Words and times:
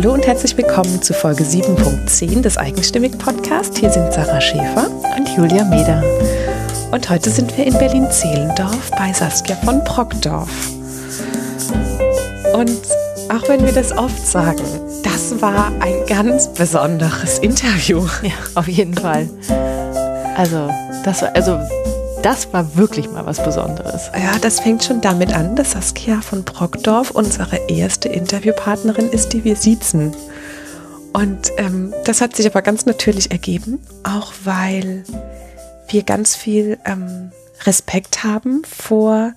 Hallo 0.00 0.14
und 0.14 0.24
herzlich 0.28 0.56
willkommen 0.56 1.02
zu 1.02 1.12
Folge 1.12 1.42
7.10 1.42 2.40
des 2.40 2.56
Eigenstimmig 2.56 3.18
Podcast. 3.18 3.76
Hier 3.78 3.90
sind 3.90 4.12
Sarah 4.12 4.40
Schäfer 4.40 4.88
und 5.16 5.28
Julia 5.36 5.64
Meder. 5.64 6.04
Und 6.92 7.10
heute 7.10 7.30
sind 7.30 7.58
wir 7.58 7.66
in 7.66 7.76
Berlin-Zehlendorf 7.76 8.92
bei 8.92 9.12
Saskia 9.12 9.56
von 9.56 9.82
Brockdorf. 9.82 10.48
Und 12.54 12.80
auch 13.28 13.48
wenn 13.48 13.64
wir 13.64 13.72
das 13.72 13.90
oft 13.90 14.24
sagen, 14.24 14.62
das 15.02 15.42
war 15.42 15.72
ein 15.80 16.06
ganz 16.06 16.46
besonderes 16.46 17.40
Interview. 17.40 18.06
Ja, 18.22 18.34
auf 18.54 18.68
jeden 18.68 18.94
Fall. 18.94 19.28
Also, 20.36 20.70
das 21.02 21.22
war, 21.22 21.34
also 21.34 21.58
das 22.22 22.52
war 22.52 22.76
wirklich 22.76 23.10
mal 23.10 23.26
was 23.26 23.42
Besonderes. 23.42 24.10
Ja, 24.14 24.38
das 24.38 24.60
fängt 24.60 24.84
schon 24.84 25.00
damit 25.00 25.32
an, 25.32 25.56
dass 25.56 25.72
Saskia 25.72 26.20
von 26.20 26.44
Brockdorf 26.44 27.10
unsere 27.10 27.56
erste 27.68 28.08
Interviewpartnerin 28.08 29.10
ist, 29.10 29.32
die 29.32 29.44
wir 29.44 29.56
siezen. 29.56 30.14
Und 31.12 31.50
ähm, 31.56 31.94
das 32.04 32.20
hat 32.20 32.36
sich 32.36 32.46
aber 32.46 32.62
ganz 32.62 32.86
natürlich 32.86 33.30
ergeben, 33.30 33.80
auch 34.04 34.32
weil 34.44 35.04
wir 35.88 36.02
ganz 36.02 36.36
viel 36.36 36.78
ähm, 36.84 37.32
Respekt 37.64 38.24
haben 38.24 38.62
vor 38.64 39.32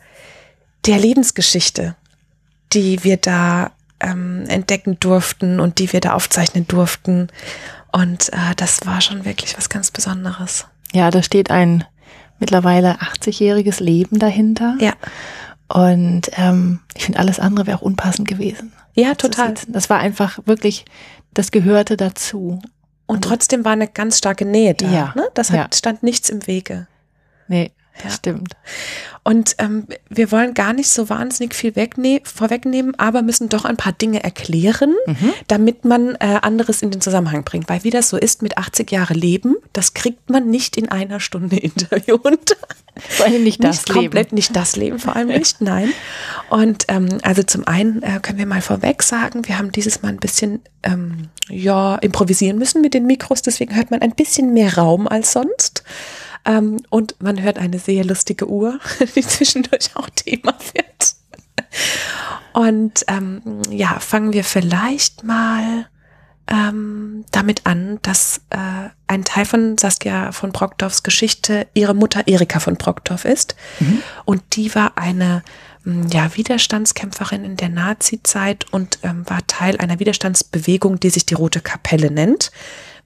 der 0.85 0.99
Lebensgeschichte, 0.99 1.95
die 2.73 3.03
wir 3.03 3.17
da 3.17 3.71
ähm, 3.99 4.45
entdecken 4.47 4.99
durften 4.99 5.59
und 5.59 5.79
die 5.79 5.93
wir 5.93 6.01
da 6.01 6.13
aufzeichnen 6.13 6.67
durften. 6.67 7.29
Und 7.91 8.29
äh, 8.33 8.55
das 8.57 8.85
war 8.85 9.01
schon 9.01 9.25
wirklich 9.25 9.57
was 9.57 9.69
ganz 9.69 9.91
Besonderes. 9.91 10.65
Ja, 10.93 11.09
da 11.09 11.23
steht 11.23 11.51
ein 11.51 11.85
mittlerweile 12.41 12.97
80-jähriges 12.97 13.81
Leben 13.81 14.19
dahinter. 14.19 14.75
Ja. 14.79 14.93
Und 15.69 16.29
ähm, 16.35 16.81
ich 16.95 17.05
finde, 17.05 17.19
alles 17.19 17.39
andere 17.39 17.67
wäre 17.67 17.77
auch 17.77 17.81
unpassend 17.81 18.27
gewesen. 18.27 18.73
Ja, 18.93 19.15
total. 19.15 19.53
Das, 19.53 19.65
das 19.69 19.89
war 19.89 19.99
einfach 19.99 20.39
wirklich, 20.45 20.83
das 21.33 21.51
gehörte 21.51 21.95
dazu. 21.95 22.59
Und, 23.05 23.15
Und 23.15 23.21
trotzdem 23.23 23.63
war 23.63 23.71
eine 23.71 23.87
ganz 23.87 24.17
starke 24.17 24.43
Nähe 24.43 24.73
da. 24.73 24.87
Ja. 24.87 25.13
Ne? 25.15 25.29
Das 25.33 25.51
hat, 25.51 25.57
ja. 25.57 25.67
stand 25.73 26.03
nichts 26.03 26.29
im 26.29 26.45
Wege. 26.45 26.87
Nee, 27.47 27.71
Ja. 28.03 28.09
stimmt. 28.09 28.53
Und 29.23 29.55
ähm, 29.59 29.85
wir 30.09 30.31
wollen 30.31 30.55
gar 30.55 30.73
nicht 30.73 30.89
so 30.89 31.09
wahnsinnig 31.09 31.53
viel 31.53 31.75
wegne 31.75 32.21
vorwegnehmen, 32.23 32.97
aber 32.97 33.21
müssen 33.21 33.49
doch 33.49 33.65
ein 33.65 33.77
paar 33.77 33.93
Dinge 33.93 34.23
erklären, 34.23 34.95
damit 35.47 35.85
man 35.85 36.15
äh, 36.15 36.39
anderes 36.41 36.81
in 36.81 36.89
den 36.89 37.01
Zusammenhang 37.01 37.43
bringt. 37.43 37.69
Weil 37.69 37.83
wie 37.83 37.91
das 37.91 38.09
so 38.09 38.17
ist 38.17 38.41
mit 38.41 38.57
80 38.57 38.91
Jahre 38.91 39.13
Leben, 39.13 39.57
das 39.73 39.93
kriegt 39.93 40.31
man 40.31 40.49
nicht 40.49 40.75
in 40.75 40.89
einer 40.89 41.19
Stunde 41.19 41.57
Interview 41.59 42.15
und 42.15 42.57
Vor 43.09 43.27
allem 43.27 43.43
nicht 43.43 43.63
das 43.63 43.85
nicht 43.85 43.89
komplett 43.89 44.27
Leben. 44.27 44.35
nicht 44.35 44.55
das 44.55 44.75
Leben, 44.75 44.97
vor 44.97 45.15
allem 45.15 45.27
nicht, 45.37 45.61
nein. 45.61 45.93
Und 46.49 46.85
ähm, 46.87 47.19
also 47.21 47.43
zum 47.43 47.67
einen 47.67 48.01
äh, 48.01 48.19
können 48.23 48.39
wir 48.39 48.47
mal 48.47 48.61
vorweg 48.61 49.03
sagen, 49.03 49.47
wir 49.47 49.59
haben 49.59 49.71
dieses 49.71 50.01
Mal 50.01 50.09
ein 50.09 50.17
bisschen 50.17 50.61
ähm, 50.81 51.29
ja 51.47 51.95
improvisieren 51.97 52.57
müssen 52.57 52.81
mit 52.81 52.95
den 52.95 53.05
Mikros, 53.05 53.43
deswegen 53.43 53.75
hört 53.75 53.91
man 53.91 54.01
ein 54.01 54.15
bisschen 54.15 54.53
mehr 54.53 54.77
Raum 54.77 55.07
als 55.07 55.31
sonst. 55.33 55.83
Ähm, 56.45 56.81
und 56.89 57.15
man 57.21 57.41
hört 57.41 57.57
eine 57.57 57.79
sehr 57.79 58.03
lustige 58.03 58.49
Uhr, 58.49 58.79
die 59.15 59.21
zwischendurch 59.21 59.95
auch 59.95 60.09
Thema 60.09 60.53
wird. 60.73 61.15
Und 62.53 63.05
ähm, 63.07 63.41
ja, 63.69 63.99
fangen 63.99 64.33
wir 64.33 64.43
vielleicht 64.43 65.23
mal 65.23 65.87
ähm, 66.47 67.23
damit 67.31 67.65
an, 67.65 67.99
dass 68.01 68.41
äh, 68.49 68.89
ein 69.07 69.23
Teil 69.23 69.45
von 69.45 69.77
Saskia 69.77 70.31
von 70.31 70.51
Brockdorfs 70.51 71.03
Geschichte 71.03 71.67
ihre 71.73 71.93
Mutter 71.93 72.27
Erika 72.27 72.59
von 72.59 72.75
Brockdorf 72.75 73.25
ist. 73.25 73.55
Und 74.25 74.41
die 74.55 74.73
war 74.75 74.97
eine 74.97 75.43
mh, 75.83 76.07
ja, 76.11 76.35
Widerstandskämpferin 76.35 77.45
in 77.45 77.55
der 77.55 77.69
Nazi-Zeit 77.69 78.65
und 78.71 78.99
ähm, 79.03 79.23
war 79.29 79.45
Teil 79.47 79.77
einer 79.77 79.99
Widerstandsbewegung, 79.99 80.99
die 80.99 81.09
sich 81.09 81.25
die 81.25 81.35
Rote 81.35 81.61
Kapelle 81.61 82.11
nennt. 82.11 82.51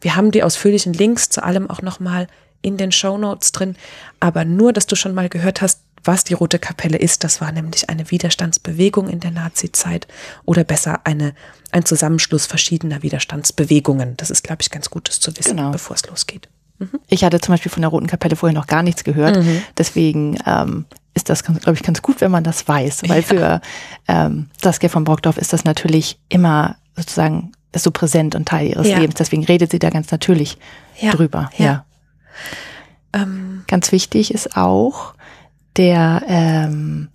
Wir 0.02 0.16
haben 0.16 0.32
die 0.32 0.44
ausführlichen 0.44 0.94
Links 0.94 1.30
zu 1.30 1.44
allem 1.44 1.70
auch 1.70 1.82
nochmal 1.82 2.28
in 2.66 2.78
den 2.78 2.92
Shownotes 2.92 3.52
drin. 3.52 3.76
Aber 4.20 4.44
nur, 4.46 4.74
dass 4.74 4.88
du 4.88 4.96
schon 4.96 5.14
mal 5.14 5.30
gehört 5.30 5.62
hast, 5.62 5.82
was 6.04 6.24
die 6.24 6.34
Rote 6.36 6.60
Kapelle 6.60 6.98
ist. 6.98 7.24
Das 7.24 7.42
war 7.42 7.52
nämlich 7.52 7.90
eine 7.90 8.12
Widerstandsbewegung 8.12 9.08
in 9.10 9.20
der 9.22 9.32
Nazi-Zeit 9.32 10.08
oder 10.46 10.64
besser 10.64 11.02
eine, 11.04 11.34
ein 11.72 11.84
Zusammenschluss 11.86 12.46
verschiedener 12.46 13.02
Widerstandsbewegungen. 13.02 14.16
Das 14.18 14.30
ist, 14.30 14.44
glaube 14.44 14.62
ich, 14.62 14.70
ganz 14.70 14.90
gut, 14.90 15.08
das 15.10 15.20
zu 15.20 15.36
wissen, 15.38 15.58
Genau. 15.58 15.72
bevor 15.72 15.96
es 15.96 16.06
losgeht. 16.08 16.48
Ich 17.08 17.24
hatte 17.24 17.40
zum 17.40 17.54
Beispiel 17.54 17.72
von 17.72 17.82
der 17.82 17.90
Roten 17.90 18.08
Kapelle 18.08 18.36
vorher 18.36 18.54
noch 18.54 18.68
gar 18.68 18.84
nichts 18.84 19.04
gehört. 19.06 19.38
Mhm. 19.38 19.62
Deswegen 19.78 20.38
ähm, 20.46 20.86
ist 21.14 21.30
das, 21.30 21.44
glaube 21.44 21.74
ich, 21.74 21.84
ganz 21.84 22.02
gut, 22.02 22.20
wenn 22.22 22.32
man 22.32 22.44
das 22.44 22.68
weiß. 22.68 23.04
Weil 23.08 23.24
für 23.24 23.62
ähm, 24.10 24.50
Saskia 24.62 24.90
von 24.90 25.06
Brockdorf 25.06 25.38
ist 25.38 25.54
das 25.54 25.64
natürlich 25.64 26.20
immer 26.28 26.76
sozusagen 26.98 27.54
so 27.74 27.92
präsent 27.92 28.36
und 28.36 28.48
Teil 28.48 28.68
ihres 28.68 28.88
Ja. 28.88 29.00
Lebens. 29.00 29.16
Deswegen 29.16 29.44
redet 29.46 29.72
sie 29.72 29.80
da 29.80 29.90
ganz 29.90 30.12
natürlich 30.12 30.58
Ja, 31.00 31.12
drüber. 31.12 31.50
ja. 31.58 31.86
Ähm, 33.14 33.64
Ganz 33.68 33.92
wichtig 33.92 34.34
ist 34.34 34.58
auch 34.58 35.14
der 35.78 36.24
ähm, 36.28 37.10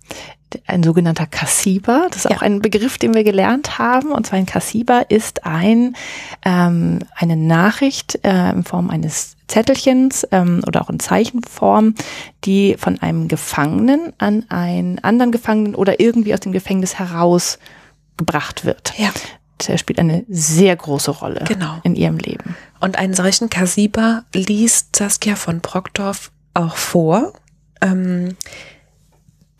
ein 0.67 0.83
sogenannter 0.83 1.27
Kassiber. 1.27 2.07
Das 2.09 2.25
ist 2.25 2.31
Ja. 2.31 2.37
auch 2.37 2.41
ein 2.41 2.61
Begriff, 2.61 2.97
den 2.97 3.13
wir 3.13 3.23
gelernt 3.23 3.77
haben. 3.79 4.11
Und 4.11 4.27
zwar 4.27 4.37
ein 4.37 4.45
Kassiber 4.45 5.09
ist 5.09 5.45
ein 5.45 5.95
ähm, 6.43 6.99
eine 7.15 7.37
Nachricht 7.37 8.19
äh, 8.23 8.51
in 8.51 8.63
Form 8.63 8.89
eines 8.89 9.37
Zettelchens 9.47 10.27
ähm, 10.31 10.61
oder 10.67 10.81
auch 10.81 10.89
in 10.89 10.99
Zeichenform, 10.99 11.95
die 12.43 12.75
von 12.77 13.01
einem 13.01 13.27
Gefangenen 13.27 14.13
an 14.17 14.45
einen 14.49 14.99
anderen 14.99 15.31
Gefangenen 15.31 15.75
oder 15.75 15.99
irgendwie 15.99 16.33
aus 16.33 16.39
dem 16.41 16.51
Gefängnis 16.51 16.99
herausgebracht 16.99 18.65
wird. 18.65 18.93
ja. 18.97 19.09
Der 19.67 19.77
spielt 19.77 19.99
eine 19.99 20.25
sehr 20.29 20.75
große 20.75 21.11
Rolle 21.11 21.43
Genau. 21.47 21.79
in 21.83 21.95
ihrem 21.95 22.17
Leben. 22.17 22.55
Und 22.79 22.97
einen 22.97 23.13
solchen 23.13 23.49
Kasiba 23.49 24.23
liest 24.33 24.95
Saskia 24.95 25.35
von 25.35 25.59
Brockdorf 25.61 26.31
auch 26.53 26.75
vor. 26.75 27.33
Ähm, 27.81 28.35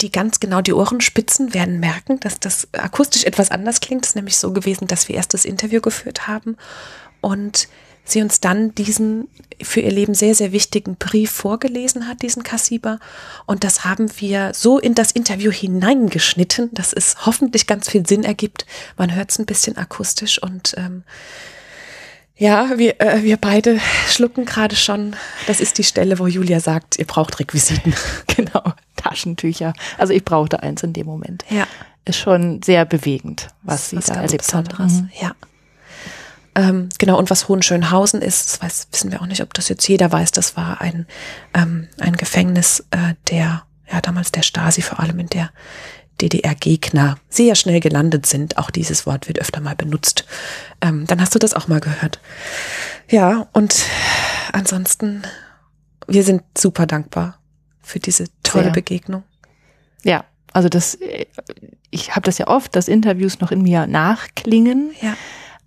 die 0.02 0.12
ganz 0.12 0.40
genau 0.40 0.62
die 0.62 0.74
Ohrenspitzen 0.74 1.54
werden 1.54 1.80
merken, 1.80 2.20
dass 2.20 2.40
das 2.40 2.68
akustisch 2.74 3.24
etwas 3.24 3.52
anders 3.52 3.82
klingt. 3.82 4.04
Es 4.04 4.12
ist 4.12 4.16
nämlich 4.16 4.38
so 4.38 4.52
gewesen, 4.52 4.88
dass 4.88 5.08
wir 5.08 5.16
erst 5.16 5.34
das 5.36 5.46
Interview 5.46 5.80
geführt 5.80 6.28
haben 6.28 6.58
und 7.22 7.68
sie 8.04 8.22
uns 8.22 8.40
dann 8.40 8.74
diesen 8.76 9.28
für 9.64 9.82
ihr 9.82 9.92
Leben 9.92 10.14
sehr, 10.14 10.36
sehr 10.36 10.52
wichtigen 10.52 10.96
Brief 10.96 11.32
vorgelesen 11.32 12.08
hat, 12.08 12.22
diesen 12.22 12.44
Kassiba. 12.44 13.00
Und 13.46 13.64
das 13.64 13.86
haben 13.86 14.10
wir 14.18 14.54
so 14.54 14.80
in 14.80 14.96
das 14.96 15.12
Interview 15.12 15.52
hineingeschnitten, 15.52 16.70
dass 16.74 16.94
es 16.94 17.26
hoffentlich 17.26 17.68
ganz 17.68 17.90
viel 17.90 18.06
Sinn 18.08 18.24
ergibt. 18.24 18.66
Man 18.98 19.14
hört 19.14 19.32
es 19.32 19.40
ein 19.40 19.46
bisschen 19.46 19.78
akustisch 19.78 20.42
und 20.42 20.74
ähm, 20.78 21.04
ja, 22.36 22.72
wir, 22.78 23.00
äh, 23.00 23.22
wir 23.22 23.38
beide 23.38 23.80
schlucken 24.08 24.46
gerade 24.46 24.76
schon. 24.76 25.16
Das 25.46 25.62
ist 25.62 25.78
die 25.78 25.84
Stelle, 25.84 26.18
wo 26.18 26.26
Julia 26.26 26.60
sagt, 26.60 26.98
ihr 26.98 27.06
braucht 27.06 27.40
Requisiten. 27.40 27.94
Genau, 28.36 28.74
Taschentücher. 28.96 29.74
Also 29.98 30.14
ich 30.14 30.26
brauchte 30.26 30.64
eins 30.64 30.82
in 30.82 30.94
dem 30.94 31.06
Moment. 31.06 31.46
Ja, 31.50 31.68
Ist 32.06 32.18
schon 32.18 32.62
sehr 32.64 32.86
bewegend, 32.86 33.50
was 33.62 33.90
sie 33.90 33.98
was 33.98 34.08
da 34.08 34.16
ganz 34.16 34.32
erlebt 34.32 34.54
hat. 34.54 34.70
Besonderes. 34.70 35.02
Mhm. 35.02 35.10
Ja. 35.22 35.36
Ähm, 36.56 36.90
genau, 36.98 37.18
und 37.18 37.30
was 37.30 37.48
Hohenschönhausen 37.48 38.22
ist, 38.22 38.48
das 38.48 38.62
weiß, 38.62 38.88
wissen 38.92 39.12
wir 39.12 39.22
auch 39.22 39.26
nicht, 39.26 39.42
ob 39.42 39.54
das 39.54 39.70
jetzt 39.70 39.88
jeder 39.88 40.12
weiß, 40.12 40.32
das 40.32 40.58
war 40.58 40.82
ein, 40.82 41.08
ähm, 41.54 41.88
ein 42.00 42.16
Gefängnis 42.18 42.82
äh, 42.92 43.16
der, 43.30 43.64
ja, 43.92 44.02
damals 44.02 44.32
der 44.32 44.42
Stasi, 44.42 44.82
vor 44.82 45.00
allem 45.00 45.20
in 45.20 45.28
der 45.28 45.50
DDR-Gegner 46.20 47.18
sehr 47.30 47.56
schnell 47.56 47.80
gelandet 47.80 48.26
sind. 48.26 48.58
Auch 48.58 48.70
dieses 48.70 49.06
Wort 49.06 49.28
wird 49.28 49.40
öfter 49.40 49.62
mal 49.62 49.76
benutzt. 49.76 50.26
Ähm, 50.82 51.08
dann 51.08 51.22
hast 51.22 51.34
du 51.34 51.40
das 51.40 51.54
auch 51.54 51.68
mal 51.68 51.80
gehört. 51.80 52.20
Ja, 53.10 53.48
und 53.54 53.84
ansonsten, 54.52 55.24
wir 56.08 56.24
sind 56.24 56.44
super 56.58 56.86
dankbar 56.86 57.40
für 57.82 58.00
diese 58.00 58.26
tolle 58.44 58.66
Sehr. 58.66 58.74
Begegnung. 58.74 59.24
Ja, 60.04 60.26
also 60.54 60.70
das, 60.70 60.96
äh, 60.96 61.26
ich 61.90 62.12
habe 62.12 62.22
das 62.22 62.38
ja 62.38 62.48
oft, 62.48 62.76
dass 62.76 62.88
Interviews 62.88 63.40
noch 63.40 63.52
in 63.52 63.62
mir 63.62 63.88
nachklingen, 63.88 64.92
Ja. 65.02 65.16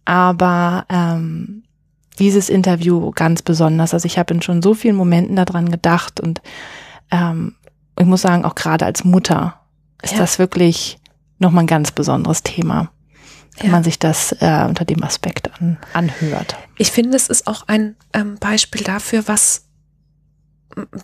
Aber 0.05 0.87
ähm, 0.89 1.65
dieses 2.19 2.49
Interview 2.49 3.11
ganz 3.11 3.43
besonders. 3.43 3.93
Also 3.95 4.06
ich 4.06 4.19
habe 4.19 4.35
in 4.35 4.43
schon 4.43 4.62
so 4.62 4.75
vielen 4.75 4.97
Momenten 4.97 5.37
daran 5.37 5.71
gedacht 5.71 6.21
und 6.21 6.41
ähm, 7.11 7.55
ich 7.99 8.06
muss 8.06 8.23
sagen, 8.23 8.45
auch 8.45 8.55
gerade 8.55 8.85
als 8.85 9.05
Mutter 9.05 9.61
ist 10.03 10.12
Ja. 10.12 10.19
das 10.19 10.39
wirklich 10.39 10.99
nochmal 11.39 11.65
ein 11.65 11.69
ganz 11.69 11.91
besonderes 11.91 12.43
Thema, 12.43 12.91
wenn 13.59 13.67
Ja. 13.67 13.73
man 13.73 13.85
sich 13.85 13.99
das 13.99 14.33
äh, 14.41 14.65
unter 14.69 14.85
dem 14.85 15.03
Aspekt 15.03 15.51
an, 15.61 15.79
anhört. 15.93 16.56
Ich 16.79 16.91
finde, 16.93 17.17
es 17.17 17.29
ist 17.29 17.47
auch 17.47 17.67
ein 17.69 17.97
ähm, 18.12 18.37
Beispiel 18.39 18.83
dafür, 18.83 19.27
was, 19.27 19.65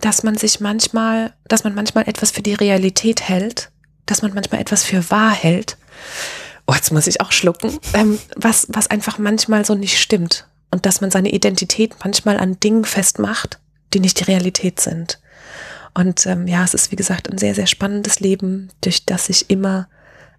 dass 0.01 0.23
man 0.23 0.37
sich 0.37 0.61
manchmal, 0.61 1.33
dass 1.49 1.65
man 1.65 1.75
manchmal 1.75 2.09
etwas 2.09 2.31
für 2.31 2.43
die 2.43 2.55
Realität 2.55 3.29
hält, 3.29 3.71
dass 4.07 4.23
man 4.23 4.35
manchmal 4.35 4.61
etwas 4.61 4.83
für 4.85 5.11
wahr 5.11 5.33
hält. 5.33 5.77
Oh, 6.71 6.75
jetzt 6.75 6.93
muss 6.93 7.09
ich 7.09 7.21
auch 7.21 7.33
schlucken, 7.33 7.77
ähm, 7.95 8.21
was, 8.37 8.69
was 8.71 8.87
einfach 8.87 9.19
manchmal 9.19 9.65
so 9.65 9.75
nicht 9.75 9.99
stimmt. 9.99 10.47
Und 10.71 10.87
dass 10.87 11.01
man 11.01 11.11
seine 11.11 11.33
Identität 11.33 11.97
manchmal 12.05 12.39
an 12.39 12.61
Dingen 12.61 12.85
festmacht, 12.85 13.59
die 13.93 13.99
nicht 13.99 14.21
die 14.21 14.25
Realität 14.25 14.79
sind. 14.79 15.19
Und 15.95 16.27
ähm, 16.27 16.47
ja, 16.47 16.63
es 16.63 16.75
ist 16.75 16.93
wie 16.93 16.97
gesagt 16.97 17.29
ein 17.29 17.39
sehr, 17.39 17.57
sehr 17.57 17.67
spannendes 17.67 18.21
Leben, 18.21 18.69
durch 18.83 19.05
das 19.05 19.27
sich 19.27 19.51
immer 19.51 19.89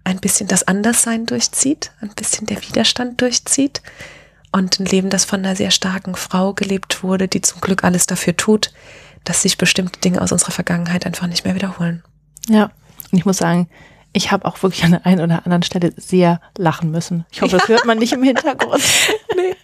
ein 0.04 0.20
bisschen 0.20 0.48
das 0.48 0.66
Anderssein 0.66 1.26
durchzieht, 1.26 1.92
ein 2.00 2.14
bisschen 2.16 2.46
der 2.46 2.62
Widerstand 2.62 3.20
durchzieht 3.20 3.82
und 4.52 4.80
ein 4.80 4.86
Leben, 4.86 5.10
das 5.10 5.26
von 5.26 5.40
einer 5.40 5.54
sehr 5.54 5.70
starken 5.70 6.14
Frau 6.14 6.54
gelebt 6.54 7.02
wurde, 7.02 7.28
die 7.28 7.42
zum 7.42 7.60
Glück 7.60 7.84
alles 7.84 8.06
dafür 8.06 8.34
tut, 8.34 8.72
dass 9.24 9.42
sich 9.42 9.58
bestimmte 9.58 10.00
Dinge 10.00 10.22
aus 10.22 10.32
unserer 10.32 10.52
Vergangenheit 10.52 11.04
einfach 11.04 11.26
nicht 11.26 11.44
mehr 11.44 11.54
wiederholen. 11.54 12.02
Ja, 12.48 12.70
und 13.10 13.18
ich 13.18 13.26
muss 13.26 13.36
sagen, 13.36 13.68
ich 14.12 14.30
habe 14.30 14.44
auch 14.44 14.62
wirklich 14.62 14.84
an 14.84 14.92
der 14.92 15.06
einen 15.06 15.20
oder 15.20 15.44
anderen 15.44 15.62
Stelle 15.62 15.92
sehr 15.96 16.40
lachen 16.56 16.90
müssen. 16.90 17.24
Ich 17.30 17.42
hoffe, 17.42 17.56
das 17.56 17.68
hört 17.68 17.86
man 17.86 17.98
nicht 17.98 18.12
im 18.12 18.22
Hintergrund. 18.22 18.82
nee, 19.36 19.54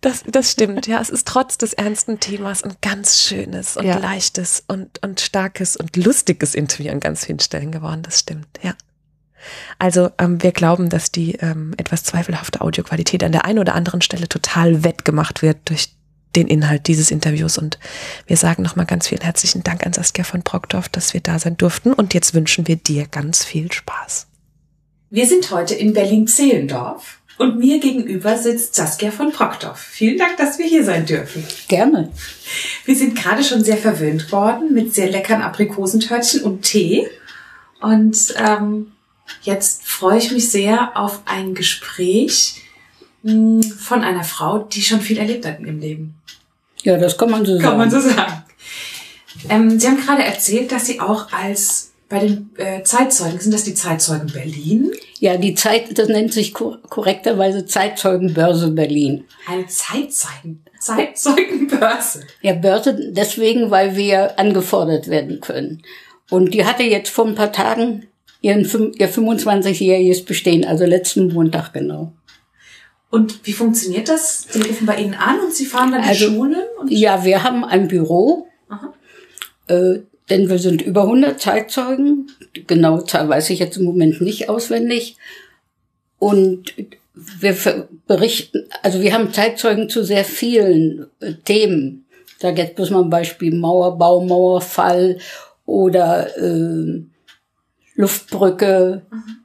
das, 0.00 0.24
das 0.26 0.50
stimmt. 0.50 0.86
Ja, 0.86 1.00
es 1.00 1.10
ist 1.10 1.28
trotz 1.28 1.58
des 1.58 1.72
ernsten 1.74 2.18
Themas 2.20 2.64
ein 2.64 2.74
ganz 2.82 3.20
schönes 3.20 3.76
und 3.76 3.86
ja. 3.86 3.98
leichtes 3.98 4.64
und, 4.66 5.02
und 5.02 5.20
starkes 5.20 5.76
und 5.76 5.96
lustiges 5.96 6.54
Interview 6.54 6.90
an 6.90 7.00
ganz 7.00 7.24
vielen 7.24 7.40
Stellen 7.40 7.72
geworden. 7.72 8.02
Das 8.02 8.20
stimmt, 8.20 8.48
ja. 8.62 8.74
Also 9.78 10.10
ähm, 10.18 10.42
wir 10.42 10.52
glauben, 10.52 10.88
dass 10.88 11.12
die 11.12 11.32
ähm, 11.34 11.74
etwas 11.76 12.02
zweifelhafte 12.02 12.62
Audioqualität 12.62 13.22
an 13.22 13.32
der 13.32 13.44
einen 13.44 13.58
oder 13.58 13.74
anderen 13.74 14.00
Stelle 14.00 14.28
total 14.28 14.84
wettgemacht 14.84 15.42
wird 15.42 15.58
durch 15.66 15.94
den 16.36 16.48
Inhalt 16.48 16.86
dieses 16.86 17.10
Interviews. 17.10 17.58
Und 17.58 17.78
wir 18.26 18.36
sagen 18.36 18.62
nochmal 18.62 18.86
ganz 18.86 19.08
vielen 19.08 19.22
herzlichen 19.22 19.62
Dank 19.62 19.84
an 19.86 19.92
Saskia 19.92 20.24
von 20.24 20.42
Brockdorf, 20.42 20.88
dass 20.88 21.14
wir 21.14 21.20
da 21.20 21.38
sein 21.38 21.56
durften. 21.56 21.92
Und 21.92 22.14
jetzt 22.14 22.34
wünschen 22.34 22.66
wir 22.66 22.76
dir 22.76 23.06
ganz 23.06 23.44
viel 23.44 23.70
Spaß. 23.72 24.26
Wir 25.10 25.26
sind 25.26 25.50
heute 25.50 25.74
in 25.74 25.92
Berlin-Zehlendorf 25.92 27.20
und 27.38 27.58
mir 27.58 27.80
gegenüber 27.80 28.36
sitzt 28.36 28.74
Saskia 28.74 29.10
von 29.10 29.32
Brockdorf. 29.32 29.78
Vielen 29.78 30.18
Dank, 30.18 30.36
dass 30.36 30.58
wir 30.58 30.66
hier 30.66 30.84
sein 30.84 31.06
dürfen. 31.06 31.44
Gerne. 31.68 32.10
Wir 32.84 32.96
sind 32.96 33.16
gerade 33.16 33.42
schon 33.42 33.64
sehr 33.64 33.76
verwöhnt 33.76 34.30
worden 34.30 34.72
mit 34.72 34.94
sehr 34.94 35.10
leckeren 35.10 35.42
Aprikosentörtchen 35.42 36.42
und 36.42 36.62
Tee. 36.62 37.08
Und 37.80 38.34
ähm, 38.36 38.92
jetzt 39.42 39.86
freue 39.86 40.18
ich 40.18 40.30
mich 40.30 40.50
sehr 40.50 40.96
auf 40.96 41.22
ein 41.26 41.54
Gespräch 41.54 42.62
hm, 43.22 43.62
von 43.62 44.02
einer 44.02 44.24
Frau, 44.24 44.58
die 44.58 44.82
schon 44.82 45.00
viel 45.00 45.18
erlebt 45.18 45.44
hat 45.44 45.58
in 45.58 45.66
ihrem 45.66 45.80
Leben. 45.80 46.14
Ja, 46.84 46.96
das 46.96 47.18
kann 47.18 47.30
man 47.30 47.44
so 47.44 47.52
sagen. 47.52 47.64
Kann 47.64 47.78
man 47.78 47.90
so 47.90 48.00
sagen. 48.00 48.44
Ähm, 49.48 49.78
Sie 49.78 49.86
haben 49.86 49.96
gerade 49.96 50.22
erzählt, 50.22 50.70
dass 50.72 50.86
Sie 50.86 51.00
auch 51.00 51.32
als 51.32 51.92
bei 52.08 52.20
den 52.20 52.50
äh, 52.58 52.82
Zeitzeugen, 52.82 53.40
sind 53.40 53.52
das 53.52 53.64
die 53.64 53.74
Zeitzeugen 53.74 54.30
Berlin? 54.32 54.92
Ja, 55.18 55.36
die 55.36 55.54
Zeit, 55.54 55.98
das 55.98 56.08
nennt 56.08 56.32
sich 56.32 56.54
kor 56.54 56.78
korrekterweise 56.88 57.66
Zeitzeugenbörse 57.66 58.70
Berlin. 58.70 59.24
Eine 59.48 59.66
Zeitzeugen, 59.66 60.62
Zeitzeugenbörse? 60.78 62.20
Ja, 62.42 62.52
Börse 62.52 62.94
deswegen, 63.10 63.70
weil 63.70 63.96
wir 63.96 64.38
angefordert 64.38 65.08
werden 65.08 65.40
können. 65.40 65.82
Und 66.30 66.54
die 66.54 66.64
hatte 66.64 66.82
jetzt 66.82 67.10
vor 67.10 67.26
ein 67.26 67.34
paar 67.34 67.52
Tagen 67.52 68.06
ihren, 68.42 68.62
ihr 68.98 69.10
25-jähriges 69.10 70.24
Bestehen, 70.24 70.64
also 70.64 70.84
letzten 70.84 71.32
Montag 71.32 71.72
genau. 71.72 72.12
Und 73.14 73.46
wie 73.46 73.52
funktioniert 73.52 74.08
das? 74.08 74.48
Sie 74.50 74.60
rufen 74.60 74.88
bei 74.88 74.96
Ihnen 74.96 75.14
an 75.14 75.38
und 75.38 75.54
Sie 75.54 75.66
fahren 75.66 75.92
dann 75.92 76.02
also, 76.02 76.28
die 76.28 76.34
Schulen? 76.34 76.56
ja, 76.88 77.24
wir 77.24 77.44
haben 77.44 77.64
ein 77.64 77.86
Büro, 77.86 78.48
äh, 79.68 80.00
denn 80.28 80.48
wir 80.48 80.58
sind 80.58 80.82
über 80.82 81.02
100 81.02 81.40
Zeitzeugen. 81.40 82.32
Genau 82.66 83.02
Zahl 83.02 83.28
weiß 83.28 83.50
ich 83.50 83.60
jetzt 83.60 83.76
im 83.76 83.84
Moment 83.84 84.20
nicht 84.20 84.48
auswendig. 84.48 85.16
Und 86.18 86.74
wir 87.14 87.56
berichten, 88.08 88.68
also 88.82 89.00
wir 89.00 89.14
haben 89.14 89.32
Zeitzeugen 89.32 89.88
zu 89.88 90.02
sehr 90.02 90.24
vielen 90.24 91.06
äh, 91.20 91.34
Themen. 91.34 92.06
Da 92.40 92.50
jetzt 92.50 92.74
bloß 92.74 92.90
mal 92.90 93.04
ein 93.04 93.10
Beispiel 93.10 93.54
Mauerbau, 93.54 94.24
Mauerfall 94.24 95.18
oder 95.66 96.36
äh, 96.36 97.00
Luftbrücke. 97.94 99.02
Mhm. 99.08 99.43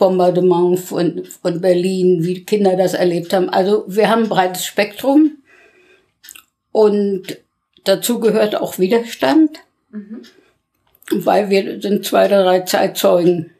Bombardement 0.00 0.80
von, 0.80 1.24
von 1.24 1.60
Berlin, 1.60 2.24
wie 2.24 2.44
Kinder 2.44 2.74
das 2.76 2.94
erlebt 2.94 3.32
haben. 3.32 3.50
Also 3.50 3.84
wir 3.86 4.08
haben 4.08 4.24
ein 4.24 4.28
breites 4.28 4.64
Spektrum 4.64 5.36
und 6.72 7.38
dazu 7.84 8.18
gehört 8.18 8.56
auch 8.56 8.78
Widerstand, 8.78 9.58
mhm. 9.90 10.22
weil 11.10 11.50
wir 11.50 11.80
sind 11.82 12.04
zwei 12.04 12.26
oder 12.26 12.44
drei 12.44 12.60
Zeitzeugen, 12.60 13.50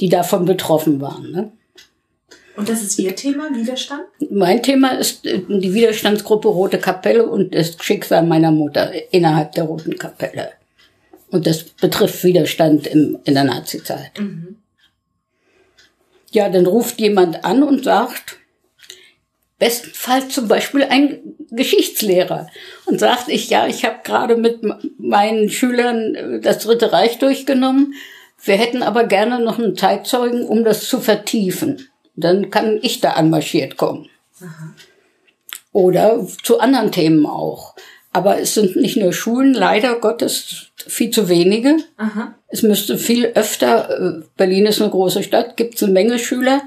die 0.00 0.08
davon 0.08 0.44
betroffen 0.44 1.00
waren. 1.00 1.30
Ne? 1.30 1.52
Und 2.56 2.68
das 2.68 2.82
ist 2.82 2.98
Ihr 2.98 3.14
Thema, 3.14 3.48
Widerstand? 3.54 4.02
Mein 4.30 4.60
Thema 4.60 4.98
ist 4.98 5.24
äh, 5.24 5.40
die 5.48 5.72
Widerstandsgruppe 5.72 6.48
Rote 6.48 6.78
Kapelle 6.78 7.28
und 7.28 7.54
das 7.54 7.76
Schicksal 7.80 8.24
meiner 8.24 8.50
Mutter 8.50 8.92
innerhalb 9.12 9.52
der 9.52 9.64
Roten 9.64 9.96
Kapelle. 9.96 10.50
Und 11.30 11.46
das 11.46 11.62
betrifft 11.62 12.24
Widerstand 12.24 12.88
im, 12.88 13.18
in 13.24 13.34
der 13.34 13.44
Nazizeit. 13.44 14.18
Mhm. 14.18 14.56
Ja, 16.34 16.48
dann 16.48 16.66
ruft 16.66 17.00
jemand 17.00 17.44
an 17.44 17.62
und 17.62 17.84
sagt, 17.84 18.38
bestenfalls 19.60 20.30
zum 20.30 20.48
Beispiel 20.48 20.82
ein 20.82 21.20
Geschichtslehrer 21.52 22.48
und 22.86 22.98
sagt, 22.98 23.28
ich 23.28 23.50
ja, 23.50 23.68
ich 23.68 23.84
habe 23.84 24.00
gerade 24.02 24.36
mit 24.36 24.58
meinen 24.98 25.48
Schülern 25.48 26.16
äh, 26.16 26.40
das 26.40 26.58
Dritte 26.58 26.92
Reich 26.92 27.20
durchgenommen. 27.20 27.94
Wir 28.42 28.56
hätten 28.56 28.82
aber 28.82 29.04
gerne 29.04 29.38
noch 29.38 29.60
einen 29.60 29.76
Zeitzeugen, 29.76 30.44
um 30.44 30.64
das 30.64 30.88
zu 30.88 30.98
vertiefen. 30.98 31.88
Dann 32.16 32.50
kann 32.50 32.80
ich 32.82 33.00
da 33.00 33.12
anmarschiert 33.12 33.76
kommen. 33.76 34.08
Aha. 34.40 34.74
Oder 35.72 36.26
zu 36.42 36.58
anderen 36.58 36.90
Themen 36.90 37.26
auch. 37.26 37.76
Aber 38.12 38.40
es 38.40 38.54
sind 38.54 38.74
nicht 38.74 38.96
nur 38.96 39.12
Schulen, 39.12 39.54
leider 39.54 40.00
Gottes 40.00 40.72
viel 40.86 41.10
zu 41.10 41.28
wenige. 41.28 41.76
Aha. 41.96 42.34
Es 42.48 42.62
müsste 42.62 42.98
viel 42.98 43.26
öfter, 43.26 43.90
äh, 43.90 44.22
Berlin 44.36 44.66
ist 44.66 44.80
eine 44.80 44.90
große 44.90 45.22
Stadt, 45.22 45.56
gibt 45.56 45.76
es 45.76 45.82
eine 45.82 45.92
Menge 45.92 46.18
Schüler, 46.18 46.62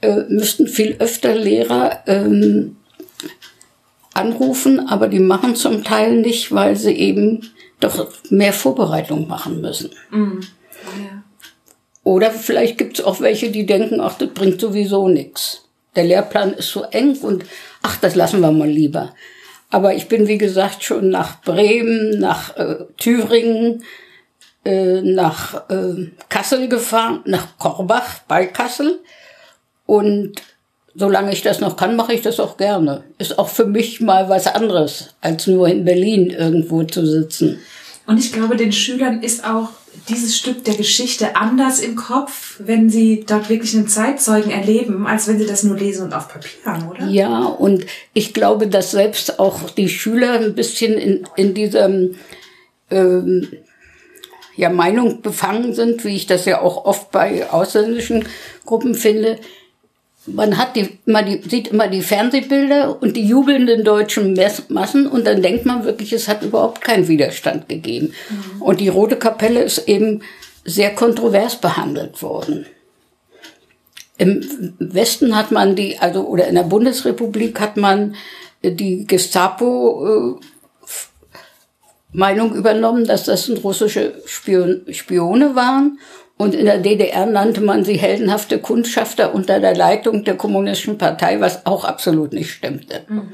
äh, 0.00 0.22
müssten 0.28 0.66
viel 0.66 0.96
öfter 0.98 1.34
Lehrer 1.34 2.02
ähm, 2.06 2.76
anrufen, 4.14 4.80
aber 4.80 5.08
die 5.08 5.20
machen 5.20 5.56
zum 5.56 5.84
Teil 5.84 6.16
nicht, 6.16 6.52
weil 6.52 6.76
sie 6.76 6.92
eben 6.92 7.50
doch 7.80 8.08
mehr 8.30 8.52
Vorbereitung 8.52 9.28
machen 9.28 9.60
müssen. 9.60 9.90
Mhm. 10.10 10.40
Ja. 10.98 11.22
Oder 12.04 12.30
vielleicht 12.30 12.78
gibt 12.78 12.98
es 12.98 13.04
auch 13.04 13.20
welche, 13.20 13.50
die 13.50 13.66
denken, 13.66 14.00
ach, 14.00 14.18
das 14.18 14.30
bringt 14.30 14.60
sowieso 14.60 15.08
nichts. 15.08 15.64
Der 15.94 16.04
Lehrplan 16.04 16.54
ist 16.54 16.70
so 16.70 16.84
eng 16.84 17.16
und 17.18 17.44
ach, 17.82 17.98
das 18.00 18.14
lassen 18.14 18.40
wir 18.40 18.52
mal 18.52 18.68
lieber. 18.68 19.14
Aber 19.70 19.94
ich 19.94 20.08
bin, 20.08 20.28
wie 20.28 20.38
gesagt, 20.38 20.82
schon 20.82 21.10
nach 21.10 21.42
Bremen, 21.42 22.18
nach 22.18 22.56
äh, 22.56 22.76
Thüringen, 22.96 23.84
äh, 24.64 25.02
nach 25.02 25.68
äh, 25.68 26.10
Kassel 26.28 26.68
gefahren, 26.68 27.20
nach 27.26 27.58
Korbach 27.58 28.20
bei 28.26 28.46
Kassel. 28.46 29.00
Und 29.84 30.42
solange 30.94 31.32
ich 31.32 31.42
das 31.42 31.60
noch 31.60 31.76
kann, 31.76 31.96
mache 31.96 32.14
ich 32.14 32.22
das 32.22 32.40
auch 32.40 32.56
gerne. 32.56 33.04
Ist 33.18 33.38
auch 33.38 33.48
für 33.48 33.66
mich 33.66 34.00
mal 34.00 34.28
was 34.28 34.46
anderes, 34.46 35.14
als 35.20 35.46
nur 35.46 35.68
in 35.68 35.84
Berlin 35.84 36.30
irgendwo 36.30 36.82
zu 36.84 37.06
sitzen. 37.06 37.58
Und 38.06 38.18
ich 38.18 38.32
glaube, 38.32 38.56
den 38.56 38.72
Schülern 38.72 39.22
ist 39.22 39.44
auch 39.44 39.68
dieses 40.08 40.36
Stück 40.36 40.64
der 40.64 40.74
Geschichte 40.74 41.36
anders 41.36 41.80
im 41.80 41.96
Kopf, 41.96 42.56
wenn 42.58 42.90
sie 42.90 43.24
dort 43.26 43.48
wirklich 43.48 43.74
einen 43.74 43.88
Zeitzeugen 43.88 44.50
erleben, 44.50 45.06
als 45.06 45.28
wenn 45.28 45.38
sie 45.38 45.46
das 45.46 45.62
nur 45.62 45.76
lesen 45.76 46.06
und 46.06 46.12
auf 46.12 46.28
Papier 46.28 46.64
haben, 46.64 46.88
oder? 46.88 47.06
Ja, 47.06 47.44
und 47.44 47.86
ich 48.12 48.34
glaube, 48.34 48.68
dass 48.68 48.90
selbst 48.90 49.38
auch 49.38 49.70
die 49.70 49.88
Schüler 49.88 50.40
ein 50.40 50.54
bisschen 50.54 50.94
in, 50.94 51.26
in 51.36 51.54
diesem 51.54 52.16
ähm, 52.90 53.48
ja, 54.56 54.70
Meinung 54.70 55.22
befangen 55.22 55.72
sind, 55.72 56.04
wie 56.04 56.16
ich 56.16 56.26
das 56.26 56.44
ja 56.44 56.60
auch 56.60 56.84
oft 56.84 57.10
bei 57.10 57.48
ausländischen 57.50 58.26
Gruppen 58.64 58.94
finde, 58.94 59.38
man 60.34 60.58
hat 60.58 60.76
die, 60.76 60.98
die, 61.06 61.48
sieht 61.48 61.68
immer 61.68 61.88
die 61.88 62.02
Fernsehbilder 62.02 63.00
und 63.00 63.16
die 63.16 63.26
jubelnden 63.26 63.84
deutschen 63.84 64.38
Massen 64.68 65.06
und 65.06 65.26
dann 65.26 65.42
denkt 65.42 65.66
man 65.66 65.84
wirklich, 65.84 66.12
es 66.12 66.28
hat 66.28 66.42
überhaupt 66.42 66.80
keinen 66.80 67.08
Widerstand 67.08 67.68
gegeben. 67.68 68.12
Mhm. 68.28 68.62
Und 68.62 68.80
die 68.80 68.88
Rote 68.88 69.16
Kapelle 69.16 69.62
ist 69.62 69.88
eben 69.88 70.22
sehr 70.64 70.94
kontrovers 70.94 71.56
behandelt 71.60 72.22
worden. 72.22 72.66
Im 74.16 74.74
Westen 74.78 75.36
hat 75.36 75.52
man 75.52 75.76
die, 75.76 75.98
also, 75.98 76.26
oder 76.26 76.48
in 76.48 76.56
der 76.56 76.64
Bundesrepublik 76.64 77.60
hat 77.60 77.76
man 77.76 78.14
die 78.62 79.06
Gestapo, 79.06 80.38
äh, 80.38 80.44
Meinung 82.12 82.54
übernommen, 82.54 83.04
dass 83.04 83.24
das 83.24 83.50
russische 83.62 84.14
Spion, 84.26 84.82
Spione 84.90 85.54
waren 85.54 85.98
und 86.38 86.54
in 86.54 86.66
der 86.66 86.78
DDR 86.78 87.26
nannte 87.26 87.60
man 87.60 87.84
sie 87.84 87.98
heldenhafte 87.98 88.60
Kundschafter 88.60 89.34
unter 89.34 89.58
der 89.58 89.76
Leitung 89.76 90.24
der 90.24 90.36
Kommunistischen 90.36 90.96
Partei, 90.96 91.40
was 91.40 91.66
auch 91.66 91.84
absolut 91.84 92.32
nicht 92.32 92.52
stimmte. 92.52 93.02
Mhm. 93.08 93.28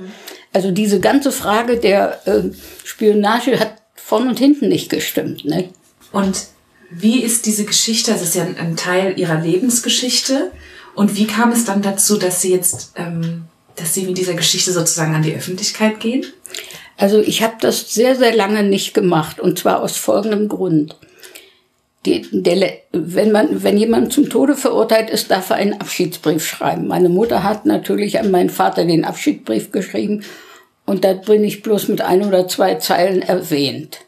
Also 0.54 0.70
diese 0.70 1.00
ganze 1.00 1.30
Frage 1.30 1.76
der 1.76 2.26
äh, 2.26 2.44
Spionage 2.82 3.60
hat 3.60 3.74
vorn 3.94 4.28
und 4.28 4.38
hinten 4.38 4.68
nicht 4.68 4.90
gestimmt. 4.90 5.44
Ne? 5.44 5.68
Und 6.12 6.46
wie 6.90 7.22
ist 7.22 7.44
diese 7.44 7.64
Geschichte, 7.64 8.12
das 8.12 8.22
ist 8.22 8.34
ja 8.34 8.44
ein 8.44 8.76
Teil 8.76 9.18
ihrer 9.18 9.40
Lebensgeschichte, 9.40 10.50
und 10.94 11.16
wie 11.16 11.26
kam 11.26 11.50
es 11.50 11.64
dann 11.64 11.82
dazu, 11.82 12.16
dass 12.16 12.40
sie 12.40 12.52
jetzt, 12.52 12.92
ähm, 12.94 13.46
dass 13.76 13.94
sie 13.94 14.02
mit 14.02 14.16
dieser 14.16 14.34
Geschichte 14.34 14.72
sozusagen 14.72 15.14
an 15.14 15.22
die 15.22 15.34
Öffentlichkeit 15.34 15.98
gehen? 16.00 16.24
Also 16.96 17.18
ich 17.18 17.42
habe 17.42 17.56
das 17.60 17.92
sehr, 17.92 18.14
sehr 18.14 18.34
lange 18.34 18.62
nicht 18.62 18.94
gemacht, 18.94 19.40
und 19.40 19.58
zwar 19.58 19.82
aus 19.82 19.96
folgendem 19.96 20.48
Grund 20.48 20.96
die, 22.06 22.26
der, 22.30 22.72
wenn 22.92 23.32
man, 23.32 23.62
wenn 23.62 23.78
jemand 23.78 24.12
zum 24.12 24.28
Tode 24.28 24.54
verurteilt 24.54 25.10
ist, 25.10 25.30
darf 25.30 25.50
er 25.50 25.56
einen 25.56 25.80
Abschiedsbrief 25.80 26.46
schreiben. 26.46 26.86
Meine 26.86 27.08
Mutter 27.08 27.42
hat 27.42 27.66
natürlich 27.66 28.18
an 28.18 28.30
meinen 28.30 28.50
Vater 28.50 28.84
den 28.84 29.04
Abschiedsbrief 29.04 29.72
geschrieben 29.72 30.22
und 30.86 31.04
da 31.04 31.14
bin 31.14 31.44
ich 31.44 31.62
bloß 31.62 31.88
mit 31.88 32.02
ein 32.02 32.24
oder 32.24 32.46
zwei 32.48 32.74
Zeilen 32.74 33.22
erwähnt. 33.22 34.00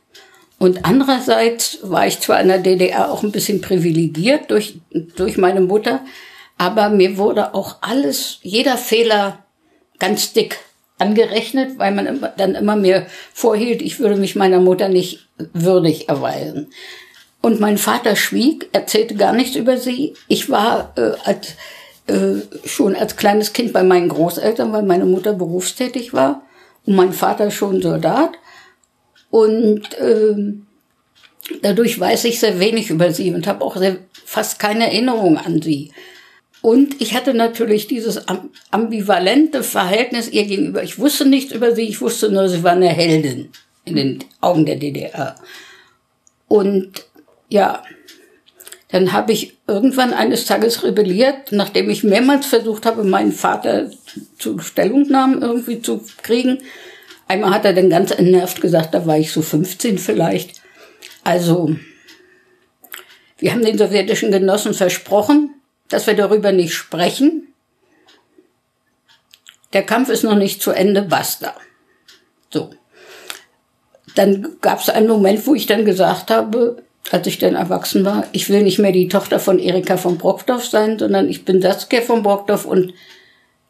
Und 0.58 0.84
andererseits 0.84 1.78
war 1.82 2.06
ich 2.06 2.20
zwar 2.20 2.40
in 2.40 2.48
der 2.48 2.58
DDR 2.58 3.10
auch 3.10 3.22
ein 3.22 3.32
bisschen 3.32 3.60
privilegiert 3.60 4.50
durch, 4.50 4.78
durch 5.16 5.36
meine 5.36 5.60
Mutter, 5.60 6.00
aber 6.58 6.88
mir 6.88 7.18
wurde 7.18 7.54
auch 7.54 7.76
alles, 7.82 8.38
jeder 8.42 8.78
Fehler 8.78 9.44
ganz 9.98 10.32
dick 10.32 10.58
angerechnet, 10.98 11.78
weil 11.78 11.92
man 11.92 12.26
dann 12.38 12.54
immer 12.54 12.76
mir 12.76 13.06
vorhielt, 13.34 13.82
ich 13.82 14.00
würde 14.00 14.16
mich 14.16 14.34
meiner 14.34 14.60
Mutter 14.60 14.88
nicht 14.88 15.28
würdig 15.52 16.08
erweisen. 16.08 16.68
Und 17.46 17.60
mein 17.60 17.78
Vater 17.78 18.16
schwieg, 18.16 18.68
erzählte 18.72 19.14
gar 19.14 19.32
nichts 19.32 19.54
über 19.54 19.76
sie. 19.76 20.14
Ich 20.26 20.50
war 20.50 20.92
äh, 20.96 21.12
als, 21.22 21.54
äh, 22.08 22.40
schon 22.66 22.96
als 22.96 23.14
kleines 23.14 23.52
Kind 23.52 23.72
bei 23.72 23.84
meinen 23.84 24.08
Großeltern, 24.08 24.72
weil 24.72 24.82
meine 24.82 25.04
Mutter 25.04 25.32
berufstätig 25.32 26.12
war 26.12 26.42
und 26.86 26.96
mein 26.96 27.12
Vater 27.12 27.52
schon 27.52 27.80
Soldat. 27.80 28.30
Und 29.30 29.94
äh, 30.00 30.54
dadurch 31.62 32.00
weiß 32.00 32.24
ich 32.24 32.40
sehr 32.40 32.58
wenig 32.58 32.90
über 32.90 33.12
sie 33.12 33.32
und 33.32 33.46
habe 33.46 33.64
auch 33.64 33.76
sehr, 33.76 33.98
fast 34.24 34.58
keine 34.58 34.86
Erinnerung 34.86 35.38
an 35.38 35.62
sie. 35.62 35.92
Und 36.62 37.00
ich 37.00 37.14
hatte 37.14 37.32
natürlich 37.32 37.86
dieses 37.86 38.22
ambivalente 38.72 39.62
Verhältnis 39.62 40.28
ihr 40.28 40.46
gegenüber. 40.46 40.82
Ich 40.82 40.98
wusste 40.98 41.24
nichts 41.28 41.52
über 41.52 41.76
sie, 41.76 41.82
ich 41.82 42.00
wusste 42.00 42.28
nur, 42.28 42.48
sie 42.48 42.64
war 42.64 42.72
eine 42.72 42.88
Heldin 42.88 43.50
in 43.84 43.94
den 43.94 44.24
Augen 44.40 44.66
der 44.66 44.74
DDR. 44.74 45.36
Und 46.48 47.05
ja, 47.48 47.82
dann 48.88 49.12
habe 49.12 49.32
ich 49.32 49.56
irgendwann 49.66 50.12
eines 50.12 50.46
Tages 50.46 50.84
rebelliert, 50.84 51.50
nachdem 51.50 51.90
ich 51.90 52.04
mehrmals 52.04 52.46
versucht 52.46 52.86
habe, 52.86 53.02
meinen 53.04 53.32
Vater 53.32 53.90
zu 54.38 54.58
Stellungnahmen 54.58 55.42
irgendwie 55.42 55.82
zu 55.82 56.04
kriegen. 56.22 56.62
Einmal 57.28 57.50
hat 57.50 57.64
er 57.64 57.72
dann 57.72 57.90
ganz 57.90 58.12
entnervt 58.12 58.60
gesagt, 58.60 58.94
da 58.94 59.04
war 59.06 59.18
ich 59.18 59.32
so 59.32 59.42
15 59.42 59.98
vielleicht. 59.98 60.62
Also, 61.24 61.74
wir 63.38 63.52
haben 63.52 63.64
den 63.64 63.76
sowjetischen 63.76 64.30
Genossen 64.30 64.72
versprochen, 64.72 65.54
dass 65.88 66.06
wir 66.06 66.14
darüber 66.14 66.52
nicht 66.52 66.74
sprechen. 66.74 67.52
Der 69.72 69.82
Kampf 69.82 70.08
ist 70.08 70.22
noch 70.22 70.36
nicht 70.36 70.62
zu 70.62 70.70
Ende, 70.70 71.02
basta. 71.02 71.54
So. 72.50 72.70
Dann 74.14 74.56
gab 74.60 74.80
es 74.80 74.88
einen 74.88 75.08
Moment, 75.08 75.46
wo 75.46 75.54
ich 75.54 75.66
dann 75.66 75.84
gesagt 75.84 76.30
habe, 76.30 76.82
als 77.12 77.26
ich 77.26 77.38
dann 77.38 77.54
erwachsen 77.54 78.04
war, 78.04 78.24
ich 78.32 78.48
will 78.48 78.62
nicht 78.62 78.78
mehr 78.78 78.92
die 78.92 79.08
Tochter 79.08 79.38
von 79.38 79.58
Erika 79.58 79.96
von 79.96 80.18
Brockdorf 80.18 80.66
sein, 80.66 80.98
sondern 80.98 81.28
ich 81.28 81.44
bin 81.44 81.62
Saskia 81.62 82.00
von 82.00 82.22
Brockdorf 82.22 82.64
und 82.64 82.94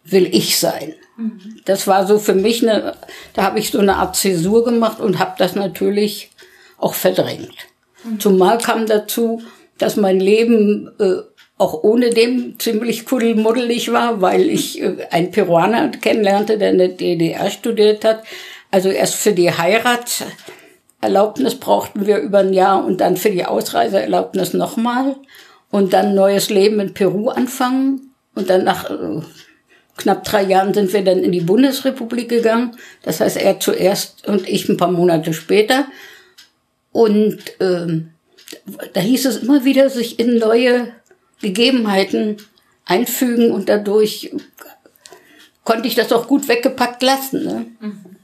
will 0.05 0.29
ich 0.33 0.59
sein. 0.59 0.95
Mhm. 1.17 1.61
Das 1.65 1.87
war 1.87 2.07
so 2.07 2.19
für 2.19 2.35
mich 2.35 2.63
eine, 2.63 2.95
da 3.35 3.43
habe 3.43 3.59
ich 3.59 3.71
so 3.71 3.79
eine 3.79 3.97
Art 3.97 4.17
Zäsur 4.17 4.65
gemacht 4.65 5.01
und 5.01 5.19
habe 5.19 5.35
das 5.39 5.55
natürlich 5.55 6.31
auch 6.79 6.95
verdrängt. 6.95 7.55
Mhm. 8.05 8.21
Zumal 8.21 8.59
kam 8.59 8.87
dazu, 8.87 9.43
dass 9.79 9.97
mein 9.97 10.21
Leben 10.21 10.91
äh, 10.99 11.17
auch 11.59 11.83
ohne 11.83 12.11
dem 12.11 12.59
ziemlich 12.59 13.07
kuddelmuddelig 13.07 13.93
war, 13.93 14.21
weil 14.21 14.49
ich 14.49 14.81
äh, 14.83 15.07
einen 15.11 15.31
Peruaner 15.31 15.89
kennenlernte, 15.89 16.59
der 16.59 16.71
in 16.71 16.79
der 16.79 16.89
DDR 16.89 17.51
studiert 17.51 18.05
hat. 18.05 18.23
Also 18.71 18.91
erst 18.91 19.15
für 19.15 19.33
die 19.33 19.51
Heiratserlaubnis 21.03 21.57
brauchten 21.57 22.07
wir 22.07 22.19
über 22.19 22.39
ein 22.39 22.53
Jahr 22.53 22.85
und 22.85 23.01
dann 23.01 23.17
für 23.17 23.31
die 23.31 23.45
Ausreiseerlaubnis 23.45 24.55
nochmal 24.55 25.17
und 25.71 25.93
dann 25.93 26.15
neues 26.15 26.51
Leben 26.51 26.81
in 26.81 26.95
Peru 26.95 27.29
anfangen 27.29 28.15
und 28.35 28.51
dann 28.51 28.65
nach 28.65 28.91
äh, 28.91 29.21
knapp 29.97 30.25
drei 30.25 30.43
Jahren 30.43 30.75
sind 30.75 30.93
wir 30.93 31.05
dann 31.05 31.19
in 31.19 31.33
die 31.33 31.41
Bundesrepublik 31.41 32.29
gegangen. 32.29 32.77
Das 33.03 33.21
heißt, 33.21 33.37
er 33.37 33.61
zuerst 33.61 34.27
und 34.27 34.49
ich 34.49 34.69
ein 34.69 34.77
paar 34.77 34.91
Monate 34.91 35.33
später. 35.33 35.87
Und 36.93 37.39
ähm, 37.61 38.11
da 38.93 39.01
hieß 39.01 39.27
es 39.27 39.39
immer 39.39 39.65
wieder, 39.65 39.91
sich 39.91 40.19
in 40.19 40.39
neue 40.39 40.93
Gegebenheiten 41.41 42.37
einfügen 42.85 43.51
und 43.51 43.69
dadurch 43.69 44.33
konnte 45.65 45.89
ich 45.89 45.95
das 45.95 46.13
auch 46.13 46.27
gut 46.27 46.49
weggepackt 46.49 47.03
lassen. 47.03 47.45
Ne? 47.45 47.67
Mhm. 47.81 48.16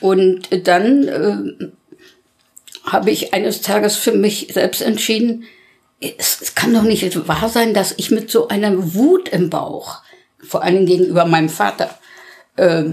Und 0.00 0.48
dann 0.66 1.08
äh, 1.08 1.68
habe 2.84 3.10
ich 3.10 3.34
eines 3.34 3.60
Tages 3.60 3.96
für 3.96 4.12
mich 4.12 4.48
selbst 4.52 4.80
entschieden, 4.80 5.44
es, 6.00 6.54
kann 6.54 6.72
doch 6.72 6.82
nicht 6.82 7.28
wahr 7.28 7.48
sein, 7.48 7.74
dass 7.74 7.94
ich 7.96 8.10
mit 8.10 8.30
so 8.30 8.48
einer 8.48 8.94
Wut 8.94 9.28
im 9.28 9.50
Bauch, 9.50 10.02
vor 10.38 10.64
Dingen 10.64 10.86
gegenüber 10.86 11.26
meinem 11.26 11.50
Vater, 11.50 11.90
äh, 12.56 12.84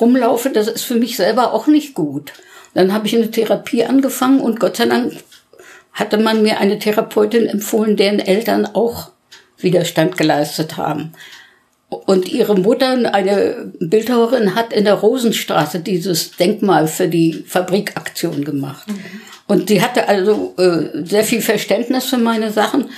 rumlaufe. 0.00 0.50
Das 0.50 0.68
ist 0.68 0.84
für 0.84 0.94
mich 0.94 1.16
selber 1.16 1.52
auch 1.52 1.66
nicht 1.66 1.94
gut. 1.94 2.32
Dann 2.74 2.92
habe 2.92 3.08
ich 3.08 3.16
eine 3.16 3.30
Therapie 3.30 3.84
angefangen 3.84 4.40
und 4.40 4.60
Gott 4.60 4.76
sei 4.76 4.86
Dank 4.86 5.14
hatte 5.92 6.18
man 6.18 6.42
mir 6.42 6.60
eine 6.60 6.78
Therapeutin 6.78 7.46
empfohlen, 7.46 7.96
deren 7.96 8.20
Eltern 8.20 8.64
auch 8.64 9.10
Widerstand 9.58 10.16
geleistet 10.16 10.76
haben. 10.76 11.12
Und 11.90 12.28
ihre 12.28 12.54
Mutter, 12.54 13.12
eine 13.12 13.72
Bildhauerin, 13.80 14.54
hat 14.54 14.72
in 14.72 14.84
der 14.84 14.94
Rosenstraße 14.94 15.80
dieses 15.80 16.32
Denkmal 16.32 16.86
für 16.86 17.08
die 17.08 17.44
Fabrikaktion 17.46 18.44
gemacht. 18.44 18.88
Mhm. 18.88 19.00
Und 19.48 19.68
sie 19.68 19.82
hatte 19.82 20.08
also 20.08 20.54
äh, 20.56 21.04
sehr 21.04 21.24
viel 21.24 21.42
Verständnis 21.42 22.04
für 22.04 22.18
meine 22.18 22.52
Sachen. 22.52 22.90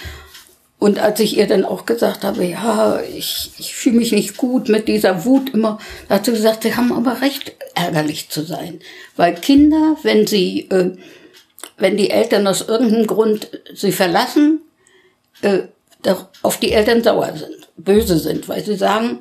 Und 0.78 0.98
als 0.98 1.20
ich 1.20 1.38
ihr 1.38 1.46
dann 1.46 1.64
auch 1.64 1.86
gesagt 1.86 2.24
habe, 2.24 2.44
ja, 2.44 3.00
ich, 3.16 3.52
ich 3.58 3.74
fühle 3.74 3.96
mich 3.96 4.12
nicht 4.12 4.36
gut 4.36 4.68
mit 4.68 4.88
dieser 4.88 5.24
Wut 5.24 5.54
immer, 5.54 5.78
hat 6.10 6.26
sie 6.26 6.32
gesagt, 6.32 6.64
sie 6.64 6.76
haben 6.76 6.92
aber 6.92 7.22
recht, 7.22 7.52
ärgerlich 7.74 8.28
zu 8.28 8.42
sein. 8.42 8.80
Weil 9.16 9.34
Kinder, 9.36 9.96
wenn 10.02 10.26
sie 10.26 10.68
äh, 10.70 10.90
wenn 11.82 11.96
die 11.96 12.10
Eltern 12.10 12.46
aus 12.46 12.68
irgendeinem 12.68 13.06
Grund 13.06 13.48
sie 13.74 13.92
verlassen, 13.92 14.62
äh, 15.42 15.62
auf 16.42 16.58
die 16.58 16.72
Eltern 16.72 17.02
sauer 17.02 17.32
sind, 17.36 17.61
böse 17.76 18.18
sind, 18.18 18.48
weil 18.48 18.64
sie 18.64 18.76
sagen, 18.76 19.20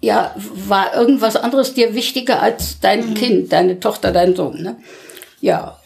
ja, 0.00 0.34
war 0.36 0.94
irgendwas 0.94 1.36
anderes 1.36 1.74
dir 1.74 1.94
wichtiger 1.94 2.42
als 2.42 2.78
dein 2.80 3.10
mhm. 3.10 3.14
Kind, 3.14 3.52
deine 3.52 3.80
Tochter, 3.80 4.12
dein 4.12 4.36
Sohn. 4.36 4.62
Ne? 4.62 4.76
Ja. 5.40 5.78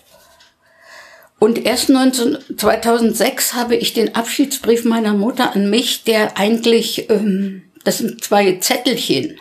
Und 1.38 1.64
erst 1.64 1.88
19, 1.88 2.38
2006 2.56 3.54
habe 3.54 3.76
ich 3.76 3.92
den 3.92 4.16
Abschiedsbrief 4.16 4.84
meiner 4.84 5.14
Mutter 5.14 5.54
an 5.54 5.70
mich, 5.70 6.02
der 6.02 6.36
eigentlich, 6.36 7.08
ähm, 7.10 7.62
das 7.84 7.98
sind 7.98 8.24
zwei 8.24 8.56
Zettelchen, 8.56 9.38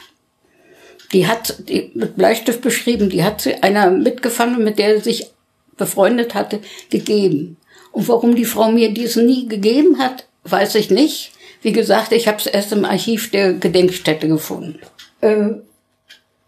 die 1.12 1.26
hat 1.26 1.70
die 1.70 1.92
mit 1.96 2.16
Bleistift 2.16 2.62
beschrieben, 2.62 3.10
die 3.10 3.24
hat 3.24 3.42
sie 3.42 3.56
einer 3.64 3.90
mitgefangen, 3.90 4.64
mit 4.64 4.78
der 4.78 4.98
sie 4.98 5.04
sich 5.04 5.32
befreundet 5.78 6.36
hatte, 6.36 6.60
gegeben. 6.90 7.58
Und 7.92 8.08
warum 8.08 8.36
die 8.36 8.46
Frau 8.46 8.72
mir 8.72 8.94
diesen 8.94 9.26
nie 9.26 9.48
gegeben 9.48 9.98
hat, 9.98 10.28
weiß 10.44 10.76
ich 10.76 10.92
nicht. 10.92 11.32
Wie 11.62 11.72
gesagt, 11.72 12.12
ich 12.12 12.28
habe 12.28 12.38
es 12.38 12.46
erst 12.46 12.72
im 12.72 12.86
Archiv 12.86 13.32
der 13.32 13.54
Gedenkstätte 13.54 14.28
gefunden. 14.28 14.80
Äh, 15.22 15.50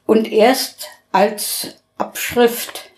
und 0.05 0.31
erst 0.31 0.87
als 1.11 1.75
Abschrift, 1.97 2.89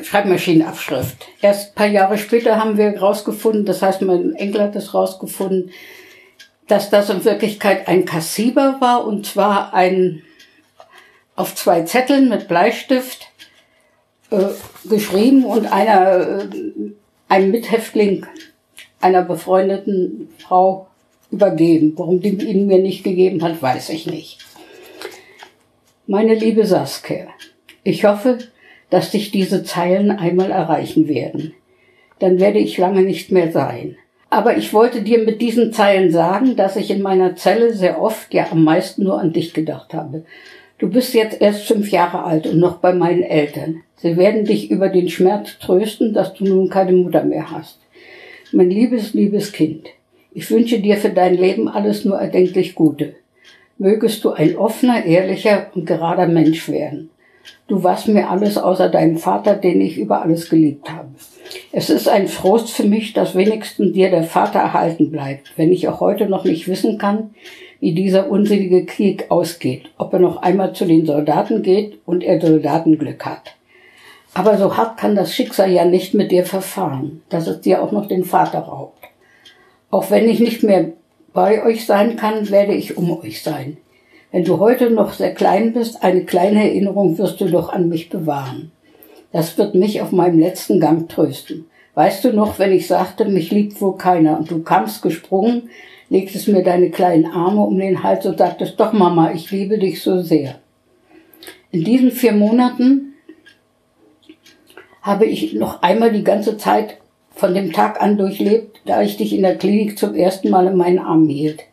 Schreibmaschinenabschrift. 0.00 1.26
Erst 1.40 1.70
ein 1.70 1.74
paar 1.74 1.86
Jahre 1.86 2.18
später 2.18 2.56
haben 2.56 2.76
wir 2.76 2.92
herausgefunden, 2.92 3.64
das 3.64 3.82
heißt, 3.82 4.02
mein 4.02 4.34
Enkel 4.34 4.62
hat 4.62 4.76
es 4.76 4.92
herausgefunden, 4.92 5.70
dass 6.66 6.90
das 6.90 7.10
in 7.10 7.24
Wirklichkeit 7.24 7.88
ein 7.88 8.04
Kassiber 8.04 8.76
war, 8.80 9.06
und 9.06 9.26
zwar 9.26 9.74
ein 9.74 10.22
auf 11.34 11.54
zwei 11.54 11.82
Zetteln 11.82 12.28
mit 12.28 12.48
Bleistift 12.48 13.28
äh, 14.30 14.46
geschrieben 14.84 15.44
und 15.44 15.66
einer, 15.66 16.42
äh, 16.42 16.48
einem 17.28 17.50
Mithäftling 17.50 18.26
einer 19.00 19.22
befreundeten 19.22 20.28
Frau 20.38 20.88
übergeben. 21.30 21.92
Warum 21.96 22.20
die 22.20 22.30
ihn 22.30 22.66
mir 22.66 22.78
nicht 22.78 23.04
gegeben 23.04 23.42
hat, 23.42 23.60
weiß 23.60 23.90
ich 23.90 24.06
nicht. 24.06 24.38
Meine 26.06 26.34
liebe 26.34 26.64
Saskia, 26.64 27.26
ich 27.84 28.04
hoffe, 28.04 28.38
dass 28.90 29.10
dich 29.10 29.30
diese 29.30 29.62
Zeilen 29.62 30.10
einmal 30.10 30.50
erreichen 30.50 31.08
werden. 31.08 31.52
Dann 32.18 32.40
werde 32.40 32.58
ich 32.58 32.78
lange 32.78 33.02
nicht 33.02 33.30
mehr 33.30 33.52
sein. 33.52 33.96
Aber 34.30 34.56
ich 34.56 34.72
wollte 34.72 35.02
dir 35.02 35.18
mit 35.18 35.40
diesen 35.40 35.72
Zeilen 35.72 36.10
sagen, 36.10 36.56
dass 36.56 36.76
ich 36.76 36.90
in 36.90 37.02
meiner 37.02 37.36
Zelle 37.36 37.72
sehr 37.72 38.00
oft, 38.00 38.32
ja 38.34 38.46
am 38.50 38.64
meisten 38.64 39.04
nur 39.04 39.20
an 39.20 39.32
dich 39.32 39.54
gedacht 39.54 39.94
habe. 39.94 40.24
Du 40.78 40.88
bist 40.88 41.14
jetzt 41.14 41.40
erst 41.40 41.62
fünf 41.62 41.90
Jahre 41.90 42.24
alt 42.24 42.46
und 42.46 42.58
noch 42.58 42.76
bei 42.78 42.92
meinen 42.92 43.22
Eltern. 43.22 43.82
Sie 43.96 44.16
werden 44.16 44.44
dich 44.44 44.70
über 44.70 44.88
den 44.88 45.08
Schmerz 45.08 45.58
trösten, 45.58 46.14
dass 46.14 46.34
du 46.34 46.44
nun 46.44 46.68
keine 46.68 46.92
Mutter 46.92 47.24
mehr 47.24 47.50
hast. 47.50 47.80
Mein 48.50 48.70
liebes, 48.70 49.12
liebes 49.12 49.52
Kind, 49.52 49.88
ich 50.32 50.50
wünsche 50.50 50.78
dir 50.80 50.96
für 50.96 51.10
dein 51.10 51.36
Leben 51.36 51.68
alles 51.68 52.06
nur 52.06 52.18
erdenklich 52.18 52.74
Gute. 52.74 53.14
Mögest 53.76 54.24
du 54.24 54.30
ein 54.30 54.56
offener, 54.56 55.04
ehrlicher 55.04 55.66
und 55.74 55.84
gerader 55.84 56.26
Mensch 56.26 56.66
werden. 56.70 57.10
Du 57.66 57.82
warst 57.82 58.08
mir 58.08 58.30
alles 58.30 58.56
außer 58.56 58.88
deinem 58.88 59.18
Vater, 59.18 59.54
den 59.54 59.82
ich 59.82 59.98
über 59.98 60.22
alles 60.22 60.48
geliebt 60.48 60.90
habe. 60.90 61.08
Es 61.72 61.90
ist 61.90 62.08
ein 62.08 62.26
Trost 62.26 62.70
für 62.70 62.84
mich, 62.84 63.12
dass 63.12 63.34
wenigstens 63.34 63.92
dir 63.92 64.08
der 64.08 64.24
Vater 64.24 64.60
erhalten 64.60 65.10
bleibt, 65.10 65.52
wenn 65.56 65.70
ich 65.70 65.86
auch 65.86 66.00
heute 66.00 66.26
noch 66.26 66.44
nicht 66.44 66.68
wissen 66.68 66.96
kann, 66.96 67.34
wie 67.80 67.92
dieser 67.92 68.30
unselige 68.30 68.86
Krieg 68.86 69.26
ausgeht, 69.28 69.90
ob 69.98 70.14
er 70.14 70.20
noch 70.20 70.38
einmal 70.38 70.72
zu 70.72 70.86
den 70.86 71.04
Soldaten 71.04 71.62
geht 71.62 71.98
und 72.06 72.24
er 72.24 72.40
Soldatenglück 72.40 73.26
hat. 73.26 73.57
Aber 74.34 74.58
so 74.58 74.76
hart 74.76 74.98
kann 74.98 75.16
das 75.16 75.32
Schicksal 75.32 75.70
ja 75.70 75.84
nicht 75.84 76.14
mit 76.14 76.30
dir 76.30 76.44
verfahren, 76.44 77.22
dass 77.28 77.46
es 77.46 77.60
dir 77.60 77.82
auch 77.82 77.92
noch 77.92 78.06
den 78.06 78.24
Vater 78.24 78.60
raubt. 78.60 79.02
Auch 79.90 80.10
wenn 80.10 80.28
ich 80.28 80.38
nicht 80.40 80.62
mehr 80.62 80.92
bei 81.32 81.64
euch 81.64 81.86
sein 81.86 82.16
kann, 82.16 82.50
werde 82.50 82.74
ich 82.74 82.96
um 82.96 83.10
euch 83.18 83.42
sein. 83.42 83.78
Wenn 84.30 84.44
du 84.44 84.58
heute 84.58 84.90
noch 84.90 85.14
sehr 85.14 85.34
klein 85.34 85.72
bist, 85.72 86.02
eine 86.02 86.24
kleine 86.24 86.62
Erinnerung 86.62 87.16
wirst 87.16 87.40
du 87.40 87.46
doch 87.46 87.70
an 87.70 87.88
mich 87.88 88.10
bewahren. 88.10 88.72
Das 89.32 89.56
wird 89.56 89.74
mich 89.74 90.02
auf 90.02 90.12
meinem 90.12 90.38
letzten 90.38 90.80
Gang 90.80 91.08
trösten. 91.08 91.66
Weißt 91.94 92.24
du 92.24 92.32
noch, 92.32 92.58
wenn 92.58 92.72
ich 92.72 92.86
sagte, 92.86 93.24
mich 93.24 93.50
liebt 93.50 93.80
wohl 93.80 93.96
keiner 93.96 94.38
und 94.38 94.50
du 94.50 94.62
kamst 94.62 95.02
gesprungen, 95.02 95.70
legtest 96.10 96.48
mir 96.48 96.62
deine 96.62 96.90
kleinen 96.90 97.26
Arme 97.26 97.62
um 97.62 97.78
den 97.78 98.02
Hals 98.02 98.24
und 98.26 98.38
sagtest, 98.38 98.78
doch 98.78 98.92
Mama, 98.92 99.32
ich 99.32 99.50
liebe 99.50 99.78
dich 99.78 100.02
so 100.02 100.20
sehr. 100.20 100.56
In 101.70 101.84
diesen 101.84 102.10
vier 102.10 102.32
Monaten 102.32 103.07
habe 105.08 105.26
ich 105.26 105.54
noch 105.54 105.82
einmal 105.82 106.12
die 106.12 106.24
ganze 106.24 106.56
Zeit 106.56 106.98
von 107.34 107.54
dem 107.54 107.72
Tag 107.72 108.02
an 108.02 108.18
durchlebt, 108.18 108.80
da 108.84 109.02
ich 109.02 109.16
dich 109.16 109.32
in 109.34 109.42
der 109.42 109.56
Klinik 109.56 109.98
zum 109.98 110.14
ersten 110.14 110.50
Mal 110.50 110.66
in 110.66 110.76
meinen 110.76 110.98
Armen 110.98 111.28
hielt. 111.28 111.64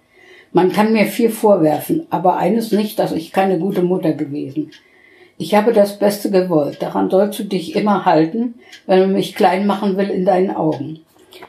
Man 0.53 0.71
kann 0.71 0.93
mir 0.93 1.05
viel 1.05 1.29
vorwerfen, 1.29 2.07
aber 2.09 2.37
eines 2.37 2.71
nicht, 2.71 2.97
dass 2.97 3.11
ich 3.11 3.33
keine 3.33 3.59
gute 3.59 3.81
Mutter 3.81 4.13
gewesen. 4.13 4.71
Ich 5.37 5.53
habe 5.53 5.73
das 5.73 5.99
Beste 5.99 6.31
gewollt, 6.31 6.81
daran 6.81 7.09
sollst 7.09 7.39
du 7.39 7.43
dich 7.43 7.75
immer 7.75 8.05
halten, 8.05 8.53
wenn 8.85 8.99
man 9.01 9.13
mich 9.13 9.35
klein 9.35 9.67
machen 9.67 9.97
will 9.97 10.09
in 10.09 10.23
deinen 10.23 10.55
Augen. 10.55 11.01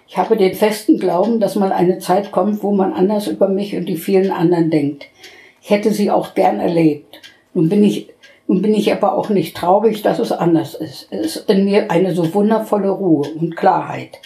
Ich 0.08 0.18
habe 0.18 0.36
den 0.36 0.54
festen 0.54 0.98
Glauben, 0.98 1.38
dass 1.38 1.54
mal 1.54 1.70
eine 1.70 1.98
Zeit 1.98 2.32
kommt, 2.32 2.62
wo 2.64 2.72
man 2.72 2.92
anders 2.92 3.28
über 3.28 3.48
mich 3.48 3.76
und 3.76 3.86
die 3.86 3.96
vielen 3.96 4.32
anderen 4.32 4.70
denkt. 4.70 5.06
Ich 5.62 5.70
hätte 5.70 5.92
sie 5.92 6.10
auch 6.10 6.34
gern 6.34 6.58
erlebt. 6.58 7.20
Nun 7.54 7.68
bin 7.68 7.84
ich, 7.84 8.08
nun 8.48 8.62
bin 8.62 8.74
ich 8.74 8.92
aber 8.92 9.14
auch 9.14 9.28
nicht 9.28 9.56
traurig, 9.56 10.02
dass 10.02 10.18
es 10.18 10.32
anders 10.32 10.74
ist. 10.74 11.08
Es 11.10 11.36
ist 11.36 11.50
in 11.50 11.64
mir 11.64 11.90
eine 11.90 12.14
so 12.14 12.32
wundervolle 12.32 12.90
Ruhe 12.90 13.28
und 13.28 13.56
Klarheit. 13.56 14.18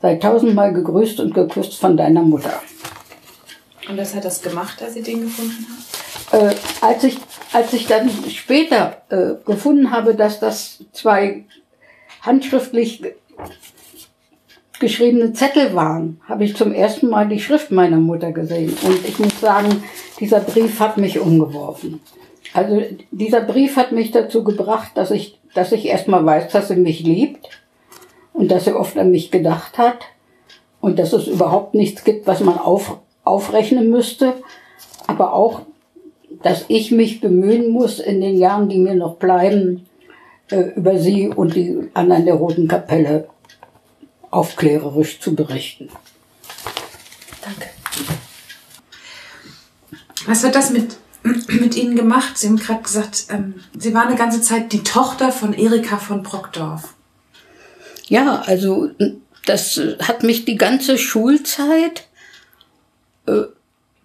Sei 0.00 0.16
tausendmal 0.16 0.72
gegrüßt 0.72 1.20
und 1.20 1.32
geküsst 1.32 1.78
von 1.78 1.96
deiner 1.96 2.22
Mutter. 2.22 2.60
Und 3.88 3.96
was 3.96 4.14
hat 4.14 4.24
das 4.24 4.42
gemacht, 4.42 4.82
als 4.82 4.94
Sie 4.94 5.02
den 5.02 5.22
gefunden 5.22 5.66
haben? 5.68 6.48
Äh, 6.50 6.54
als, 6.80 7.04
ich, 7.04 7.18
als 7.52 7.72
ich 7.72 7.86
dann 7.86 8.10
später 8.28 9.02
äh, 9.08 9.34
gefunden 9.44 9.90
habe, 9.90 10.14
dass 10.14 10.38
das 10.38 10.84
zwei 10.92 11.44
handschriftlich 12.20 13.02
geschriebene 14.78 15.32
Zettel 15.32 15.74
waren, 15.74 16.20
habe 16.28 16.44
ich 16.44 16.56
zum 16.56 16.72
ersten 16.72 17.08
Mal 17.08 17.28
die 17.28 17.40
Schrift 17.40 17.70
meiner 17.70 17.98
Mutter 17.98 18.32
gesehen. 18.32 18.76
Und 18.82 19.06
ich 19.06 19.18
muss 19.18 19.40
sagen, 19.40 19.82
dieser 20.18 20.40
Brief 20.40 20.80
hat 20.80 20.98
mich 20.98 21.18
umgeworfen. 21.18 22.00
Also 22.54 22.82
dieser 23.10 23.40
Brief 23.40 23.76
hat 23.76 23.92
mich 23.92 24.10
dazu 24.10 24.44
gebracht, 24.44 24.92
dass 24.94 25.10
ich, 25.10 25.38
dass 25.54 25.72
ich 25.72 25.86
erstmal 25.86 26.24
weiß, 26.24 26.52
dass 26.52 26.68
sie 26.68 26.76
mich 26.76 27.00
liebt 27.00 27.48
und 28.32 28.50
dass 28.50 28.64
sie 28.64 28.74
oft 28.74 28.98
an 28.98 29.10
mich 29.10 29.30
gedacht 29.30 29.78
hat 29.78 29.98
und 30.80 30.98
dass 30.98 31.12
es 31.12 31.26
überhaupt 31.26 31.74
nichts 31.74 32.04
gibt, 32.04 32.26
was 32.26 32.40
man 32.40 32.58
auf, 32.58 32.98
aufrechnen 33.24 33.88
müsste, 33.88 34.34
aber 35.06 35.32
auch, 35.32 35.62
dass 36.42 36.64
ich 36.68 36.90
mich 36.90 37.20
bemühen 37.20 37.70
muss, 37.70 38.00
in 38.00 38.20
den 38.20 38.36
Jahren, 38.36 38.68
die 38.68 38.78
mir 38.78 38.94
noch 38.94 39.16
bleiben, 39.16 39.86
äh, 40.50 40.72
über 40.74 40.98
sie 40.98 41.28
und 41.28 41.54
die 41.54 41.90
anderen 41.94 42.26
der 42.26 42.34
Roten 42.34 42.68
Kapelle 42.68 43.28
aufklärerisch 44.30 45.20
zu 45.20 45.34
berichten. 45.34 45.88
Danke. 47.42 47.68
Was 50.26 50.44
hat 50.44 50.54
das 50.54 50.70
mit, 50.70 50.96
mit 51.22 51.76
Ihnen 51.76 51.96
gemacht? 51.96 52.36
Sie 52.38 52.48
haben 52.48 52.56
gerade 52.56 52.82
gesagt, 52.82 53.26
ähm, 53.30 53.54
Sie 53.78 53.94
waren 53.94 54.08
eine 54.08 54.16
ganze 54.16 54.40
Zeit 54.40 54.72
die 54.72 54.82
Tochter 54.82 55.32
von 55.32 55.54
Erika 55.54 55.96
von 55.96 56.22
Brockdorf. 56.22 56.94
Ja, 58.08 58.42
also 58.46 58.90
das 59.46 59.80
hat 60.00 60.22
mich 60.22 60.44
die 60.44 60.56
ganze 60.56 60.98
Schulzeit 60.98 62.04
äh, 63.26 63.42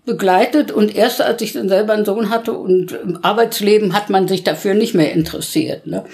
begleitet 0.06 0.72
und 0.72 0.96
erst 0.96 1.22
als 1.22 1.42
ich 1.42 1.54
dann 1.54 1.68
selber 1.68 1.94
einen 1.94 2.06
Sohn 2.06 2.30
hatte 2.30 2.54
und 2.54 2.94
im 2.94 3.20
Arbeitsleben 3.24 3.94
hat 3.94 4.10
man 4.10 4.28
sich 4.28 4.44
dafür 4.44 4.74
nicht 4.74 4.94
mehr 4.94 5.12
interessiert. 5.12 5.86
Ne? 5.86 6.06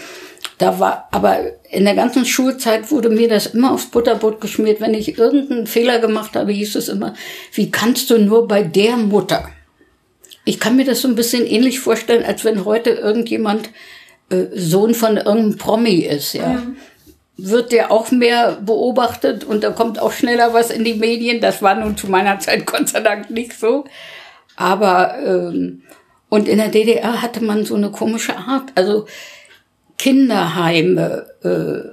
Da 0.58 0.80
war, 0.80 1.08
aber 1.12 1.40
in 1.70 1.86
der 1.86 1.96
ganzen 1.96 2.26
Schulzeit 2.26 2.92
wurde 2.92 3.10
mir 3.10 3.30
das 3.30 3.48
immer 3.48 3.72
aufs 3.72 3.88
Butterbrot 3.88 4.42
geschmiert. 4.42 4.82
Wenn 4.82 4.94
ich 4.94 5.18
irgendeinen 5.18 5.68
Fehler 5.68 6.00
gemacht 6.00 6.36
habe, 6.36 6.52
hieß 6.52 6.76
es 6.76 6.90
immer, 6.90 7.14
wie 7.54 7.70
kannst 7.70 8.10
du 8.10 8.18
nur 8.18 8.48
bei 8.48 8.64
der 8.64 8.98
Mutter? 8.98 9.48
Ich 10.46 10.60
kann 10.60 10.76
mir 10.76 10.86
das 10.86 11.02
so 11.02 11.08
ein 11.08 11.16
bisschen 11.16 11.46
ähnlich 11.46 11.80
vorstellen, 11.80 12.26
als 12.26 12.44
wenn 12.44 12.66
heute 12.66 12.92
irgendjemand 12.92 13.70
äh, 14.30 14.46
Sohn 14.54 14.94
von 14.94 15.18
irgendeinem 15.18 15.58
Promi 15.58 16.00
ist, 16.00 16.34
ja. 16.34 16.48
Mhm 16.48 16.78
wird 17.38 17.72
der 17.72 17.92
auch 17.92 18.12
mehr 18.12 18.58
beobachtet 18.62 19.44
und 19.44 19.64
da 19.64 19.72
kommt 19.72 20.00
auch 20.00 20.12
schneller 20.12 20.54
was 20.54 20.70
in 20.70 20.84
die 20.84 20.94
Medien. 20.94 21.42
Das 21.42 21.62
war 21.62 21.76
nun 21.76 21.98
zu 21.98 22.08
meiner 22.08 22.40
Zeit 22.40 22.66
Gott 22.72 22.90
sei 22.90 23.02
Dank 23.02 23.30
nicht 23.30 23.60
so. 23.60 23.86
Aber 24.56 25.18
ähm, 25.26 25.82
und 26.30 26.48
in 26.48 26.58
der 26.58 26.70
DDR 26.70 27.22
hatte 27.22 27.44
man 27.44 27.66
so 27.66 27.76
eine 27.76 27.92
komische 27.92 28.36
Art, 28.36 28.72
also 28.76 29.08
Kinderheime, 29.98 31.28
äh, 31.44 31.90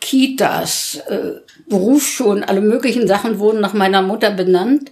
Kitas, 0.00 1.00
äh, 1.08 1.40
Berufsschulen, 1.68 2.44
alle 2.44 2.60
möglichen 2.60 3.06
Sachen 3.06 3.38
wurden 3.38 3.60
nach 3.60 3.72
meiner 3.72 4.02
Mutter 4.02 4.30
benannt. 4.30 4.90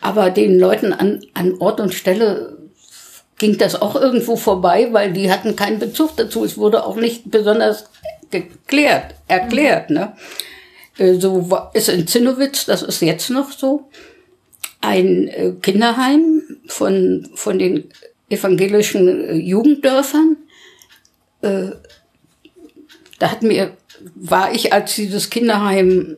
Aber 0.00 0.30
den 0.30 0.58
Leuten 0.58 0.92
an, 0.92 1.20
an 1.34 1.54
Ort 1.58 1.80
und 1.80 1.94
Stelle 1.94 2.58
ging 3.38 3.56
das 3.56 3.80
auch 3.80 3.94
irgendwo 3.96 4.36
vorbei, 4.36 4.88
weil 4.92 5.12
die 5.12 5.30
hatten 5.30 5.56
keinen 5.56 5.78
Bezug 5.78 6.16
dazu. 6.16 6.44
Es 6.44 6.58
wurde 6.58 6.84
auch 6.84 6.96
nicht 6.96 7.30
besonders 7.30 7.84
geklärt, 8.30 9.14
erklärt. 9.28 9.90
Ne? 9.90 10.12
Äh, 10.98 11.14
so 11.14 11.48
ist 11.72 11.88
in 11.88 12.06
Zinnowitz, 12.06 12.66
das 12.66 12.82
ist 12.82 13.00
jetzt 13.00 13.30
noch 13.30 13.52
so, 13.52 13.88
ein 14.80 15.28
äh, 15.28 15.52
Kinderheim 15.62 16.42
von, 16.66 17.30
von 17.34 17.58
den 17.58 17.90
evangelischen 18.28 19.24
äh, 19.24 19.34
Jugenddörfern. 19.34 20.36
Da 21.40 23.30
hat 23.30 23.44
mir, 23.44 23.76
war 24.16 24.52
ich, 24.52 24.72
als 24.72 24.96
dieses 24.96 25.30
Kinderheim 25.30 26.16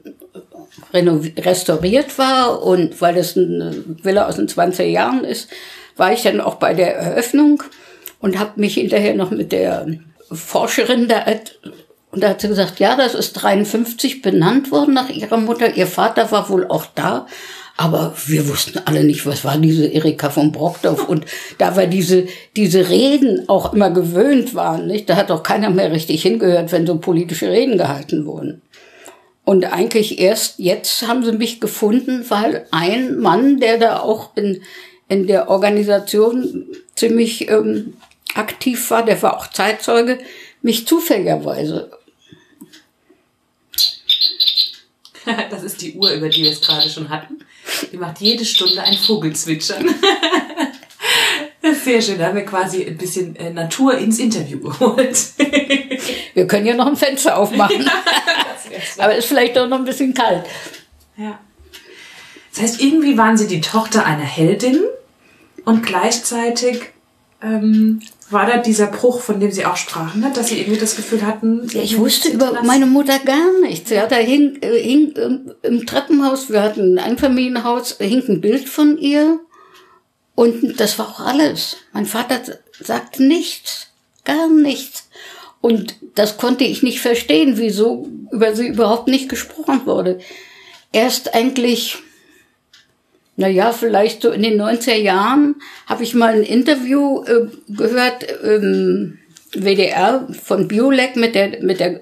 restauriert 0.92 2.18
war 2.18 2.62
und 2.62 3.00
weil 3.00 3.14
das 3.14 3.37
eine 3.37 3.85
Villa 4.03 4.26
aus 4.26 4.37
den 4.37 4.48
20er 4.48 4.85
Jahren 4.85 5.24
ist, 5.24 5.48
war 5.96 6.12
ich 6.12 6.22
dann 6.22 6.40
auch 6.40 6.57
bei 6.57 6.74
der 6.74 6.96
Eröffnung 6.96 7.62
und 8.20 8.38
habe 8.38 8.61
mich 8.61 8.74
hinterher 8.74 9.14
noch 9.14 9.31
mit 9.31 9.53
der 9.53 9.87
Forscherin 10.33 11.09
da 11.09 11.24
und 12.12 12.22
da 12.22 12.31
hat 12.31 12.40
sie 12.40 12.48
gesagt, 12.48 12.81
ja, 12.81 12.96
das 12.96 13.14
ist 13.14 13.35
53 13.35 14.20
benannt 14.22 14.72
worden 14.72 14.94
nach 14.94 15.11
ihrer 15.11 15.37
Mutter. 15.37 15.76
Ihr 15.76 15.87
Vater 15.87 16.31
war 16.33 16.48
wohl 16.48 16.66
auch 16.66 16.87
da. 16.94 17.26
Aber 17.76 18.12
wir 18.26 18.46
wussten 18.48 18.79
alle 18.85 19.05
nicht, 19.05 19.24
was 19.24 19.44
war 19.44 19.57
diese 19.57 19.87
Erika 19.87 20.29
von 20.29 20.53
Brockdorf. 20.53 21.09
Und 21.09 21.24
da 21.57 21.76
wir 21.76 21.87
diese, 21.87 22.26
diese 22.55 22.90
Reden 22.90 23.48
auch 23.48 23.72
immer 23.72 23.90
gewöhnt 23.90 24.55
waren, 24.55 24.87
nicht? 24.87 25.09
Da 25.09 25.16
hat 25.16 25.31
auch 25.31 25.42
keiner 25.42 25.70
mehr 25.70 25.90
richtig 25.90 26.20
hingehört, 26.22 26.72
wenn 26.72 26.87
so 26.87 26.98
politische 26.98 27.48
Reden 27.48 27.79
gehalten 27.79 28.26
wurden. 28.26 28.61
Und 29.44 29.64
eigentlich 29.64 30.18
erst 30.18 30.59
jetzt 30.59 31.07
haben 31.07 31.24
sie 31.24 31.33
mich 31.33 31.61
gefunden, 31.61 32.24
weil 32.29 32.66
ein 32.70 33.18
Mann, 33.18 33.59
der 33.59 33.79
da 33.79 34.00
auch 34.00 34.37
in, 34.37 34.62
in 35.09 35.26
der 35.26 35.48
Organisation 35.48 36.66
ziemlich 36.94 37.48
ähm, 37.48 37.94
aktiv 38.35 38.90
war, 38.90 39.05
der 39.05 39.20
war 39.22 39.37
auch 39.37 39.48
Zeitzeuge, 39.48 40.18
mich 40.62 40.87
zufälligerweise 40.87 41.90
Das 45.50 45.62
ist 45.62 45.81
die 45.81 45.94
Uhr, 45.94 46.12
über 46.12 46.29
die 46.29 46.42
wir 46.42 46.50
es 46.50 46.61
gerade 46.61 46.88
schon 46.88 47.09
hatten. 47.09 47.38
Die 47.92 47.96
macht 47.96 48.20
jede 48.20 48.44
Stunde 48.44 48.83
ein 48.83 48.96
Vogelzwitschern. 48.96 49.88
Sehr 51.74 52.00
schön. 52.00 52.18
Da 52.18 52.26
haben 52.26 52.37
wir 52.37 52.44
quasi 52.44 52.85
ein 52.85 52.96
bisschen 52.96 53.37
äh, 53.37 53.50
Natur 53.50 53.96
ins 53.98 54.18
Interview 54.18 54.61
geholt. 54.61 55.18
Wir 56.35 56.46
können 56.46 56.66
ja 56.66 56.74
noch 56.74 56.87
ein 56.87 56.96
Fenster 56.96 57.37
aufmachen. 57.37 57.83
Ja, 57.83 57.92
Aber 59.04 59.14
ist 59.14 59.26
vielleicht 59.26 59.56
doch 59.56 59.68
noch 59.68 59.78
ein 59.78 59.85
bisschen 59.85 60.14
kalt. 60.14 60.44
Ja. 61.16 61.38
Das 62.52 62.62
heißt, 62.62 62.80
irgendwie 62.80 63.16
waren 63.16 63.37
Sie 63.37 63.46
die 63.46 63.61
Tochter 63.61 64.04
einer 64.04 64.24
Heldin 64.24 64.80
und 65.64 65.85
gleichzeitig 65.85 66.80
ähm, 67.42 68.00
war 68.28 68.46
da 68.46 68.59
dieser 68.59 68.87
Bruch, 68.87 69.20
von 69.20 69.40
dem 69.40 69.50
Sie 69.50 69.64
auch 69.64 69.76
sprachen, 69.76 70.20
ne? 70.20 70.33
dass 70.35 70.48
Sie 70.48 70.61
irgendwie 70.61 70.78
das 70.78 70.96
Gefühl 70.96 71.26
hatten? 71.26 71.68
Ja, 71.72 71.83
ich 71.83 71.98
wusste 71.98 72.30
über 72.30 72.62
meine 72.64 72.87
Mutter 72.87 73.18
gar 73.18 73.61
nichts. 73.62 73.90
Ja, 73.90 74.06
da 74.06 74.16
hing, 74.16 74.59
äh, 74.61 74.78
hing 74.80 75.14
ähm, 75.16 75.52
im 75.62 75.87
Treppenhaus, 75.87 76.50
wir 76.50 76.62
hatten 76.62 76.98
ein 76.98 77.11
Einfamilienhaus, 77.11 77.96
hing 77.98 78.22
ein 78.28 78.40
Bild 78.40 78.68
von 78.68 78.98
ihr 78.98 79.40
und 80.40 80.81
das 80.81 80.98
war 80.98 81.07
auch 81.07 81.20
alles. 81.20 81.76
Mein 81.92 82.07
Vater 82.07 82.40
sagte 82.81 83.22
nichts, 83.22 83.88
gar 84.24 84.48
nichts. 84.48 85.11
Und 85.61 85.96
das 86.14 86.38
konnte 86.38 86.64
ich 86.64 86.83
nicht 86.83 87.00
verstehen, 87.00 87.59
wieso 87.59 88.09
über 88.33 88.57
sie 88.57 88.68
überhaupt 88.68 89.07
nicht 89.07 89.29
gesprochen 89.29 89.83
wurde. 89.85 90.18
Erst 90.92 91.35
eigentlich, 91.35 91.98
na 93.37 93.48
ja, 93.48 93.70
vielleicht 93.72 94.22
so 94.22 94.31
in 94.31 94.42
den 94.42 94.59
90er 94.59 94.94
Jahren 94.94 95.57
habe 95.85 96.05
ich 96.05 96.14
mal 96.14 96.33
ein 96.33 96.42
Interview 96.42 97.22
äh, 97.24 97.48
gehört, 97.68 98.24
ähm, 98.42 99.18
WDR 99.53 100.26
von 100.42 100.68
Biolek 100.68 101.16
mit 101.16 101.35
der, 101.35 101.62
mit 101.62 101.81
der 101.81 102.00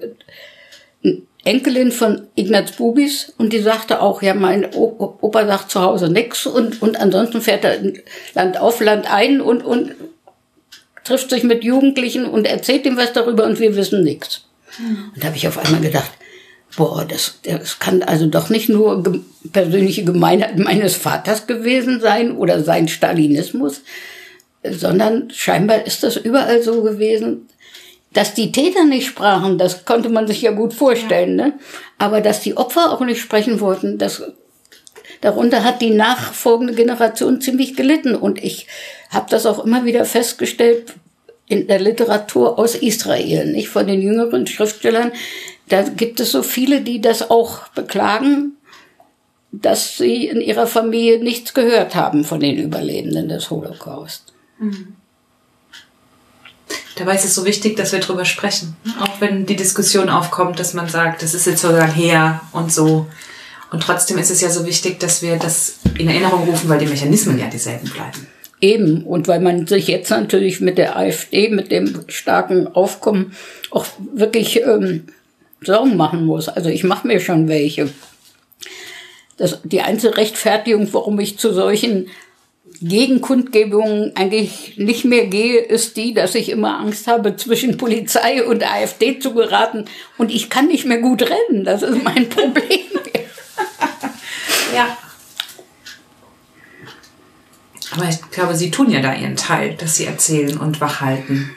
Enkelin 1.49 1.91
von 1.91 2.27
Ignaz 2.35 2.73
Bubis 2.73 3.33
und 3.39 3.53
die 3.53 3.59
sagte 3.59 4.01
auch, 4.03 4.21
ja, 4.21 4.35
mein 4.35 4.71
Opa 4.71 5.47
sagt 5.47 5.71
zu 5.71 5.81
Hause 5.81 6.07
nix 6.07 6.45
und, 6.45 6.79
und 6.83 6.99
ansonsten 6.99 7.41
fährt 7.41 7.65
er 7.65 7.79
Land 8.35 8.59
auf, 8.59 8.79
Land 8.81 9.11
ein 9.11 9.41
und, 9.41 9.63
und 9.63 9.95
trifft 11.03 11.31
sich 11.31 11.43
mit 11.43 11.63
Jugendlichen 11.63 12.25
und 12.25 12.45
erzählt 12.45 12.85
ihm 12.85 12.97
was 12.97 13.13
darüber 13.13 13.45
und 13.45 13.59
wir 13.59 13.75
wissen 13.75 14.03
nichts. 14.03 14.45
Mhm. 14.77 15.11
Und 15.15 15.23
da 15.23 15.27
habe 15.27 15.37
ich 15.37 15.47
auf 15.47 15.57
einmal 15.57 15.81
gedacht, 15.81 16.11
boah, 16.77 17.03
das, 17.03 17.39
das 17.41 17.79
kann 17.79 18.03
also 18.03 18.27
doch 18.27 18.49
nicht 18.49 18.69
nur 18.69 19.01
ge 19.01 19.21
persönliche 19.51 20.03
Gemeinheit 20.03 20.59
meines 20.59 20.95
Vaters 20.95 21.47
gewesen 21.47 21.99
sein 21.99 22.37
oder 22.37 22.63
sein 22.63 22.87
Stalinismus, 22.87 23.81
sondern 24.63 25.31
scheinbar 25.31 25.87
ist 25.87 26.03
das 26.03 26.15
überall 26.15 26.61
so 26.61 26.83
gewesen. 26.83 27.47
Dass 28.13 28.33
die 28.33 28.51
Täter 28.51 28.85
nicht 28.85 29.05
sprachen, 29.05 29.57
das 29.57 29.85
konnte 29.85 30.09
man 30.09 30.27
sich 30.27 30.41
ja 30.41 30.51
gut 30.51 30.73
vorstellen, 30.73 31.35
ne? 31.35 31.53
Aber 31.97 32.21
dass 32.21 32.41
die 32.41 32.57
Opfer 32.57 32.91
auch 32.91 33.01
nicht 33.01 33.21
sprechen 33.21 33.59
wollten, 33.59 33.97
das 33.97 34.23
darunter 35.21 35.63
hat 35.63 35.81
die 35.81 35.91
nachfolgende 35.91 36.73
Generation 36.73 37.41
ziemlich 37.41 37.75
gelitten. 37.75 38.15
Und 38.15 38.43
ich 38.43 38.67
habe 39.09 39.27
das 39.29 39.45
auch 39.45 39.63
immer 39.63 39.85
wieder 39.85 40.05
festgestellt 40.05 40.95
in 41.47 41.67
der 41.67 41.79
Literatur 41.79 42.57
aus 42.57 42.75
Israel, 42.75 43.51
nicht 43.51 43.69
von 43.69 43.87
den 43.87 44.01
jüngeren 44.01 44.47
Schriftstellern. 44.47 45.11
Da 45.67 45.83
gibt 45.83 46.19
es 46.19 46.31
so 46.31 46.41
viele, 46.41 46.81
die 46.81 47.01
das 47.01 47.29
auch 47.29 47.67
beklagen, 47.69 48.53
dass 49.51 49.97
sie 49.97 50.27
in 50.27 50.41
ihrer 50.41 50.67
Familie 50.67 51.23
nichts 51.23 51.53
gehört 51.53 51.95
haben 51.95 52.23
von 52.23 52.39
den 52.39 52.57
Überlebenden 52.57 53.29
des 53.29 53.49
Holocaust. 53.49 54.33
Mhm. 54.59 54.95
Dabei 56.95 57.15
ist 57.15 57.25
es 57.25 57.35
so 57.35 57.45
wichtig, 57.45 57.77
dass 57.77 57.91
wir 57.91 57.99
darüber 57.99 58.25
sprechen. 58.25 58.75
Auch 58.99 59.21
wenn 59.21 59.45
die 59.45 59.55
Diskussion 59.55 60.09
aufkommt, 60.09 60.59
dass 60.59 60.73
man 60.73 60.89
sagt, 60.89 61.23
das 61.23 61.33
ist 61.33 61.45
jetzt 61.45 61.61
so 61.61 61.71
lang 61.71 61.91
her 61.91 62.41
und 62.51 62.71
so. 62.71 63.07
Und 63.71 63.83
trotzdem 63.83 64.17
ist 64.17 64.31
es 64.31 64.41
ja 64.41 64.49
so 64.49 64.65
wichtig, 64.65 64.99
dass 64.99 65.21
wir 65.21 65.37
das 65.37 65.79
in 65.97 66.09
Erinnerung 66.09 66.43
rufen, 66.43 66.69
weil 66.69 66.79
die 66.79 66.87
Mechanismen 66.87 67.39
ja 67.39 67.47
dieselben 67.47 67.89
bleiben. 67.89 68.27
Eben. 68.61 69.03
Und 69.03 69.27
weil 69.27 69.39
man 69.39 69.67
sich 69.67 69.87
jetzt 69.87 70.09
natürlich 70.09 70.59
mit 70.59 70.77
der 70.77 70.97
AfD, 70.97 71.49
mit 71.49 71.71
dem 71.71 72.03
starken 72.07 72.67
Aufkommen 72.67 73.33
auch 73.71 73.85
wirklich 74.13 74.61
ähm, 74.61 75.05
Sorgen 75.61 75.95
machen 75.95 76.25
muss. 76.25 76.49
Also 76.49 76.69
ich 76.69 76.83
mache 76.83 77.07
mir 77.07 77.19
schon 77.19 77.47
welche. 77.47 77.89
Das, 79.37 79.59
die 79.63 79.81
einzige 79.81 80.17
Rechtfertigung, 80.17 80.89
warum 80.91 81.19
ich 81.19 81.39
zu 81.39 81.53
solchen 81.53 82.07
Gegenkundgebungen 82.81 84.15
eigentlich 84.15 84.77
nicht 84.77 85.03
mehr 85.03 85.27
gehe, 85.27 85.59
ist 85.59 85.97
die, 85.97 86.13
dass 86.13 86.35
ich 86.35 86.49
immer 86.49 86.79
Angst 86.79 87.07
habe, 87.07 87.35
zwischen 87.35 87.77
Polizei 87.77 88.43
und 88.43 88.63
AfD 88.63 89.19
zu 89.19 89.33
geraten 89.33 89.85
und 90.17 90.31
ich 90.31 90.49
kann 90.49 90.67
nicht 90.67 90.85
mehr 90.85 90.99
gut 90.99 91.23
rennen. 91.23 91.65
Das 91.65 91.81
ist 91.81 92.03
mein 92.03 92.29
Problem. 92.29 92.79
ja. 94.73 94.97
Aber 97.91 98.07
ich 98.07 98.21
glaube, 98.31 98.55
Sie 98.55 98.71
tun 98.71 98.91
ja 98.91 99.01
da 99.01 99.13
Ihren 99.13 99.35
Teil, 99.35 99.75
dass 99.75 99.95
Sie 99.95 100.05
erzählen 100.05 100.57
und 100.57 100.79
wachhalten. 100.79 101.49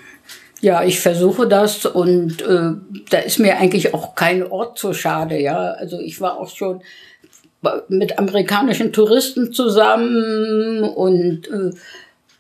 Ja, 0.61 0.85
ich 0.85 1.01
versuche 1.01 1.49
das 1.49 1.87
und 1.87 2.41
äh, 2.43 2.71
da 3.11 3.19
ist 3.19 3.39
mir 3.39 3.59
eigentlich 3.59 3.95
auch 3.95 4.15
kein 4.15 4.47
Ort 4.47 4.79
so 4.79 4.95
schade. 4.95 5.39
Ja, 5.39 5.73
also 5.73 5.99
ich 5.99 6.21
war 6.21 6.39
auch 6.39 6.55
schon 6.55 6.83
mit 7.89 8.19
amerikanischen 8.19 8.93
Touristen 8.93 9.53
zusammen 9.53 10.83
und 10.85 11.49
äh, 11.49 11.73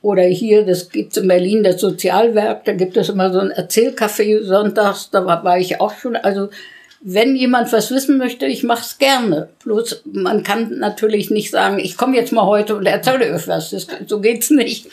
oder 0.02 0.24
hier, 0.24 0.66
das 0.66 0.90
gibt's 0.90 1.16
in 1.16 1.28
Berlin, 1.28 1.62
das 1.62 1.80
Sozialwerk, 1.80 2.64
da 2.64 2.72
gibt 2.72 2.96
es 2.96 3.08
immer 3.08 3.32
so 3.32 3.38
ein 3.38 3.52
Erzählcafé 3.52 4.42
sonntags, 4.42 5.11
da 5.11 5.24
war, 5.24 5.44
war 5.44 5.58
ich 5.58 5.80
auch 5.80 5.94
schon. 5.96 6.16
Also 6.16 6.50
wenn 7.00 7.37
jemand 7.37 7.72
was 7.72 7.90
wissen 7.90 8.18
möchte, 8.18 8.46
ich 8.46 8.62
mache 8.62 8.82
es 8.82 8.98
gerne. 8.98 9.48
Bloß 9.64 10.02
man 10.12 10.42
kann 10.42 10.78
natürlich 10.78 11.30
nicht 11.30 11.50
sagen, 11.50 11.78
ich 11.78 11.96
komme 11.96 12.16
jetzt 12.16 12.32
mal 12.32 12.46
heute 12.46 12.76
und 12.76 12.87
erzähle 12.87 13.32
euch 13.32 13.48
was. 13.48 13.70
Das, 13.70 13.87
so 14.06 14.20
geht's 14.20 14.50
nicht. 14.50 14.88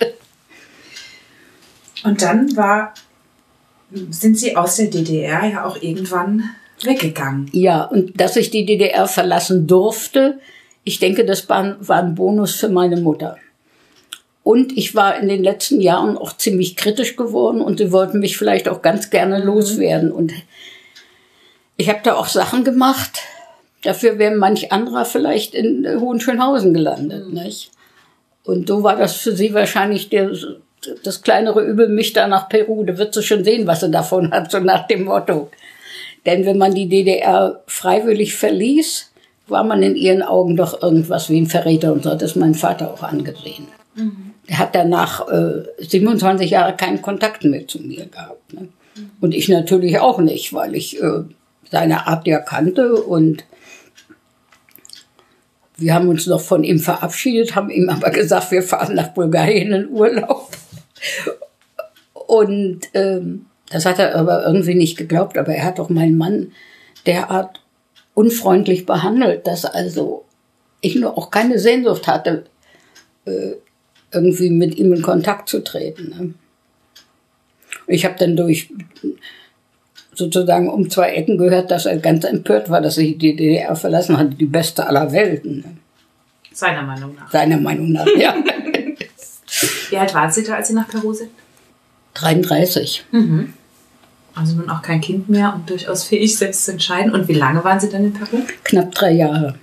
Und 2.04 2.22
dann 2.22 2.56
war, 2.56 2.94
sind 4.10 4.38
Sie 4.38 4.56
aus 4.56 4.78
der 4.78 4.88
DDR 4.88 5.46
ja 5.46 5.66
auch 5.66 5.82
irgendwann 5.82 6.44
weggegangen. 6.84 7.50
Ja, 7.52 7.84
und 7.84 8.20
dass 8.20 8.36
ich 8.36 8.52
die 8.52 8.66
DDR 8.66 9.08
verlassen 9.08 9.68
durfte, 9.68 10.40
ich 10.84 11.00
denke, 11.00 11.26
das 11.26 11.48
war, 11.50 11.76
war 11.88 12.04
ein 12.04 12.16
Bonus 12.16 12.56
für 12.56 12.70
meine 12.70 12.98
Mutter. 12.98 13.38
Und 14.44 14.76
ich 14.78 14.96
war 14.96 15.20
in 15.20 15.28
den 15.28 15.44
letzten 15.44 15.82
Jahren 15.82 16.18
auch 16.18 16.36
ziemlich 16.36 16.76
kritisch 16.76 17.16
geworden 17.16 17.62
und 17.62 17.78
sie 17.78 17.92
wollten 17.92 18.20
mich 18.20 18.38
vielleicht 18.38 18.68
auch 18.68 18.82
ganz 18.82 19.10
gerne 19.10 19.40
mhm. 19.40 19.46
loswerden. 19.46 20.12
Und 20.12 20.34
ich 21.78 21.90
habe 21.90 22.00
da 22.04 22.16
auch 22.16 22.28
Sachen 22.28 22.64
gemacht. 22.64 23.20
Dafür 23.84 24.18
wäre 24.18 24.36
manch 24.36 24.72
anderer 24.72 25.06
vielleicht 25.06 25.54
in 25.54 25.88
Hohenschönhausen 26.00 26.74
gelandet. 26.74 27.28
Mhm. 27.28 27.34
Nicht? 27.34 27.72
Und 28.44 28.68
so 28.68 28.82
war 28.82 28.96
das 28.96 29.18
für 29.18 29.36
sie 29.36 29.54
wahrscheinlich 29.54 30.10
der, 30.10 30.32
das 31.04 31.22
kleinere 31.22 31.64
Übel, 31.64 31.90
mich 31.90 32.14
da 32.14 32.28
nach 32.28 32.50
Peru. 32.50 32.84
Da 32.84 32.98
wird 32.98 33.14
sie 33.14 33.22
schon 33.22 33.44
sehen, 33.44 33.68
was 33.68 33.82
sie 33.82 33.92
davon 33.92 34.32
hat, 34.32 34.50
so 34.50 34.60
nach 34.60 34.88
dem 34.88 35.04
Motto. 35.04 35.52
Denn 36.26 36.46
wenn 36.46 36.58
man 36.58 36.74
die 36.74 36.90
DDR 36.90 37.62
freiwillig 37.68 38.36
verließ, 38.36 39.12
war 39.48 39.64
man 39.64 39.82
in 39.82 39.96
ihren 39.96 40.22
Augen 40.22 40.56
doch 40.56 40.82
irgendwas 40.82 41.30
wie 41.30 41.40
ein 41.40 41.48
Verräter 41.48 41.94
und 41.94 42.04
so 42.04 42.12
hat 42.12 42.22
es 42.22 42.36
mein 42.36 42.56
Vater 42.56 42.94
auch 42.94 43.04
angesehen. 43.04 43.68
Mhm. 43.96 44.34
Er 44.48 44.60
hat 44.60 44.76
danach 44.76 45.28
äh, 45.28 45.64
27 45.80 46.52
Jahre 46.52 46.76
keinen 46.76 47.02
Kontakt 47.02 47.44
mehr 47.44 47.68
zu 47.68 47.80
mir 47.80 48.06
gehabt. 48.06 48.54
Ne? 48.54 48.62
Mhm. 48.96 49.10
Und 49.22 49.34
ich 49.34 49.48
natürlich 49.50 50.00
auch 50.00 50.20
nicht, 50.20 50.54
weil 50.54 50.76
ich 50.76 51.02
äh, 51.02 51.24
seine 51.72 52.08
Art 52.08 52.28
ja 52.28 52.40
kannte 52.40 52.96
und 52.96 53.44
wir 55.78 55.94
haben 55.94 56.10
uns 56.10 56.28
noch 56.28 56.42
von 56.42 56.64
ihm 56.64 56.80
verabschiedet, 56.80 57.56
haben 57.56 57.70
ihm 57.70 57.90
aber 57.90 58.10
gesagt, 58.12 58.52
wir 58.52 58.64
fahren 58.64 58.96
nach 58.96 59.10
Bulgarien 59.10 59.72
in 59.74 59.90
Urlaub. 59.90 60.50
Und 62.28 62.82
ähm, 62.94 63.46
das 63.70 63.86
hat 63.86 64.00
er 64.00 64.16
aber 64.16 64.46
irgendwie 64.46 64.76
nicht 64.76 64.98
geglaubt, 64.98 65.38
aber 65.38 65.54
er 65.54 65.66
hat 65.66 65.80
doch 65.80 65.90
meinen 65.90 66.18
Mann 66.18 66.52
derart 67.06 67.62
unfreundlich 68.14 68.86
behandelt, 68.86 69.48
dass 69.48 69.66
also 69.66 70.26
ich 70.82 70.96
nur 70.96 71.18
auch 71.18 71.32
keine 71.32 71.60
Sehnsucht 71.60 72.08
hatte, 72.08 72.46
äh, 73.26 73.54
irgendwie 74.12 74.50
mit 74.50 74.76
ihm 74.76 74.94
in 74.94 75.02
Kontakt 75.02 75.50
zu 75.50 75.64
treten. 75.64 76.10
Ne? 76.10 76.34
Ich 77.88 78.06
habe 78.06 78.16
dann 78.18 78.36
durch 78.36 78.70
sozusagen 80.14 80.70
um 80.70 80.90
zwei 80.90 81.12
Ecken 81.12 81.38
gehört, 81.38 81.72
dass 81.72 81.86
er 81.86 81.98
ganz 81.98 82.26
empört 82.26 82.70
war, 82.70 82.82
dass 82.82 82.98
ich 82.98 83.18
die 83.18 83.36
DDR 83.36 83.76
verlassen 83.76 84.18
hatte, 84.18 84.36
die 84.36 84.46
beste 84.46 84.86
aller 84.86 85.12
Welten. 85.12 85.60
Ne? 85.60 85.78
Seiner 86.52 86.82
Meinung 86.82 87.16
nach. 87.16 87.32
Seiner 87.32 87.58
Meinung 87.58 87.92
nach, 87.92 88.08
ja. 88.18 88.36
Wie 89.90 89.98
alt 89.98 90.14
waren 90.14 90.32
Sie 90.32 90.44
da, 90.44 90.56
als 90.56 90.68
Sie 90.68 90.74
nach 90.74 90.88
Peru 90.88 91.14
sind? 91.14 91.32
33. 92.16 93.06
Mhm. 93.12 93.54
Also 94.36 94.56
nun 94.56 94.70
auch 94.70 94.82
kein 94.82 95.02
Kind 95.02 95.30
mehr 95.30 95.54
und 95.56 95.70
durchaus 95.70 96.04
fähig, 96.04 96.38
selbst 96.38 96.66
zu 96.66 96.72
entscheiden. 96.72 97.14
Und 97.14 97.28
wie 97.28 97.34
lange 97.34 97.64
waren 97.64 97.80
Sie 97.80 97.90
dann 97.90 98.06
in 98.06 98.14
Peru? 98.14 98.42
Knapp 98.64 98.94
drei 98.94 99.12
Jahre. 99.12 99.56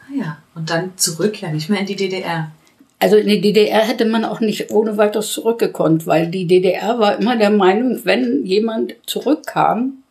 Ah 0.00 0.14
ja, 0.18 0.38
und 0.54 0.70
dann 0.70 0.96
zurück, 0.96 1.40
ja 1.40 1.50
nicht 1.50 1.68
mehr 1.68 1.80
in 1.80 1.86
die 1.86 1.96
DDR. 1.96 2.50
Also 2.98 3.16
in 3.16 3.28
die 3.28 3.40
DDR 3.40 3.80
hätte 3.80 4.06
man 4.06 4.24
auch 4.24 4.40
nicht 4.40 4.70
ohne 4.70 4.96
weiteres 4.96 5.32
zurückgekonnt, 5.32 6.06
weil 6.06 6.28
die 6.28 6.46
DDR 6.46 6.98
war 6.98 7.18
immer 7.18 7.36
der 7.36 7.50
Meinung, 7.50 8.00
wenn 8.04 8.46
jemand 8.46 8.94
zurückkam, 9.04 10.02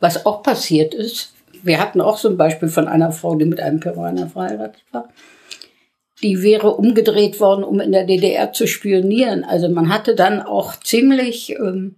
was 0.00 0.24
auch 0.24 0.42
passiert 0.42 0.94
ist, 0.94 1.32
wir 1.62 1.80
hatten 1.80 2.00
auch 2.00 2.18
so 2.18 2.28
ein 2.28 2.36
Beispiel 2.36 2.68
von 2.68 2.88
einer 2.88 3.12
Frau, 3.12 3.36
die 3.36 3.44
mit 3.44 3.60
einem 3.60 3.80
Peruaner 3.80 4.28
verheiratet 4.28 4.82
war, 4.90 5.08
die 6.22 6.42
wäre 6.42 6.74
umgedreht 6.74 7.40
worden, 7.40 7.64
um 7.64 7.80
in 7.80 7.92
der 7.92 8.04
DDR 8.04 8.52
zu 8.52 8.66
spionieren. 8.66 9.44
Also 9.44 9.68
man 9.68 9.88
hatte 9.88 10.14
dann 10.14 10.40
auch 10.40 10.76
ziemlich 10.76 11.50
ähm, 11.50 11.96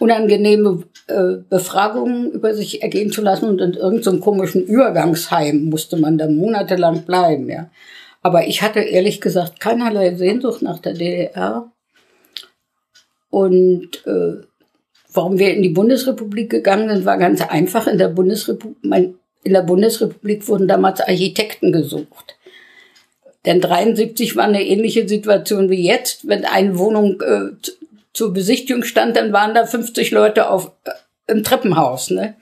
unangenehme 0.00 0.82
äh, 1.06 1.36
Befragungen 1.48 2.32
über 2.32 2.54
sich 2.54 2.82
ergehen 2.82 3.12
zu 3.12 3.20
lassen 3.20 3.48
und 3.48 3.60
in 3.60 3.74
irgendeinem 3.74 4.16
so 4.16 4.20
komischen 4.20 4.64
Übergangsheim 4.64 5.66
musste 5.66 5.98
man 5.98 6.18
da 6.18 6.26
monatelang 6.26 7.02
bleiben, 7.02 7.48
ja. 7.48 7.70
Aber 8.22 8.46
ich 8.46 8.62
hatte 8.62 8.80
ehrlich 8.80 9.20
gesagt 9.20 9.60
keinerlei 9.60 10.14
Sehnsucht 10.14 10.62
nach 10.62 10.78
der 10.78 10.94
DDR. 10.94 11.70
Und 13.30 14.06
äh, 14.06 14.42
warum 15.12 15.38
wir 15.38 15.54
in 15.54 15.62
die 15.62 15.70
Bundesrepublik 15.70 16.50
gegangen 16.50 16.88
sind, 16.90 17.04
war 17.06 17.16
ganz 17.16 17.40
einfach. 17.40 17.86
In 17.86 17.98
der 17.98 18.08
Bundesrepublik, 18.08 19.14
in 19.42 19.52
der 19.52 19.62
Bundesrepublik 19.62 20.46
wurden 20.48 20.68
damals 20.68 21.00
Architekten 21.00 21.72
gesucht. 21.72 22.36
Denn 23.46 23.62
73 23.62 24.36
war 24.36 24.44
eine 24.44 24.66
ähnliche 24.66 25.08
Situation 25.08 25.70
wie 25.70 25.86
jetzt. 25.86 26.28
Wenn 26.28 26.44
eine 26.44 26.78
Wohnung 26.78 27.22
äh, 27.22 27.52
zur 28.12 28.32
Besichtigung 28.32 28.82
stand, 28.82 29.16
dann 29.16 29.32
waren 29.32 29.54
da 29.54 29.66
50 29.66 30.10
Leute 30.10 30.50
auf, 30.50 30.72
äh, 30.84 30.90
im 31.32 31.44
Treppenhaus. 31.44 32.10
Ne? 32.10 32.36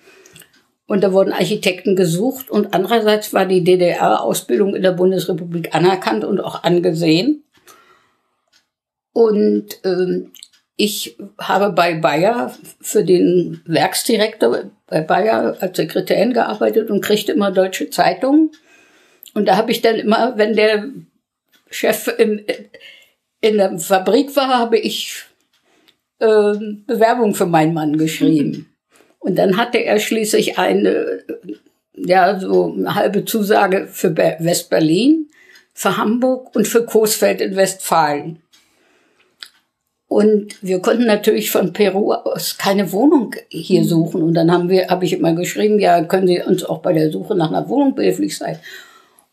Und 0.87 1.02
da 1.02 1.12
wurden 1.12 1.33
Architekten 1.33 1.96
gesucht 1.96 2.50
und 2.50 2.72
andererseits 2.74 3.35
war 3.35 3.44
die 3.44 3.62
DDR-Ausbildung 3.62 4.74
in 4.74 4.83
der 4.83 4.92
Bundesrepublik 4.92 5.74
anerkannt 5.74 6.24
und 6.24 6.40
auch 6.40 6.62
angesehen. 6.64 7.44
Und 9.12 9.81
ähm, 9.85 10.33
ich 10.76 11.18
habe 11.38 11.72
bei 11.72 11.94
Bayer 11.94 12.54
für 12.81 13.04
den 13.04 13.61
Werksdirektor 13.66 14.70
bei 14.87 15.00
Bayer 15.02 15.57
als 15.61 15.76
Sekretärin 15.76 16.33
gearbeitet 16.33 16.90
und 16.90 17.04
kriegte 17.04 17.33
immer 17.33 17.50
deutsche 17.50 17.90
Zeitungen. 17.90 18.52
Und 19.35 19.46
da 19.46 19.57
habe 19.57 19.70
ich 19.70 19.83
dann 19.83 19.96
immer, 19.96 20.38
wenn 20.38 20.54
der 20.54 20.88
Chef 21.68 22.09
im, 22.16 22.40
in 23.40 23.59
der 23.59 23.78
Fabrik 23.78 24.35
war, 24.37 24.59
habe 24.59 24.78
ich 24.78 25.24
äh, 26.18 26.54
Bewerbung 26.87 27.35
für 27.35 27.46
meinen 27.46 27.74
Mann 27.74 27.96
geschrieben. 27.96 28.66
Und 29.20 29.37
dann 29.37 29.57
hatte 29.57 29.78
er 29.78 29.98
schließlich 29.98 30.59
eine, 30.59 31.24
ja, 31.94 32.38
so 32.38 32.72
eine 32.72 32.94
halbe 32.94 33.24
Zusage 33.24 33.88
für 33.90 34.16
West-Berlin, 34.16 35.28
für 35.74 35.96
Hamburg 35.96 36.54
und 36.54 36.66
für 36.66 36.85
Coesfeld 36.85 37.40
in 37.40 37.57
Westfalen. 37.57 38.40
Und 40.09 40.61
wir 40.62 40.81
konnten 40.81 41.04
natürlich 41.04 41.50
von 41.50 41.72
Peru 41.72 42.12
aus 42.12 42.57
keine 42.57 42.90
Wohnung 42.92 43.35
hier 43.50 43.85
suchen. 43.85 44.22
Und 44.22 44.35
dann 44.35 44.50
haben 44.50 44.70
wir, 44.70 44.88
habe 44.88 45.04
ich 45.04 45.12
immer 45.12 45.35
geschrieben, 45.35 45.78
ja, 45.78 46.02
können 46.02 46.26
Sie 46.26 46.42
uns 46.42 46.64
auch 46.64 46.78
bei 46.78 46.94
der 46.94 47.12
Suche 47.12 47.35
nach 47.35 47.50
einer 47.50 47.68
Wohnung 47.68 47.94
behilflich 47.94 48.38
sein. 48.38 48.59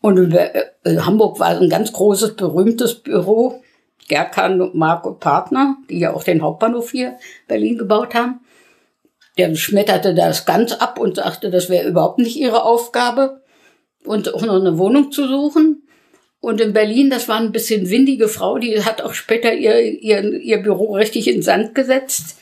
Und 0.02 0.34
äh, 0.34 0.66
Hamburg 0.98 1.40
war 1.40 1.58
ein 1.58 1.70
ganz 1.70 1.92
großes, 1.92 2.36
berühmtes 2.36 2.96
Büro, 2.96 3.62
Gerkan 4.08 4.60
und 4.60 4.74
Marco 4.74 5.12
Partner, 5.12 5.76
die 5.90 5.98
ja 5.98 6.14
auch 6.14 6.24
den 6.24 6.42
Hauptbahnhof 6.42 6.90
hier 6.90 7.18
Berlin 7.48 7.78
gebaut 7.78 8.14
haben. 8.14 8.40
Der 9.38 9.54
schmetterte 9.54 10.14
das 10.14 10.46
ganz 10.46 10.72
ab 10.72 10.98
und 10.98 11.16
sagte, 11.16 11.50
das 11.50 11.68
wäre 11.68 11.88
überhaupt 11.88 12.18
nicht 12.18 12.36
ihre 12.36 12.62
Aufgabe, 12.62 13.42
und 14.06 14.32
auch 14.34 14.42
noch 14.42 14.60
eine 14.60 14.78
Wohnung 14.78 15.12
zu 15.12 15.26
suchen. 15.26 15.82
Und 16.40 16.60
in 16.60 16.72
Berlin, 16.72 17.10
das 17.10 17.28
war 17.28 17.38
ein 17.40 17.52
bisschen 17.52 17.90
windige 17.90 18.28
Frau, 18.28 18.58
die 18.58 18.82
hat 18.82 19.02
auch 19.02 19.14
später 19.14 19.52
ihr, 19.52 19.80
ihr, 19.80 20.22
ihr 20.34 20.58
Büro 20.58 20.94
richtig 20.94 21.28
in 21.28 21.42
Sand 21.42 21.74
gesetzt. 21.74 22.38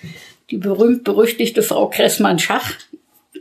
Die 0.50 0.58
berühmt-berüchtigte 0.58 1.62
Frau 1.62 1.88
Kressmann-Schach. 1.88 2.72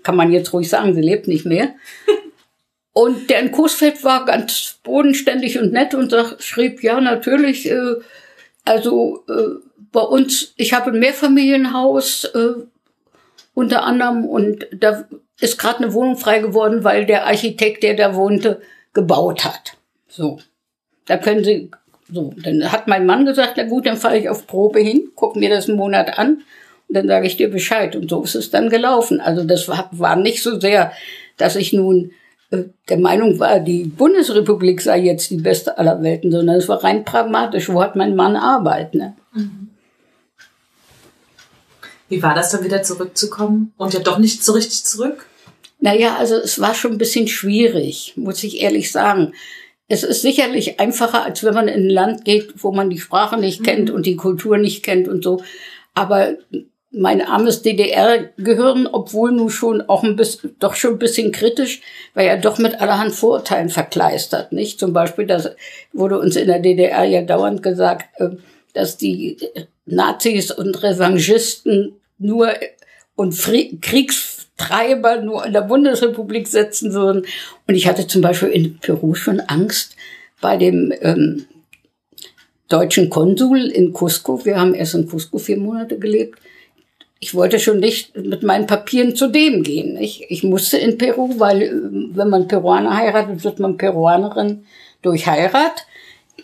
Kann 0.04 0.16
man 0.16 0.32
jetzt 0.32 0.54
ruhig 0.54 0.70
sagen, 0.70 0.94
sie 0.94 1.02
lebt 1.02 1.28
nicht 1.28 1.46
mehr. 1.46 1.76
Und 2.94 3.32
der 3.32 3.40
in 3.40 3.52
Coesfeld 3.52 4.04
war 4.04 4.26
ganz 4.26 4.80
bodenständig 4.84 5.60
und 5.60 5.74
nett 5.74 5.96
und 5.96 6.12
sag, 6.12 6.40
schrieb, 6.42 6.84
ja, 6.84 7.02
natürlich, 7.02 7.70
äh, 7.70 7.96
also 8.66 9.24
äh, 9.28 9.60
bei 9.92 10.02
uns, 10.02 10.54
ich 10.58 10.74
habe 10.74 10.92
ein 10.92 11.00
Mehrfamilienhaus 11.00 12.26
äh, 12.26 12.54
unter 13.56 13.84
anderem 13.84 14.26
und 14.26 14.68
da 14.72 15.06
ist 15.40 15.58
gerade 15.58 15.84
eine 15.84 15.94
Wohnung 15.94 16.18
frei 16.18 16.40
geworden, 16.40 16.84
weil 16.84 17.06
der 17.06 17.26
Architekt, 17.26 17.84
der 17.84 17.96
da 17.96 18.16
wohnte, 18.16 18.62
gebaut 18.94 19.44
hat. 19.44 19.76
So. 20.08 20.40
Da 21.06 21.18
können 21.18 21.44
Sie, 21.44 21.72
so, 22.12 22.34
dann 22.44 22.72
hat 22.72 22.88
mein 22.88 23.06
Mann 23.06 23.26
gesagt, 23.26 23.54
na 23.58 23.64
gut, 23.64 23.86
dann 23.86 23.98
fahre 23.98 24.18
ich 24.18 24.30
auf 24.30 24.48
Probe 24.48 24.80
hin, 24.80 25.12
guck 25.16 25.36
mir 25.36 25.50
das 25.50 25.68
einen 25.68 25.78
Monat 25.78 26.18
an 26.18 26.44
und 26.88 26.96
dann 26.96 27.08
sage 27.08 27.28
ich 27.28 27.38
dir 27.38 27.50
Bescheid. 27.50 27.96
Und 27.96 28.10
so 28.10 28.24
ist 28.24 28.36
es 28.36 28.52
dann 28.52 28.70
gelaufen. 28.70 29.20
Also 29.20 29.44
das 29.44 29.68
war, 29.68 29.90
war 29.92 30.16
nicht 30.16 30.44
so 30.44 30.60
sehr, 30.60 30.94
dass 31.38 31.56
ich 31.56 31.74
nun 31.74 32.12
der 32.90 32.98
Meinung 32.98 33.40
war, 33.40 33.60
die 33.60 33.86
Bundesrepublik 33.86 34.82
sei 34.82 35.00
jetzt 35.00 35.30
die 35.30 35.38
beste 35.38 35.78
aller 35.78 36.02
Welten, 36.02 36.32
sondern 36.32 36.58
es 36.58 36.68
war 36.68 36.84
rein 36.84 37.06
pragmatisch. 37.06 37.70
Wo 37.70 37.82
hat 37.82 37.96
mein 37.96 38.16
Mann 38.16 38.36
Arbeit? 38.36 38.94
Ne? 38.94 39.16
Mhm. 39.34 39.70
Wie 42.10 42.22
war 42.22 42.36
das 42.36 42.52
dann 42.52 42.64
wieder 42.64 42.84
zurückzukommen 42.84 43.74
und 43.78 43.94
ja 43.94 44.00
doch 44.00 44.18
nicht 44.18 44.44
so 44.44 44.54
richtig 44.54 44.84
zurück? 44.84 45.26
Naja, 45.80 46.16
also 46.18 46.36
es 46.36 46.60
war 46.60 46.76
schon 46.76 46.94
ein 46.94 46.98
bisschen 46.98 47.28
schwierig, 47.28 48.14
muss 48.16 48.44
ich 48.44 48.62
ehrlich 48.62 48.92
sagen. 48.92 49.34
Es 49.88 50.04
ist 50.04 50.22
sicherlich 50.22 50.80
einfacher, 50.80 51.26
als 51.26 51.44
wenn 51.44 51.54
man 51.54 51.68
in 51.68 51.88
ein 51.88 51.90
Land 51.90 52.26
geht, 52.26 52.54
wo 52.64 52.72
man 52.72 52.90
die 52.90 53.00
Sprache 53.00 53.38
nicht 53.38 53.62
mhm. 53.62 53.66
kennt 53.66 53.90
und 53.90 54.06
die 54.06 54.16
Kultur 54.16 54.58
nicht 54.58 54.84
kennt 54.84 55.08
und 55.08 55.24
so. 55.24 55.44
Aber 55.94 56.36
mein 56.94 57.22
armes 57.22 57.64
DDR-Gehirn, 57.64 58.88
obwohl 58.88 59.32
nun 59.32 59.50
schon 59.50 59.82
auch 59.82 60.04
ein 60.04 60.16
bisschen, 60.16 60.56
doch 60.60 60.76
schon 60.76 60.94
ein 60.94 61.00
bisschen 61.00 61.32
kritisch, 61.32 61.82
war 62.14 62.24
ja 62.24 62.38
doch 62.38 62.60
mit 62.60 62.80
allerhand 62.80 63.14
Vorurteilen 63.14 63.70
verkleistert, 63.70 64.52
nicht? 64.52 64.80
Zum 64.80 64.94
Beispiel, 64.94 65.26
das 65.26 65.50
wurde 65.92 66.20
uns 66.20 66.36
in 66.36 66.48
der 66.48 66.60
DDR 66.60 67.04
ja 67.04 67.24
dauernd 67.24 67.64
gesagt, 67.64 68.06
äh, 68.20 68.30
dass 68.74 68.98
die 68.98 69.38
Nazis 69.86 70.52
und 70.52 70.82
Revanchisten 70.84 71.94
nur 72.20 72.50
und 73.16 73.36
Kriegstreiber 73.82 75.22
nur 75.22 75.46
in 75.46 75.54
der 75.54 75.62
Bundesrepublik 75.62 76.48
setzen 76.48 76.94
würden. 76.94 77.26
Und 77.68 77.76
ich 77.76 77.88
hatte 77.88 78.08
zum 78.08 78.22
Beispiel 78.22 78.50
in 78.50 78.78
Peru 78.78 79.16
schon 79.16 79.40
Angst 79.40 79.96
bei 80.42 80.58
dem 80.58 80.94
ähm, 81.02 81.46
deutschen 82.68 83.10
Konsul 83.10 83.66
in 83.66 83.94
Cusco. 83.94 84.46
Wir 84.46 84.60
haben 84.60 84.74
erst 84.74 84.96
in 84.96 85.08
Cusco 85.08 85.38
vier 85.38 85.58
Monate 85.58 85.98
gelebt. 85.98 86.40
Ich 87.24 87.34
wollte 87.34 87.58
schon 87.58 87.80
nicht 87.80 88.18
mit 88.18 88.44
meinen 88.44 88.68
Papieren 88.68 89.16
zu 89.16 89.28
dem 89.28 89.64
gehen. 89.64 89.96
Ich, 89.96 90.30
ich 90.30 90.44
musste 90.44 90.78
in 90.78 90.98
Peru, 90.98 91.40
weil 91.40 91.62
äh, 91.62 91.72
wenn 92.18 92.28
man 92.28 92.50
Peruaner 92.50 92.98
heiratet, 92.98 93.46
wird 93.46 93.60
man 93.60 93.78
Peruanerin 93.78 94.66
durch 95.02 95.26
Heirat. 95.26 95.88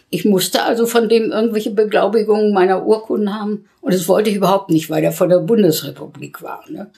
Ich 0.10 0.24
musste 0.24 0.63
also 0.63 0.86
von 0.86 1.10
dem 1.10 1.34
irgendwelche 1.34 1.72
Beglaubigungen 1.72 2.54
meiner 2.54 2.86
Urkunden 2.86 3.38
haben. 3.38 3.65
Und 3.82 3.94
das 3.94 4.08
wollte 4.08 4.30
ich 4.30 4.38
überhaupt 4.38 4.70
nicht, 4.70 4.89
weil 4.89 5.02
der 5.02 5.12
von 5.12 5.28
der 5.28 5.39
Bundesrepublik 5.39 6.42
war. 6.42 6.63
Ne? 6.70 6.89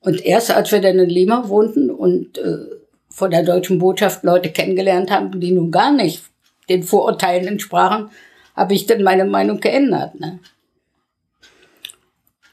Und 0.00 0.24
erst 0.24 0.50
als 0.50 0.72
wir 0.72 0.80
dann 0.80 0.98
in 0.98 1.10
Lima 1.10 1.50
wohnten 1.50 1.90
und 1.90 2.38
äh, 2.38 2.56
von 3.10 3.30
der 3.30 3.42
deutschen 3.42 3.78
Botschaft 3.78 4.24
Leute 4.24 4.48
kennengelernt 4.48 5.10
haben, 5.10 5.38
die 5.38 5.52
nun 5.52 5.70
gar 5.70 5.92
nicht 5.92 6.22
den 6.70 6.82
Vorurteilen 6.82 7.46
entsprachen, 7.46 8.08
habe 8.56 8.72
ich 8.72 8.86
dann 8.86 9.02
meine 9.02 9.26
Meinung 9.26 9.60
geändert. 9.60 10.18
Ne? 10.18 10.38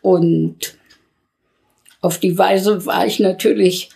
Und 0.06 0.78
auf 2.00 2.20
die 2.20 2.38
Weise 2.38 2.86
war 2.86 3.08
ich 3.08 3.20
natürlich 3.20 3.90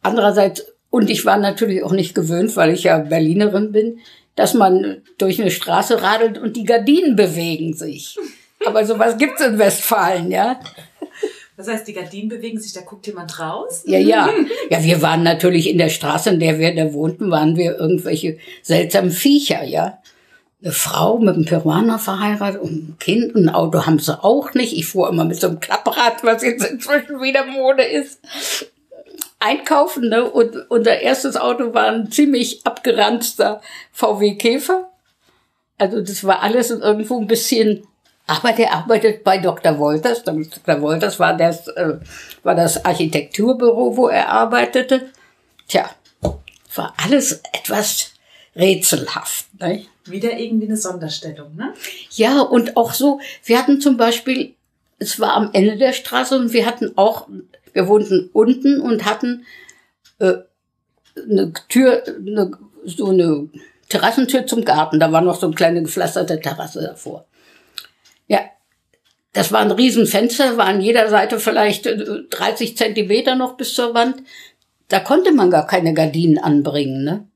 andererseits, 0.00 0.64
und 0.88 1.10
ich 1.10 1.26
war 1.26 1.36
natürlich 1.36 1.84
auch 1.84 1.92
nicht 1.92 2.14
gewöhnt, 2.14 2.56
weil 2.56 2.72
ich 2.72 2.84
ja 2.84 2.96
Berlinerin 2.96 3.70
bin, 3.70 3.98
dass 4.34 4.54
man 4.54 5.02
durch 5.18 5.38
eine 5.38 5.50
Straße 5.50 6.00
radelt 6.00 6.38
und 6.38 6.56
die 6.56 6.64
Gardinen 6.64 7.16
bewegen 7.16 7.74
sich. 7.74 8.16
Aber 8.64 8.86
sowas 8.86 9.18
gibt's 9.18 9.44
in 9.44 9.58
Westfalen, 9.58 10.30
ja. 10.30 10.58
Das 11.58 11.68
heißt, 11.68 11.86
die 11.86 11.92
Gardinen 11.92 12.30
bewegen 12.30 12.58
sich, 12.58 12.72
da 12.72 12.80
guckt 12.80 13.06
jemand 13.06 13.38
raus? 13.38 13.82
Ja, 13.84 13.98
ja. 13.98 14.30
Ja, 14.70 14.82
wir 14.82 15.02
waren 15.02 15.22
natürlich 15.22 15.68
in 15.68 15.76
der 15.76 15.90
Straße, 15.90 16.30
in 16.30 16.40
der 16.40 16.58
wir 16.58 16.74
da 16.74 16.94
wohnten, 16.94 17.30
waren 17.30 17.58
wir 17.58 17.76
irgendwelche 17.76 18.38
seltsamen 18.62 19.10
Viecher, 19.10 19.64
ja. 19.64 19.98
Eine 20.62 20.72
Frau 20.72 21.18
mit 21.18 21.34
einem 21.34 21.46
Peruaner 21.46 21.98
verheiratet 21.98 22.60
und 22.60 22.70
ein 22.70 22.96
Kind 22.98 23.34
und 23.34 23.48
ein 23.48 23.54
Auto 23.54 23.86
haben 23.86 23.98
sie 23.98 24.22
auch 24.22 24.52
nicht. 24.52 24.74
Ich 24.74 24.86
fuhr 24.86 25.08
immer 25.08 25.24
mit 25.24 25.40
so 25.40 25.48
einem 25.48 25.60
Klapprad, 25.60 26.22
was 26.22 26.42
jetzt 26.42 26.64
inzwischen 26.64 27.20
wieder 27.20 27.46
Mode 27.46 27.82
ist 27.82 28.20
einkaufen, 29.40 30.08
ne? 30.08 30.30
Und 30.30 30.70
unser 30.70 31.00
erstes 31.00 31.36
Auto 31.36 31.74
war 31.74 31.86
ein 31.86 32.12
ziemlich 32.12 32.64
abgeranzter 32.64 33.60
VW 33.92 34.36
Käfer. 34.36 34.90
Also 35.78 36.00
das 36.02 36.22
war 36.24 36.42
alles 36.42 36.70
irgendwo 36.70 37.18
ein 37.18 37.26
bisschen, 37.26 37.86
aber 38.26 38.52
der 38.52 38.74
arbeitet 38.74 39.24
bei 39.24 39.38
Dr. 39.38 39.78
Wolters. 39.78 40.22
Dr. 40.22 40.82
Wolters 40.82 41.18
war 41.18 41.36
das, 41.36 41.66
äh, 41.68 41.94
war 42.42 42.54
das 42.54 42.84
Architekturbüro, 42.84 43.96
wo 43.96 44.08
er 44.08 44.28
arbeitete. 44.28 45.08
Tja, 45.66 45.88
war 46.74 46.94
alles 47.02 47.40
etwas 47.52 48.12
rätselhaft. 48.54 49.46
Ne? 49.58 49.86
Wieder 50.04 50.38
irgendwie 50.38 50.66
eine 50.66 50.76
Sonderstellung, 50.76 51.54
ne? 51.56 51.74
Ja, 52.10 52.40
und 52.40 52.76
auch 52.76 52.92
so, 52.92 53.20
wir 53.44 53.58
hatten 53.58 53.80
zum 53.80 53.96
Beispiel, 53.96 54.54
es 54.98 55.20
war 55.20 55.34
am 55.34 55.50
Ende 55.52 55.76
der 55.76 55.92
Straße 55.92 56.36
und 56.36 56.52
wir 56.52 56.66
hatten 56.66 56.92
auch 56.96 57.28
wir 57.72 57.88
wohnten 57.88 58.30
unten 58.32 58.80
und 58.80 59.04
hatten 59.04 59.44
äh, 60.18 60.34
eine 61.16 61.52
Tür, 61.68 62.02
eine, 62.06 62.52
so 62.84 63.10
eine 63.10 63.48
Terrassentür 63.88 64.46
zum 64.46 64.64
Garten. 64.64 65.00
Da 65.00 65.12
war 65.12 65.20
noch 65.20 65.38
so 65.38 65.46
eine 65.46 65.54
kleine 65.54 65.82
gepflasterte 65.82 66.40
Terrasse 66.40 66.82
davor. 66.82 67.26
Ja, 68.28 68.40
das 69.32 69.52
war 69.52 69.60
ein 69.60 69.70
Riesenfenster, 69.70 70.56
war 70.56 70.66
an 70.66 70.80
jeder 70.80 71.08
Seite 71.08 71.38
vielleicht 71.38 71.86
30 71.86 72.70
äh, 72.70 72.74
Zentimeter 72.74 73.34
noch 73.34 73.56
bis 73.56 73.74
zur 73.74 73.94
Wand. 73.94 74.22
Da 74.88 75.00
konnte 75.00 75.32
man 75.32 75.50
gar 75.50 75.66
keine 75.66 75.94
Gardinen 75.94 76.38
anbringen, 76.38 77.04
ne? 77.04 77.26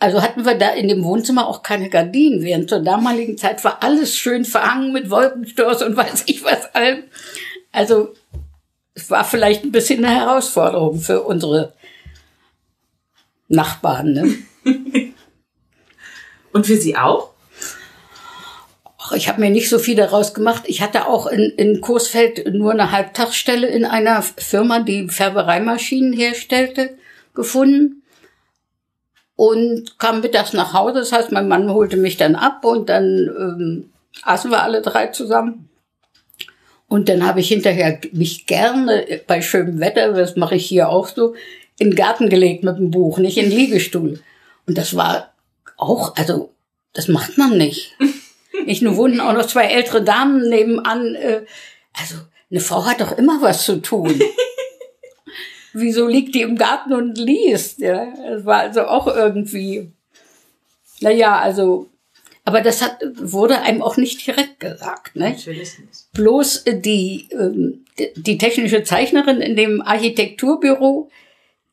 Also 0.00 0.22
hatten 0.22 0.46
wir 0.46 0.54
da 0.54 0.70
in 0.70 0.88
dem 0.88 1.04
Wohnzimmer 1.04 1.46
auch 1.46 1.62
keine 1.62 1.90
Gardinen, 1.90 2.42
während 2.42 2.70
zur 2.70 2.80
damaligen 2.80 3.36
Zeit 3.36 3.62
war 3.64 3.82
alles 3.82 4.16
schön 4.16 4.46
verhangen 4.46 4.92
mit 4.92 5.10
Wolkenstoß 5.10 5.82
und 5.82 5.94
weiß 5.94 6.24
ich 6.26 6.42
was 6.42 6.74
allem. 6.74 7.04
Also 7.70 8.14
es 8.94 9.10
war 9.10 9.24
vielleicht 9.24 9.62
ein 9.62 9.72
bisschen 9.72 10.02
eine 10.02 10.14
Herausforderung 10.14 11.00
für 11.00 11.22
unsere 11.22 11.74
Nachbarn. 13.48 14.12
Ne? 14.12 14.34
Und 16.52 16.66
für 16.66 16.76
Sie 16.76 16.96
auch? 16.96 17.30
Ach, 18.98 19.12
ich 19.12 19.28
habe 19.28 19.40
mir 19.40 19.50
nicht 19.50 19.68
so 19.68 19.78
viel 19.78 19.94
daraus 19.94 20.34
gemacht. 20.34 20.64
Ich 20.66 20.82
hatte 20.82 21.06
auch 21.06 21.26
in, 21.26 21.50
in 21.56 21.80
Coesfeld 21.80 22.52
nur 22.52 22.72
eine 22.72 22.90
Halbtagsstelle 22.90 23.68
in 23.68 23.84
einer 23.84 24.22
Firma, 24.22 24.80
die 24.80 25.08
Färbereimaschinen 25.08 26.12
herstellte, 26.12 26.96
gefunden 27.34 27.99
und 29.40 29.98
kam 29.98 30.20
mittags 30.20 30.52
nach 30.52 30.74
Hause. 30.74 30.98
Das 30.98 31.12
heißt, 31.12 31.32
mein 31.32 31.48
Mann 31.48 31.72
holte 31.72 31.96
mich 31.96 32.18
dann 32.18 32.34
ab 32.34 32.62
und 32.62 32.90
dann 32.90 33.06
ähm, 33.38 33.90
aßen 34.22 34.50
wir 34.50 34.62
alle 34.62 34.82
drei 34.82 35.06
zusammen. 35.06 35.70
Und 36.88 37.08
dann 37.08 37.26
habe 37.26 37.40
ich 37.40 37.48
hinterher 37.48 37.98
mich 38.12 38.44
gerne 38.44 39.22
bei 39.26 39.40
schönem 39.40 39.80
Wetter, 39.80 40.12
das 40.12 40.36
mache 40.36 40.56
ich 40.56 40.66
hier 40.66 40.90
auch 40.90 41.08
so, 41.08 41.32
in 41.78 41.92
den 41.92 41.96
Garten 41.96 42.28
gelegt 42.28 42.64
mit 42.64 42.76
dem 42.76 42.90
Buch, 42.90 43.16
nicht 43.16 43.38
in 43.38 43.48
den 43.48 43.58
Liegestuhl. 43.58 44.20
Und 44.66 44.76
das 44.76 44.94
war 44.94 45.32
auch, 45.78 46.16
also 46.16 46.52
das 46.92 47.08
macht 47.08 47.38
man 47.38 47.56
nicht. 47.56 47.96
Nicht 48.66 48.82
nur 48.82 48.96
wohnten 48.96 49.20
auch 49.20 49.32
noch 49.32 49.46
zwei 49.46 49.68
ältere 49.68 50.02
Damen 50.02 50.46
nebenan. 50.50 51.14
Äh, 51.14 51.46
also 51.98 52.16
eine 52.50 52.60
Frau 52.60 52.84
hat 52.84 53.00
doch 53.00 53.16
immer 53.16 53.40
was 53.40 53.64
zu 53.64 53.80
tun. 53.80 54.20
Wieso 55.72 56.06
liegt 56.06 56.34
die 56.34 56.42
im 56.42 56.56
Garten 56.56 56.92
und 56.92 57.16
liest? 57.16 57.78
Ja, 57.78 58.12
das 58.26 58.44
war 58.44 58.60
also 58.60 58.82
auch 58.82 59.06
irgendwie. 59.06 59.92
Naja, 61.00 61.38
also, 61.38 61.88
aber 62.44 62.60
das 62.60 62.82
hat, 62.82 62.98
wurde 63.16 63.60
einem 63.62 63.82
auch 63.82 63.96
nicht 63.96 64.26
direkt 64.26 64.60
gesagt, 64.60 65.16
ne? 65.16 65.30
Natürlich 65.30 65.78
nicht. 65.78 66.12
Bloß 66.12 66.64
die, 66.66 67.28
ähm, 67.32 67.84
die 68.16 68.38
technische 68.38 68.82
Zeichnerin 68.82 69.40
in 69.40 69.56
dem 69.56 69.80
Architekturbüro, 69.80 71.10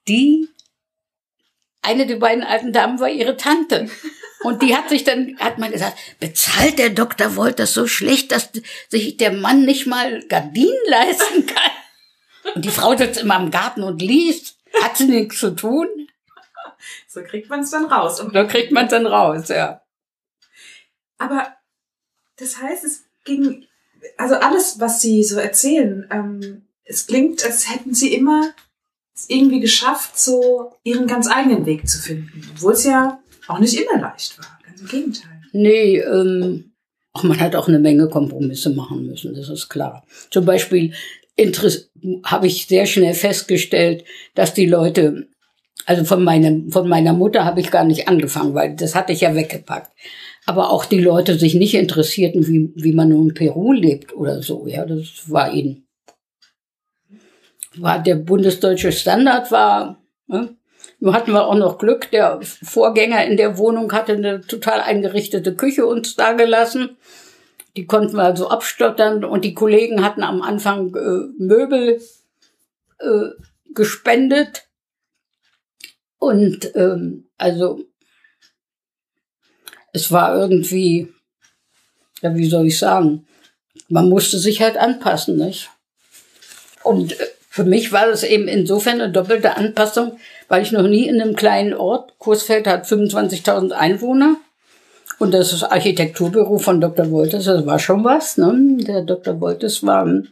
die 0.07 0.47
eine 1.81 2.05
der 2.05 2.17
beiden 2.17 2.43
alten 2.43 2.73
Damen 2.73 2.99
war 2.99 3.09
ihre 3.09 3.37
Tante. 3.37 3.89
Und 4.43 4.61
die 4.61 4.75
hat 4.75 4.89
sich 4.89 5.03
dann, 5.03 5.35
hat 5.39 5.57
man 5.57 5.71
gesagt, 5.71 5.97
bezahlt 6.19 6.77
der 6.77 6.89
Dr. 6.89 7.35
Volt 7.35 7.59
das 7.59 7.73
so 7.73 7.87
schlecht, 7.87 8.31
dass 8.31 8.49
sich 8.89 9.17
der 9.17 9.31
Mann 9.31 9.65
nicht 9.65 9.87
mal 9.87 10.21
Gardinen 10.27 10.77
leisten 10.87 11.45
kann? 11.47 11.71
Und 12.55 12.65
die 12.65 12.69
Frau 12.69 12.95
sitzt 12.95 13.21
immer 13.21 13.39
im 13.39 13.51
Garten 13.51 13.83
und 13.83 14.01
liest. 14.01 14.57
Hat 14.81 14.97
sie 14.97 15.05
nichts 15.05 15.39
zu 15.39 15.55
tun? 15.55 15.87
So 17.07 17.21
kriegt 17.23 17.49
man 17.49 17.61
es 17.61 17.71
dann 17.71 17.85
raus. 17.85 18.19
Und 18.19 18.35
da 18.35 18.43
kriegt 18.43 18.71
man 18.71 18.85
es 18.85 18.91
dann 18.91 19.05
raus, 19.05 19.49
ja. 19.49 19.81
Aber 21.17 21.47
das 22.37 22.61
heißt, 22.61 22.83
es 22.83 23.03
ging, 23.25 23.65
also 24.17 24.35
alles, 24.35 24.79
was 24.79 25.01
Sie 25.01 25.23
so 25.23 25.37
erzählen, 25.39 26.07
ähm, 26.11 26.67
es 26.83 27.07
klingt, 27.07 27.43
als 27.43 27.69
hätten 27.69 27.93
Sie 27.93 28.13
immer 28.13 28.53
es 29.15 29.29
irgendwie 29.29 29.59
geschafft, 29.59 30.19
so 30.19 30.75
Ihren 30.83 31.07
ganz 31.07 31.27
eigenen 31.27 31.65
Weg 31.65 31.89
zu 31.89 31.99
finden. 31.99 32.47
Obwohl 32.53 32.73
es 32.73 32.83
ja 32.83 33.19
auch 33.47 33.59
nicht 33.59 33.73
immer 33.73 33.99
leicht 33.99 34.37
war. 34.37 34.59
Ganz 34.63 34.81
im 34.81 34.87
Gegenteil. 34.87 35.41
Nee, 35.53 35.97
ähm, 35.97 36.73
ach, 37.13 37.23
man 37.23 37.39
hat 37.39 37.55
auch 37.55 37.67
eine 37.67 37.79
Menge 37.79 38.09
Kompromisse 38.09 38.69
machen 38.69 39.07
müssen, 39.07 39.33
das 39.33 39.49
ist 39.49 39.69
klar. 39.69 40.05
Zum 40.29 40.45
Beispiel 40.45 40.93
habe 42.23 42.47
ich 42.47 42.67
sehr 42.67 42.85
schnell 42.85 43.13
festgestellt, 43.13 44.03
dass 44.33 44.53
die 44.53 44.65
Leute, 44.65 45.27
also 45.85 46.03
von, 46.03 46.23
meinem, 46.23 46.71
von 46.71 46.87
meiner 46.87 47.13
Mutter 47.13 47.45
habe 47.45 47.59
ich 47.61 47.71
gar 47.71 47.83
nicht 47.83 48.07
angefangen, 48.07 48.53
weil 48.53 48.75
das 48.75 48.95
hatte 48.95 49.13
ich 49.13 49.21
ja 49.21 49.35
weggepackt. 49.35 49.91
Aber 50.45 50.71
auch 50.71 50.85
die 50.85 51.01
Leute 51.01 51.37
sich 51.37 51.55
nicht 51.55 51.75
interessierten, 51.75 52.47
wie, 52.47 52.71
wie 52.75 52.93
man 52.93 53.09
nun 53.09 53.29
in 53.29 53.33
Peru 53.33 53.73
lebt 53.73 54.15
oder 54.15 54.41
so. 54.41 54.65
Ja, 54.65 54.85
das 54.85 55.29
war 55.29 55.51
ihnen. 55.53 55.85
War 57.75 58.01
der 58.01 58.15
bundesdeutsche 58.15 58.91
Standard 58.91 59.51
war, 59.51 60.01
ne? 60.27 60.55
Nur 60.99 61.13
hatten 61.13 61.31
wir 61.31 61.45
auch 61.45 61.55
noch 61.55 61.77
Glück. 61.77 62.09
Der 62.11 62.39
Vorgänger 62.41 63.23
in 63.25 63.37
der 63.37 63.57
Wohnung 63.57 63.91
hatte 63.91 64.13
eine 64.13 64.41
total 64.41 64.81
eingerichtete 64.81 65.53
Küche 65.53 65.85
uns 65.85 66.15
da 66.15 66.33
gelassen. 66.33 66.97
Die 67.77 67.85
konnten 67.85 68.17
wir 68.17 68.23
also 68.23 68.49
abstottern 68.49 69.23
und 69.23 69.45
die 69.45 69.53
Kollegen 69.53 70.03
hatten 70.03 70.23
am 70.23 70.41
Anfang 70.41 70.95
äh, 70.95 71.31
Möbel 71.37 72.01
äh, 72.97 73.29
gespendet. 73.73 74.67
Und 76.17 76.75
ähm, 76.75 77.29
also 77.37 77.85
es 79.93 80.11
war 80.11 80.35
irgendwie, 80.35 81.13
ja, 82.23 82.35
wie 82.35 82.49
soll 82.49 82.65
ich 82.65 82.79
sagen, 82.79 83.27
man 83.89 84.09
musste 84.09 84.39
sich 84.39 84.61
halt 84.63 84.75
anpassen, 84.75 85.37
nicht? 85.37 85.69
Und 86.83 87.19
äh, 87.19 87.27
für 87.49 87.63
mich 87.63 87.91
war 87.91 88.07
das 88.07 88.23
eben 88.23 88.47
insofern 88.47 89.01
eine 89.01 89.11
doppelte 89.11 89.55
Anpassung, 89.55 90.19
weil 90.47 90.63
ich 90.63 90.71
noch 90.71 90.87
nie 90.87 91.07
in 91.07 91.21
einem 91.21 91.35
kleinen 91.35 91.75
Ort, 91.75 92.17
Kursfeld 92.17 92.65
hat 92.65 92.85
25.000 92.85 93.71
Einwohner, 93.71 94.37
und 95.19 95.31
das 95.31 95.63
Architekturbüro 95.63 96.59
von 96.59 96.79
Dr. 96.79 97.09
Wolters, 97.09 97.45
das 97.45 97.65
war 97.65 97.79
schon 97.79 98.03
was. 98.03 98.37
Ne? 98.37 98.77
Der 98.81 99.01
Dr. 99.01 99.41
Wolters 99.41 99.83
war, 99.83 100.23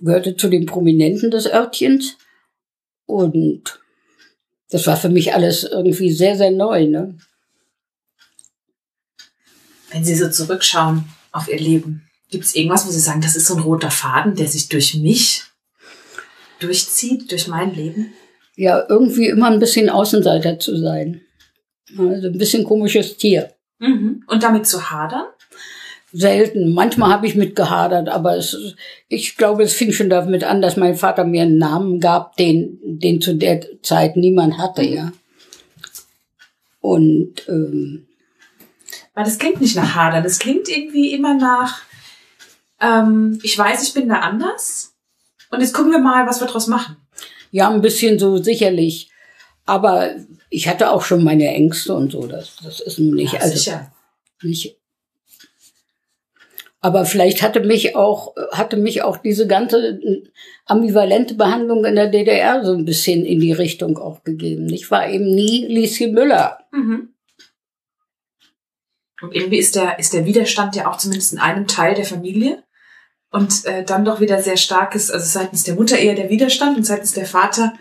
gehörte 0.00 0.36
zu 0.36 0.48
den 0.48 0.66
Prominenten 0.66 1.30
des 1.30 1.46
Örtchens. 1.46 2.16
Und 3.06 3.80
das 4.70 4.86
war 4.86 4.96
für 4.96 5.10
mich 5.10 5.34
alles 5.34 5.64
irgendwie 5.64 6.10
sehr, 6.10 6.36
sehr 6.36 6.50
neu. 6.50 6.86
Ne? 6.86 7.18
Wenn 9.90 10.04
Sie 10.04 10.14
so 10.14 10.30
zurückschauen 10.30 11.04
auf 11.32 11.48
Ihr 11.48 11.60
Leben, 11.60 12.08
gibt 12.30 12.44
es 12.44 12.54
irgendwas, 12.54 12.86
wo 12.86 12.90
Sie 12.90 13.00
sagen, 13.00 13.20
das 13.20 13.36
ist 13.36 13.46
so 13.46 13.56
ein 13.56 13.62
roter 13.62 13.90
Faden, 13.90 14.36
der 14.36 14.48
sich 14.48 14.70
durch 14.70 14.94
mich 14.94 15.44
durchzieht, 16.60 17.30
durch 17.30 17.48
mein 17.48 17.74
Leben? 17.74 18.14
Ja, 18.56 18.86
irgendwie 18.88 19.26
immer 19.26 19.50
ein 19.50 19.58
bisschen 19.58 19.90
Außenseiter 19.90 20.58
zu 20.58 20.76
sein. 20.78 21.22
Also 21.90 22.28
ein 22.28 22.38
bisschen 22.38 22.64
komisches 22.64 23.16
Tier. 23.16 23.52
Mhm. 23.78 24.24
Und 24.26 24.42
damit 24.42 24.66
zu 24.66 24.90
hadern? 24.90 25.26
Selten. 26.12 26.72
Manchmal 26.72 27.10
habe 27.10 27.26
ich 27.26 27.34
mit 27.34 27.56
gehadert, 27.56 28.08
aber 28.08 28.36
es, 28.36 28.56
ich 29.08 29.36
glaube, 29.36 29.62
es 29.62 29.72
fing 29.72 29.92
schon 29.92 30.10
damit 30.10 30.44
an, 30.44 30.60
dass 30.60 30.76
mein 30.76 30.94
Vater 30.94 31.24
mir 31.24 31.42
einen 31.42 31.58
Namen 31.58 32.00
gab, 32.00 32.36
den, 32.36 32.78
den 32.82 33.20
zu 33.20 33.34
der 33.34 33.82
Zeit 33.82 34.16
niemand 34.16 34.58
hatte, 34.58 34.82
ja. 34.82 35.12
Und 36.80 37.48
ähm, 37.48 38.06
weil 39.14 39.24
das 39.24 39.38
klingt 39.38 39.60
nicht 39.60 39.76
nach 39.76 39.94
hadern, 39.94 40.22
das 40.22 40.38
klingt 40.38 40.68
irgendwie 40.68 41.12
immer 41.12 41.34
nach, 41.34 41.82
ähm, 42.80 43.38
ich 43.42 43.56
weiß, 43.56 43.82
ich 43.82 43.94
bin 43.94 44.08
da 44.08 44.20
anders 44.20 44.94
und 45.50 45.60
jetzt 45.60 45.74
gucken 45.74 45.92
wir 45.92 45.98
mal, 45.98 46.26
was 46.26 46.40
wir 46.40 46.46
draus 46.46 46.66
machen. 46.66 46.96
Ja, 47.50 47.70
ein 47.70 47.82
bisschen 47.82 48.18
so 48.18 48.38
sicherlich. 48.38 49.11
Aber 49.64 50.10
ich 50.50 50.68
hatte 50.68 50.90
auch 50.90 51.02
schon 51.02 51.24
meine 51.24 51.48
Ängste 51.48 51.94
und 51.94 52.12
so. 52.12 52.26
Das, 52.26 52.56
das 52.62 52.80
ist 52.80 52.98
nun 52.98 53.14
nicht. 53.14 53.34
Ja, 53.34 53.40
also, 53.40 53.54
sicher. 53.54 53.92
Nicht, 54.42 54.76
aber 56.84 57.06
vielleicht 57.06 57.42
hatte 57.42 57.60
mich 57.60 57.94
auch, 57.94 58.34
hatte 58.50 58.76
mich 58.76 59.02
auch 59.02 59.16
diese 59.16 59.46
ganze 59.46 60.00
ambivalente 60.66 61.34
Behandlung 61.34 61.84
in 61.84 61.94
der 61.94 62.08
DDR 62.08 62.64
so 62.64 62.72
ein 62.72 62.84
bisschen 62.84 63.24
in 63.24 63.38
die 63.38 63.52
Richtung 63.52 63.96
auch 63.98 64.24
gegeben. 64.24 64.68
Ich 64.68 64.90
war 64.90 65.08
eben 65.08 65.32
nie 65.32 65.64
Lieschen 65.64 66.12
Müller. 66.12 66.58
Mhm. 66.72 67.14
Und 69.20 69.32
irgendwie 69.32 69.58
ist 69.58 69.76
der, 69.76 70.00
ist 70.00 70.12
der 70.12 70.26
Widerstand 70.26 70.74
ja 70.74 70.90
auch 70.90 70.96
zumindest 70.96 71.32
in 71.32 71.38
einem 71.38 71.68
Teil 71.68 71.94
der 71.94 72.04
Familie. 72.04 72.64
Und 73.30 73.64
äh, 73.64 73.84
dann 73.84 74.04
doch 74.04 74.20
wieder 74.20 74.42
sehr 74.42 74.56
starkes, 74.56 75.08
also 75.08 75.24
seitens 75.24 75.62
der 75.62 75.76
Mutter 75.76 75.96
eher 75.96 76.16
der 76.16 76.30
Widerstand 76.30 76.76
und 76.76 76.84
seitens 76.84 77.12
der 77.12 77.26
Vater 77.26 77.74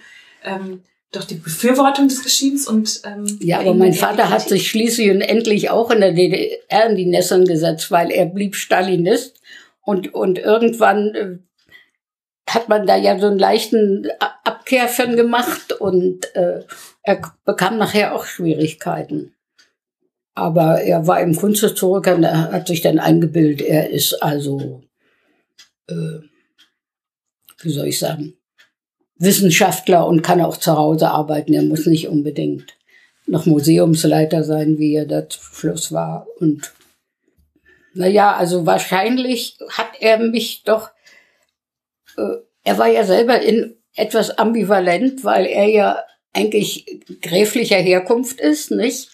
ähm, 0.44 0.84
doch 1.12 1.26
die 1.26 1.36
Befürwortung 1.36 2.08
des 2.08 2.26
Regimes 2.26 2.68
und 2.68 3.02
ähm, 3.04 3.38
ja, 3.42 3.60
aber 3.60 3.74
mein 3.74 3.94
Vater 3.94 4.30
hat 4.30 4.48
sich 4.48 4.70
schließlich 4.70 5.12
und 5.12 5.22
endlich 5.22 5.70
auch 5.70 5.92
in 5.92 6.00
der 6.00 6.14
DDR 6.14 6.90
in 6.90 6.96
die 6.96 7.06
Nesseln 7.06 7.46
gesetzt, 7.46 7.92
weil 7.92 8.12
er 8.12 8.26
blieb 8.26 8.56
Stalinist 8.56 9.42
und 9.82 10.14
und 10.14 10.40
irgendwann 10.40 11.16
äh, 11.16 11.38
hat 12.50 12.70
man 12.70 12.88
da 12.88 12.96
ja 12.96 13.20
so 13.20 13.28
einen 13.28 13.40
leichten 13.40 14.08
Abkehr 14.44 14.88
von 14.88 15.16
gemacht 15.18 15.74
und 15.74 16.34
äh, 16.36 16.64
er 17.04 17.22
bekam 17.46 17.78
nachher 17.78 18.16
auch 18.16 18.26
Schwierigkeiten. 18.26 19.34
Aber 20.34 20.82
er 20.82 21.08
war 21.08 21.22
im 21.22 21.36
Kunsthistoriker 21.36 22.16
und 22.16 22.24
er 22.24 22.52
hat 22.52 22.68
sich 22.68 22.82
dann 22.82 23.00
eingebildet, 23.00 23.68
er 23.68 23.90
ist 23.90 24.14
also, 24.24 24.82
äh, 25.88 26.20
wie 27.62 27.70
soll 27.70 27.88
ich 27.88 28.00
sagen, 28.00 28.38
Wissenschaftler 29.22 30.08
und 30.08 30.24
kann 30.24 30.42
auch 30.42 30.58
zu 30.58 30.76
Hause 30.76 31.10
arbeiten. 31.10 31.54
Er 31.54 31.64
muss 31.64 31.86
nicht 31.86 32.08
unbedingt 32.08 32.76
noch 33.28 33.46
Museumsleiter 33.46 34.44
sein, 34.44 34.80
wie 34.80 34.96
er 34.96 35.06
das 35.06 35.36
Schluss 35.36 35.92
war. 35.92 36.28
Und 36.40 36.74
naja, 37.94 38.36
also 38.36 38.66
wahrscheinlich 38.66 39.58
hat 39.70 39.92
er 40.00 40.18
mich 40.18 40.64
doch, 40.64 40.90
äh, 42.18 42.38
er 42.64 42.78
war 42.78 42.88
ja 42.88 43.04
selber 43.04 43.42
in 43.42 43.78
etwas 43.96 44.38
ambivalent, 44.38 45.24
weil 45.24 45.46
er 45.46 45.68
ja 45.68 46.04
eigentlich 46.34 47.02
gräflicher 47.22 47.78
Herkunft 47.78 48.40
ist, 48.40 48.72
nicht? 48.72 49.10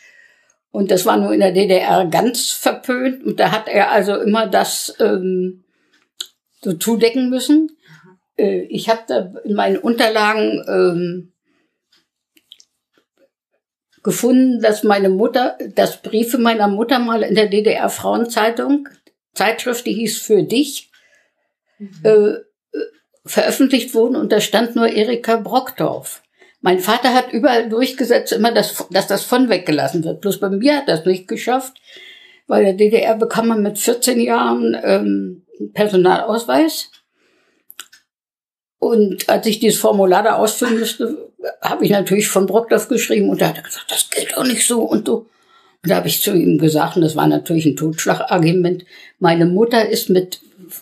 Und 0.72 0.92
das 0.92 1.06
war 1.06 1.18
nur 1.18 1.34
in 1.34 1.40
der 1.40 1.52
DDR 1.52 2.06
ganz 2.06 2.52
verpönt. 2.52 3.24
Und 3.24 3.40
da 3.40 3.52
hat 3.52 3.68
er 3.68 3.92
also 3.92 4.16
immer 4.16 4.48
das 4.48 4.96
ähm, 5.00 5.64
so 6.62 6.74
zudecken 6.74 7.30
müssen. 7.30 7.77
Äh, 8.38 8.62
ich 8.70 8.90
habe 8.90 9.02
da 9.08 9.34
in 9.44 9.56
meinen 9.56 9.78
Unterlagen 9.78 10.64
ähm, 10.68 11.34
gefunden, 14.04 14.62
dass 14.62 14.84
meine 14.84 15.10
Mutter, 15.10 15.58
dass 15.76 16.02
Briefe 16.02 16.38
meiner 16.38 16.68
Mutter 16.68 17.00
mal 17.00 17.24
in 17.24 17.36
der 17.36 17.48
DDR 17.48 17.90
Frauenzeitung, 17.90 18.88
Zeitschrift, 19.34 19.86
die 19.86 19.94
hieß 19.94 20.20
Für 20.20 20.44
dich, 20.44 20.92
mhm. 21.78 21.90
äh, 22.04 22.34
veröffentlicht 23.26 23.94
wurden 23.94 24.16
und 24.16 24.32
da 24.32 24.40
stand 24.40 24.76
nur 24.76 24.88
Erika 24.88 25.36
Brockdorf. 25.38 26.24
Mein 26.62 26.80
Vater 26.80 27.14
hat 27.14 27.34
überall 27.34 27.70
durchgesetzt, 27.70 28.34
immer, 28.34 28.52
dass, 28.52 28.88
dass 28.90 29.08
das 29.08 29.24
von 29.24 29.50
weggelassen 29.50 30.04
wird. 30.04 30.22
Bloß 30.22 30.40
bei 30.40 30.50
mir 30.50 30.78
hat 30.78 30.88
das 30.88 31.06
nicht 31.06 31.28
geschafft, 31.28 31.78
weil 32.48 32.64
der 32.64 32.74
DDR 32.74 33.16
bekam 33.16 33.50
man 33.50 33.62
mit 33.62 33.78
14 33.78 34.20
Jahren 34.20 34.76
ähm, 34.84 35.46
Personalausweis. 35.74 36.92
Und 38.80 39.28
als 39.28 39.46
ich 39.48 39.60
dieses 39.60 39.80
Formular 39.80 40.24
da 40.24 40.36
ausfüllen 40.36 40.80
musste, 40.80 41.32
habe 41.62 41.86
ich 41.86 41.92
natürlich 41.92 42.28
von 42.28 42.46
Brockdorf 42.46 42.88
geschrieben 42.88 43.30
und 43.30 43.42
da 43.42 43.50
hat 43.50 43.58
er 43.58 43.64
gesagt, 43.64 43.92
das 43.92 44.10
geht 44.10 44.38
auch 44.38 44.44
nicht 44.44 44.66
so 44.66 44.82
und 44.82 45.08
so. 45.08 45.28
Und 45.84 45.92
da 45.92 45.96
habe 45.98 46.08
ich 46.08 46.22
zu 46.22 46.34
ihm 46.34 46.58
gesagt, 46.58 46.96
und 46.96 47.02
das 47.02 47.16
war 47.16 47.28
natürlich 47.28 47.66
ein 47.66 47.76
Totschlagargument, 47.76 48.86
meine 49.20 49.46
Mutter 49.46 49.88
ist 49.88 50.10
mit 50.10 50.40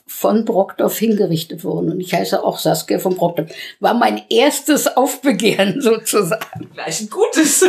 von 0.07 0.45
Brockdorf 0.45 0.97
hingerichtet 0.97 1.63
worden. 1.63 1.91
Und 1.91 1.99
ich 1.99 2.13
heiße 2.13 2.43
auch 2.43 2.57
Saskia 2.57 2.99
von 2.99 3.15
Brockdorf. 3.15 3.51
War 3.79 3.93
mein 3.93 4.23
erstes 4.29 4.87
Aufbegehren 4.87 5.81
sozusagen. 5.81 6.71
Gleich 6.73 7.01
ein 7.01 7.09
gutes. 7.09 7.65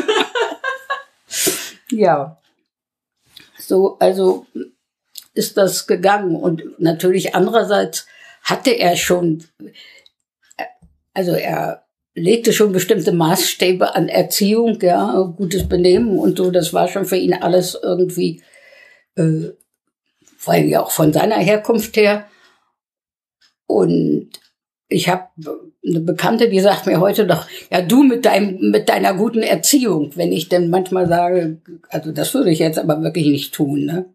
ja. 1.91 2.39
So, 3.59 3.97
also 3.99 4.47
ist 5.35 5.57
das 5.57 5.87
gegangen. 5.87 6.37
Und 6.37 6.63
natürlich 6.79 7.35
andererseits 7.35 8.07
hatte 8.43 8.71
er 8.71 8.97
schon, 8.97 9.45
also 11.17 11.33
er 11.33 11.85
legte 12.15 12.53
schon 12.53 12.73
bestimmte 12.73 13.13
Maßstäbe 13.13 13.95
an 13.95 14.09
Erziehung, 14.09 14.79
ja, 14.81 15.21
gutes 15.37 15.69
Benehmen 15.69 16.19
und 16.19 16.39
so. 16.39 16.51
Das 16.51 16.73
war 16.73 16.89
schon 16.89 17.05
für 17.05 17.17
ihn 17.17 17.35
alles 17.35 17.79
irgendwie 17.83 18.43
äh, 19.17 19.51
weil 20.45 20.67
ja 20.67 20.83
auch 20.83 20.91
von 20.91 21.13
seiner 21.13 21.37
Herkunft 21.37 21.97
her. 21.97 22.27
Und 23.67 24.31
ich 24.89 25.09
habe 25.09 25.29
eine 25.85 26.01
Bekannte, 26.01 26.49
die 26.49 26.61
sagt 26.61 26.87
mir 26.87 27.01
heute 27.01 27.27
doch, 27.27 27.47
ja 27.73 27.83
du 27.83 28.05
mit 28.05 28.25
deinem 28.25 28.71
mit 28.71 28.89
deiner 28.89 29.15
guten 29.15 29.43
Erziehung, 29.43 30.13
wenn 30.15 30.33
ich 30.33 30.49
denn 30.49 30.71
manchmal 30.71 31.09
sage, 31.09 31.61
also 31.89 32.13
das 32.13 32.33
würde 32.35 32.51
ich 32.51 32.61
jetzt 32.61 32.79
aber 32.79 33.03
wirklich 33.03 33.27
nicht 33.27 33.53
tun, 33.55 33.85
ne? 33.85 34.07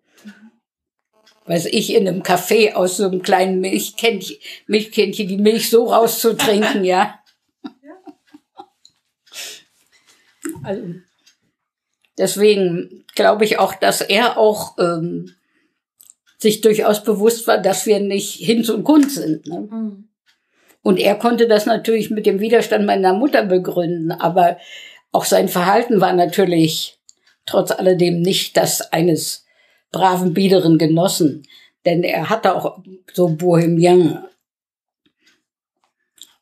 Weiß 1.52 1.66
ich 1.66 1.94
in 1.94 2.08
einem 2.08 2.24
Café 2.24 2.76
aus 2.76 2.96
so 2.96 3.08
einem 3.08 3.22
kleinen 3.22 3.60
Milchkännchen, 3.60 4.38
Milchkännchen 4.68 5.28
die 5.28 5.36
Milch 5.36 5.70
so 5.70 5.84
rauszutrinken, 5.92 6.86
ja. 6.86 7.20
Also 10.64 10.82
deswegen 12.18 13.04
glaube 13.16 13.44
ich 13.44 13.60
auch, 13.60 13.74
dass 13.74 14.00
er 14.00 14.38
auch 14.38 14.78
ähm, 14.78 15.36
sich 16.38 16.62
durchaus 16.62 17.04
bewusst 17.04 17.48
war, 17.48 17.58
dass 17.58 17.86
wir 17.86 18.00
nicht 18.00 18.36
Hinz 18.36 18.70
und 18.70 18.86
Kunst 18.86 19.16
sind. 19.16 19.46
Ne? 19.46 19.68
Mhm. 19.70 20.08
Und 20.82 21.00
er 21.00 21.16
konnte 21.16 21.50
das 21.50 21.66
natürlich 21.66 22.12
mit 22.12 22.26
dem 22.26 22.40
Widerstand 22.40 22.86
meiner 22.86 23.14
Mutter 23.14 23.46
begründen, 23.46 24.14
aber 24.14 24.58
auch 25.12 25.26
sein 25.26 25.50
Verhalten 25.50 26.00
war 26.00 26.14
natürlich 26.14 26.98
trotz 27.46 27.72
alledem 27.72 28.22
nicht 28.22 28.56
das 28.56 28.94
eines 28.94 29.46
braven, 29.92 30.34
biederen 30.34 30.78
Genossen, 30.78 31.48
denn 31.86 32.04
er 32.04 32.30
hatte 32.30 32.56
auch 32.56 32.82
so 33.14 33.30
Bohemian 33.30 34.24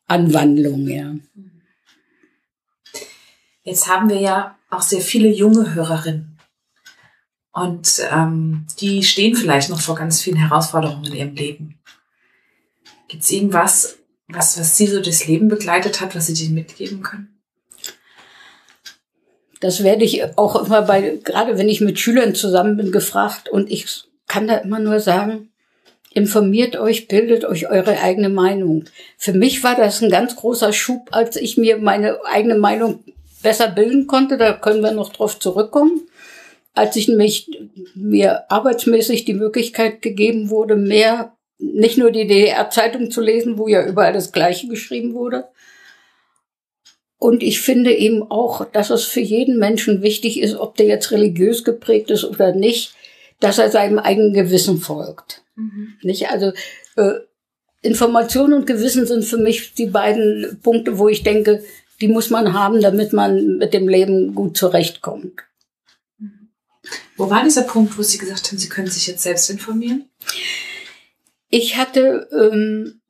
Anwandlung, 0.06 0.88
ja. 0.88 1.14
Jetzt 3.62 3.86
haben 3.86 4.08
wir 4.08 4.20
ja 4.20 4.58
auch 4.68 4.82
sehr 4.82 5.00
viele 5.00 5.28
junge 5.28 5.74
Hörerinnen. 5.74 6.36
Und 7.52 8.00
ähm, 8.10 8.66
die 8.80 9.02
stehen 9.02 9.34
vielleicht 9.34 9.70
noch 9.70 9.80
vor 9.80 9.96
ganz 9.96 10.20
vielen 10.20 10.36
Herausforderungen 10.36 11.04
in 11.06 11.14
ihrem 11.14 11.34
Leben. 11.34 11.80
Gibt 13.08 13.22
es 13.22 13.30
irgendwas, 13.30 13.98
was, 14.28 14.58
was 14.58 14.76
Sie 14.76 14.86
so 14.86 15.00
das 15.00 15.26
Leben 15.26 15.48
begleitet 15.48 16.00
hat, 16.00 16.14
was 16.14 16.26
Sie 16.26 16.34
denen 16.34 16.54
mitgeben 16.54 17.02
können? 17.02 17.29
Das 19.60 19.84
werde 19.84 20.04
ich 20.04 20.22
auch 20.38 20.66
immer 20.66 20.82
bei, 20.82 21.18
gerade 21.22 21.58
wenn 21.58 21.68
ich 21.68 21.80
mit 21.80 21.98
Schülern 21.98 22.34
zusammen 22.34 22.76
bin, 22.76 22.92
gefragt 22.92 23.48
und 23.48 23.70
ich 23.70 23.86
kann 24.26 24.48
da 24.48 24.56
immer 24.56 24.78
nur 24.78 25.00
sagen, 25.00 25.50
informiert 26.12 26.76
euch, 26.76 27.08
bildet 27.08 27.44
euch 27.44 27.68
eure 27.70 28.00
eigene 28.00 28.30
Meinung. 28.30 28.84
Für 29.16 29.32
mich 29.32 29.62
war 29.62 29.76
das 29.76 30.02
ein 30.02 30.10
ganz 30.10 30.34
großer 30.34 30.72
Schub, 30.72 31.08
als 31.12 31.36
ich 31.36 31.56
mir 31.56 31.78
meine 31.78 32.18
eigene 32.24 32.56
Meinung 32.56 33.04
besser 33.42 33.68
bilden 33.68 34.06
konnte. 34.06 34.36
Da 34.36 34.52
können 34.54 34.82
wir 34.82 34.92
noch 34.92 35.12
drauf 35.12 35.38
zurückkommen 35.38 36.02
als 36.74 36.96
ich 36.96 37.08
nämlich 37.08 37.50
mir 37.94 38.50
arbeitsmäßig 38.50 39.24
die 39.24 39.34
Möglichkeit 39.34 40.02
gegeben 40.02 40.50
wurde, 40.50 40.76
mehr 40.76 41.36
nicht 41.58 41.98
nur 41.98 42.10
die 42.10 42.26
DDR-Zeitung 42.26 43.10
zu 43.10 43.20
lesen, 43.20 43.58
wo 43.58 43.68
ja 43.68 43.84
überall 43.84 44.12
das 44.12 44.32
Gleiche 44.32 44.68
geschrieben 44.68 45.14
wurde. 45.14 45.44
Und 47.20 47.42
ich 47.42 47.60
finde 47.60 47.92
eben 47.92 48.22
auch, 48.22 48.64
dass 48.64 48.88
es 48.88 49.04
für 49.04 49.20
jeden 49.20 49.58
Menschen 49.58 50.00
wichtig 50.00 50.40
ist, 50.40 50.54
ob 50.54 50.76
der 50.76 50.86
jetzt 50.86 51.10
religiös 51.10 51.64
geprägt 51.64 52.10
ist 52.10 52.24
oder 52.24 52.54
nicht, 52.54 52.94
dass 53.40 53.58
er 53.58 53.70
seinem 53.70 53.98
eigenen 53.98 54.32
Gewissen 54.32 54.78
folgt. 54.78 55.44
Mhm. 55.54 55.98
Nicht? 56.00 56.30
Also 56.30 56.52
äh, 56.96 57.20
Information 57.82 58.54
und 58.54 58.66
Gewissen 58.66 59.06
sind 59.06 59.26
für 59.26 59.36
mich 59.36 59.74
die 59.74 59.86
beiden 59.86 60.60
Punkte, 60.62 60.96
wo 60.96 61.08
ich 61.08 61.22
denke, 61.22 61.62
die 62.00 62.08
muss 62.08 62.30
man 62.30 62.54
haben, 62.54 62.80
damit 62.80 63.12
man 63.12 63.58
mit 63.58 63.74
dem 63.74 63.86
Leben 63.86 64.34
gut 64.34 64.56
zurechtkommt. 64.56 65.42
Wo 67.18 67.28
war 67.28 67.44
dieser 67.44 67.64
Punkt, 67.64 67.98
wo 67.98 68.02
Sie 68.02 68.16
gesagt 68.16 68.48
haben, 68.48 68.56
Sie 68.56 68.70
können 68.70 68.88
sich 68.88 69.06
jetzt 69.06 69.24
selbst 69.24 69.50
informieren? 69.50 70.08
Ich 71.50 71.76
hatte, 71.76 72.30
ähm, 72.32 73.02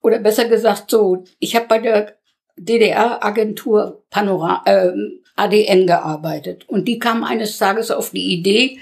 oder 0.00 0.18
besser 0.18 0.46
gesagt 0.46 0.90
so, 0.90 1.24
ich 1.38 1.56
habe 1.56 1.66
bei 1.66 1.78
der 1.78 2.19
DDR-Agentur 2.60 4.04
Panora 4.10 4.62
äh, 4.66 4.92
ADN 5.36 5.86
gearbeitet. 5.86 6.68
Und 6.68 6.86
die 6.86 6.98
kam 6.98 7.24
eines 7.24 7.56
Tages 7.58 7.90
auf 7.90 8.10
die 8.10 8.32
Idee, 8.32 8.78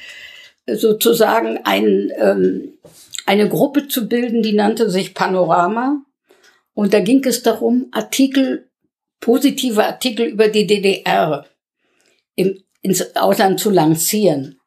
sozusagen 0.67 1.61
ein, 1.65 2.11
ähm, 2.17 2.75
eine 3.27 3.49
Gruppe 3.49 3.89
zu 3.89 4.09
bilden, 4.09 4.43
die 4.43 4.53
nannte 4.53 4.91
sich 4.91 5.15
Panorama. 5.15 6.03
Und 6.75 6.93
da 6.93 7.01
ging 7.01 7.25
es 7.25 7.43
darum, 7.43 7.87
Artikel, 7.93 8.69
positive 9.21 9.85
Artikel 9.85 10.27
über 10.27 10.49
die 10.49 10.67
DDR 10.67 11.47
im, 12.35 12.63
ins 12.83 13.17
Ausland 13.17 13.61
zu 13.61 13.71
lancieren. 13.71 14.61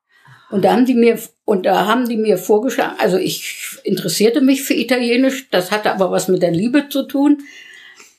Und 0.50 0.66
da 0.66 0.74
haben 0.74 0.86
die 0.86 0.94
mir, 0.94 1.18
und 1.46 1.66
da 1.66 1.86
haben 1.86 2.10
die 2.10 2.18
mir 2.18 2.38
vorgeschlagen, 2.38 2.96
also 3.00 3.18
ich 3.18 3.78
interessierte 3.84 4.42
mich 4.42 4.64
für 4.64 4.74
Italienisch, 4.74 5.50
das 5.50 5.72
hatte 5.72 5.92
aber 5.92 6.12
was 6.12 6.28
mit 6.28 6.42
der 6.42 6.52
Liebe 6.52 6.90
zu 6.90 7.04
tun. 7.04 7.44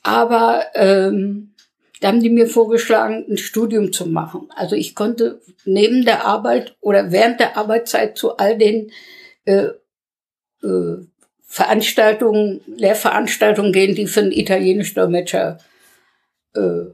Aber 0.03 0.65
ähm, 0.75 1.53
da 2.01 2.09
haben 2.09 2.19
die 2.19 2.29
mir 2.29 2.47
vorgeschlagen, 2.47 3.25
ein 3.29 3.37
Studium 3.37 3.93
zu 3.93 4.05
machen. 4.05 4.49
Also 4.55 4.75
ich 4.75 4.93
konnte 4.93 5.39
neben 5.65 6.03
der 6.03 6.25
Arbeit 6.25 6.75
oder 6.81 7.11
während 7.11 7.39
der 7.39 7.57
Arbeitszeit 7.57 8.17
zu 8.17 8.37
all 8.37 8.57
den 8.57 8.91
äh, 9.45 9.69
äh, 10.61 10.97
Veranstaltungen, 11.47 12.61
Lehrveranstaltungen 12.67 13.71
gehen, 13.71 13.95
die 13.95 14.07
für 14.07 14.21
einen 14.21 14.31
italienischen 14.31 14.95
Dolmetscher 14.95 15.59
äh, 16.55 16.85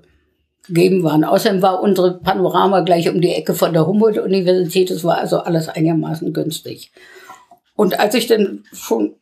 gegeben 0.68 1.03
waren. 1.03 1.24
Außerdem 1.24 1.62
war 1.62 1.82
unsere 1.82 2.20
Panorama 2.20 2.82
gleich 2.82 3.10
um 3.10 3.22
die 3.22 3.34
Ecke 3.34 3.53
von 3.53 3.74
der 3.74 3.88
Humboldt-Universität. 3.88 4.91
Es 4.91 5.03
war 5.03 5.18
also 5.18 5.39
alles 5.39 5.70
einigermaßen 5.70 6.34
günstig. 6.34 6.91
Und 7.76 7.99
als 7.99 8.14
ich 8.14 8.28
dann 8.28 8.66
schon 8.74 9.16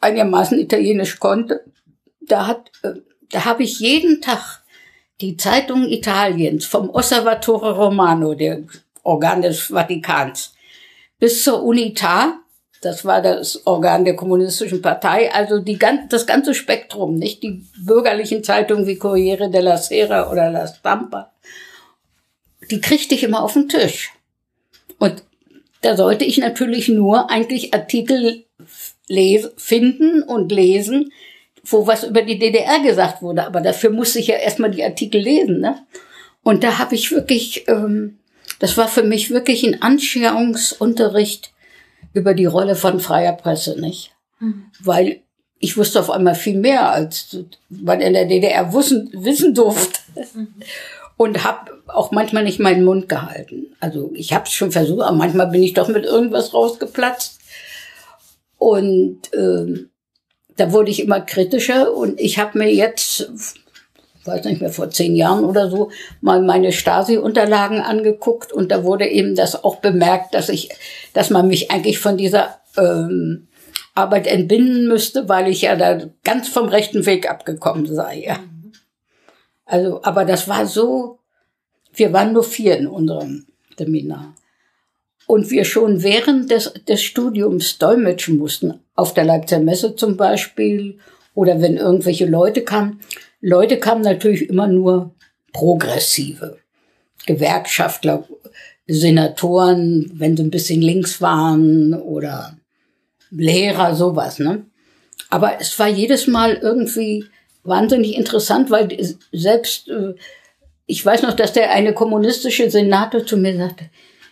einigermaßen 0.00 0.58
Italienisch 0.58 1.18
konnte, 1.18 1.64
da 2.20 2.46
hat, 2.46 2.70
äh, 2.82 2.94
da 3.30 3.44
habe 3.44 3.62
ich 3.62 3.80
jeden 3.80 4.20
Tag 4.20 4.62
die 5.20 5.36
Zeitungen 5.36 5.90
Italiens 5.90 6.64
vom 6.64 6.90
Osservatore 6.90 7.76
Romano, 7.76 8.34
der 8.34 8.62
Organ 9.02 9.42
des 9.42 9.62
Vatikans, 9.62 10.54
bis 11.18 11.42
zur 11.42 11.62
Unità 11.62 12.34
das 12.80 13.04
war 13.04 13.22
das 13.22 13.66
Organ 13.66 14.04
der 14.04 14.14
kommunistischen 14.14 14.80
Partei, 14.82 15.32
also 15.32 15.58
die, 15.58 15.78
das 16.08 16.26
ganze 16.26 16.54
Spektrum, 16.54 17.16
nicht 17.16 17.42
die 17.42 17.64
bürgerlichen 17.76 18.44
Zeitungen 18.44 18.86
wie 18.86 18.96
Corriere 18.96 19.50
della 19.50 19.78
Sera 19.78 20.30
oder 20.30 20.50
La 20.50 20.66
Stampa, 20.66 21.32
die 22.70 22.80
kriegte 22.80 23.14
ich 23.14 23.24
immer 23.24 23.42
auf 23.42 23.54
den 23.54 23.68
Tisch. 23.68 24.12
Und 24.98 25.24
da 25.80 25.96
sollte 25.96 26.24
ich 26.24 26.38
natürlich 26.38 26.88
nur 26.88 27.30
eigentlich 27.30 27.74
Artikel 27.74 28.44
finden 29.56 30.22
und 30.22 30.52
lesen, 30.52 31.12
wo 31.64 31.86
was 31.86 32.04
über 32.04 32.22
die 32.22 32.38
DDR 32.38 32.80
gesagt 32.80 33.22
wurde. 33.22 33.44
Aber 33.46 33.60
dafür 33.60 33.90
musste 33.90 34.18
ich 34.18 34.28
ja 34.28 34.36
erstmal 34.36 34.70
die 34.70 34.84
Artikel 34.84 35.20
lesen. 35.20 35.60
Ne? 35.60 35.78
Und 36.42 36.64
da 36.64 36.78
habe 36.78 36.94
ich 36.94 37.10
wirklich, 37.10 37.68
ähm, 37.68 38.18
das 38.58 38.76
war 38.76 38.88
für 38.88 39.02
mich 39.02 39.30
wirklich 39.30 39.64
ein 39.64 39.82
Anscherungsunterricht 39.82 41.52
über 42.14 42.34
die 42.34 42.46
Rolle 42.46 42.74
von 42.74 43.00
freier 43.00 43.32
Presse, 43.32 43.80
nicht? 43.80 44.12
Mhm. 44.40 44.64
Weil 44.80 45.20
ich 45.58 45.76
wusste 45.76 46.00
auf 46.00 46.10
einmal 46.10 46.34
viel 46.34 46.56
mehr, 46.56 46.90
als 46.90 47.36
man 47.68 48.00
in 48.00 48.12
der 48.12 48.26
DDR 48.26 48.72
wissen, 48.72 49.10
wissen 49.12 49.54
durfte. 49.54 50.00
Mhm. 50.34 50.54
Und 51.16 51.42
habe 51.42 51.82
auch 51.88 52.12
manchmal 52.12 52.44
nicht 52.44 52.60
meinen 52.60 52.84
Mund 52.84 53.08
gehalten. 53.08 53.66
Also 53.80 54.12
ich 54.14 54.32
habe 54.32 54.44
es 54.44 54.52
schon 54.52 54.70
versucht, 54.70 55.02
aber 55.02 55.16
manchmal 55.16 55.48
bin 55.48 55.62
ich 55.62 55.74
doch 55.74 55.88
mit 55.88 56.04
irgendwas 56.04 56.54
rausgeplatzt. 56.54 57.40
Und 58.56 59.18
ähm, 59.34 59.90
da 60.58 60.72
wurde 60.72 60.90
ich 60.90 61.00
immer 61.00 61.20
kritischer 61.20 61.94
und 61.94 62.20
ich 62.20 62.38
habe 62.38 62.58
mir 62.58 62.72
jetzt, 62.72 63.30
weiß 64.24 64.44
nicht 64.44 64.60
mehr, 64.60 64.70
vor 64.70 64.90
zehn 64.90 65.14
Jahren 65.14 65.44
oder 65.44 65.70
so, 65.70 65.90
mal 66.20 66.42
meine 66.42 66.72
Stasi-Unterlagen 66.72 67.80
angeguckt 67.80 68.52
und 68.52 68.70
da 68.70 68.84
wurde 68.84 69.06
eben 69.06 69.36
das 69.36 69.64
auch 69.64 69.76
bemerkt, 69.76 70.34
dass 70.34 70.48
ich, 70.48 70.68
dass 71.14 71.30
man 71.30 71.46
mich 71.46 71.70
eigentlich 71.70 72.00
von 72.00 72.16
dieser 72.16 72.58
ähm, 72.76 73.46
Arbeit 73.94 74.26
entbinden 74.26 74.88
müsste, 74.88 75.28
weil 75.28 75.48
ich 75.48 75.62
ja 75.62 75.76
da 75.76 76.00
ganz 76.24 76.48
vom 76.48 76.68
rechten 76.68 77.06
Weg 77.06 77.30
abgekommen 77.30 77.86
sei. 77.86 78.24
Ja. 78.26 78.40
Also, 79.64 80.02
aber 80.02 80.24
das 80.24 80.48
war 80.48 80.66
so, 80.66 81.20
wir 81.92 82.12
waren 82.12 82.32
nur 82.32 82.44
vier 82.44 82.78
in 82.78 82.88
unserem 82.88 83.46
Seminar. 83.78 84.34
Und 85.28 85.50
wir 85.50 85.66
schon 85.66 86.02
während 86.02 86.50
des, 86.50 86.72
des 86.88 87.02
Studiums 87.02 87.76
dolmetschen 87.76 88.38
mussten, 88.38 88.80
auf 88.94 89.12
der 89.12 89.24
Leipziger 89.24 89.60
Messe 89.60 89.94
zum 89.94 90.16
Beispiel, 90.16 90.98
oder 91.34 91.60
wenn 91.60 91.76
irgendwelche 91.76 92.24
Leute 92.24 92.62
kamen. 92.62 93.00
Leute 93.42 93.78
kamen 93.78 94.00
natürlich 94.00 94.48
immer 94.48 94.66
nur 94.66 95.14
progressive. 95.52 96.56
Gewerkschaftler, 97.26 98.26
Senatoren, 98.86 100.10
wenn 100.14 100.34
sie 100.34 100.44
ein 100.44 100.50
bisschen 100.50 100.80
links 100.80 101.20
waren, 101.20 101.92
oder 101.92 102.56
Lehrer, 103.30 103.94
sowas, 103.94 104.38
ne? 104.38 104.64
Aber 105.28 105.60
es 105.60 105.78
war 105.78 105.88
jedes 105.88 106.26
Mal 106.26 106.54
irgendwie 106.54 107.26
wahnsinnig 107.64 108.16
interessant, 108.16 108.70
weil 108.70 108.88
selbst, 109.30 109.88
äh, 109.88 110.14
ich 110.86 111.04
weiß 111.04 111.20
noch, 111.20 111.34
dass 111.34 111.52
der 111.52 111.70
eine 111.70 111.92
kommunistische 111.92 112.70
Senator 112.70 113.26
zu 113.26 113.36
mir 113.36 113.54
sagte, 113.58 113.90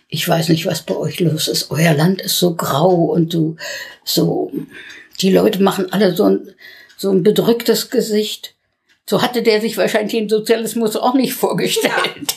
ich 0.09 0.27
weiß 0.27 0.49
nicht, 0.49 0.65
was 0.65 0.83
bei 0.83 0.95
euch 0.95 1.19
los 1.19 1.47
ist. 1.47 1.69
Euer 1.71 1.93
Land 1.93 2.21
ist 2.21 2.39
so 2.39 2.55
grau 2.55 2.93
und 2.93 3.33
so, 3.33 3.55
so, 4.03 4.51
die 5.21 5.31
Leute 5.31 5.61
machen 5.61 5.91
alle 5.91 6.15
so 6.15 6.25
ein, 6.25 6.53
so 6.97 7.11
ein 7.11 7.23
bedrücktes 7.23 7.89
Gesicht. 7.89 8.55
So 9.05 9.21
hatte 9.21 9.41
der 9.41 9.61
sich 9.61 9.77
wahrscheinlich 9.77 10.13
den 10.13 10.29
Sozialismus 10.29 10.95
auch 10.95 11.13
nicht 11.13 11.33
vorgestellt. 11.33 11.91
Ja. 11.93 12.35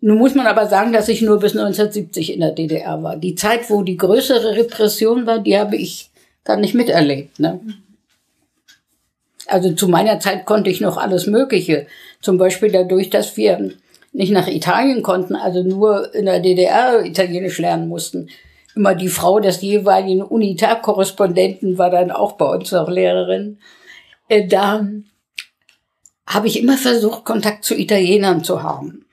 Nun 0.00 0.18
muss 0.18 0.34
man 0.34 0.46
aber 0.46 0.68
sagen, 0.68 0.92
dass 0.92 1.08
ich 1.08 1.22
nur 1.22 1.40
bis 1.40 1.52
1970 1.56 2.34
in 2.34 2.40
der 2.40 2.52
DDR 2.52 3.02
war. 3.02 3.16
Die 3.16 3.34
Zeit, 3.34 3.70
wo 3.70 3.82
die 3.82 3.96
größere 3.96 4.54
Repression 4.54 5.26
war, 5.26 5.40
die 5.40 5.58
habe 5.58 5.76
ich 5.76 6.10
gar 6.44 6.56
nicht 6.56 6.74
miterlebt. 6.74 7.40
Ne? 7.40 7.60
Also 9.46 9.72
zu 9.72 9.88
meiner 9.88 10.20
Zeit 10.20 10.46
konnte 10.46 10.70
ich 10.70 10.80
noch 10.80 10.96
alles 10.96 11.26
Mögliche. 11.26 11.86
Zum 12.20 12.38
Beispiel 12.38 12.70
dadurch, 12.70 13.10
dass 13.10 13.36
wir 13.36 13.72
nicht 14.16 14.32
nach 14.32 14.48
Italien 14.48 15.02
konnten, 15.02 15.36
also 15.36 15.62
nur 15.62 16.14
in 16.14 16.24
der 16.24 16.40
DDR 16.40 17.04
Italienisch 17.04 17.58
lernen 17.58 17.86
mussten. 17.86 18.30
Immer 18.74 18.94
die 18.94 19.08
Frau 19.08 19.40
des 19.40 19.60
jeweiligen 19.60 20.22
Unitar-Korrespondenten 20.22 21.76
war 21.76 21.90
dann 21.90 22.10
auch 22.10 22.32
bei 22.32 22.46
uns 22.46 22.72
noch 22.72 22.88
Lehrerin. 22.88 23.58
Äh, 24.28 24.46
da 24.46 24.86
habe 26.26 26.46
ich 26.46 26.58
immer 26.58 26.78
versucht, 26.78 27.24
Kontakt 27.24 27.64
zu 27.64 27.74
Italienern 27.74 28.42
zu 28.42 28.62
haben. 28.62 29.04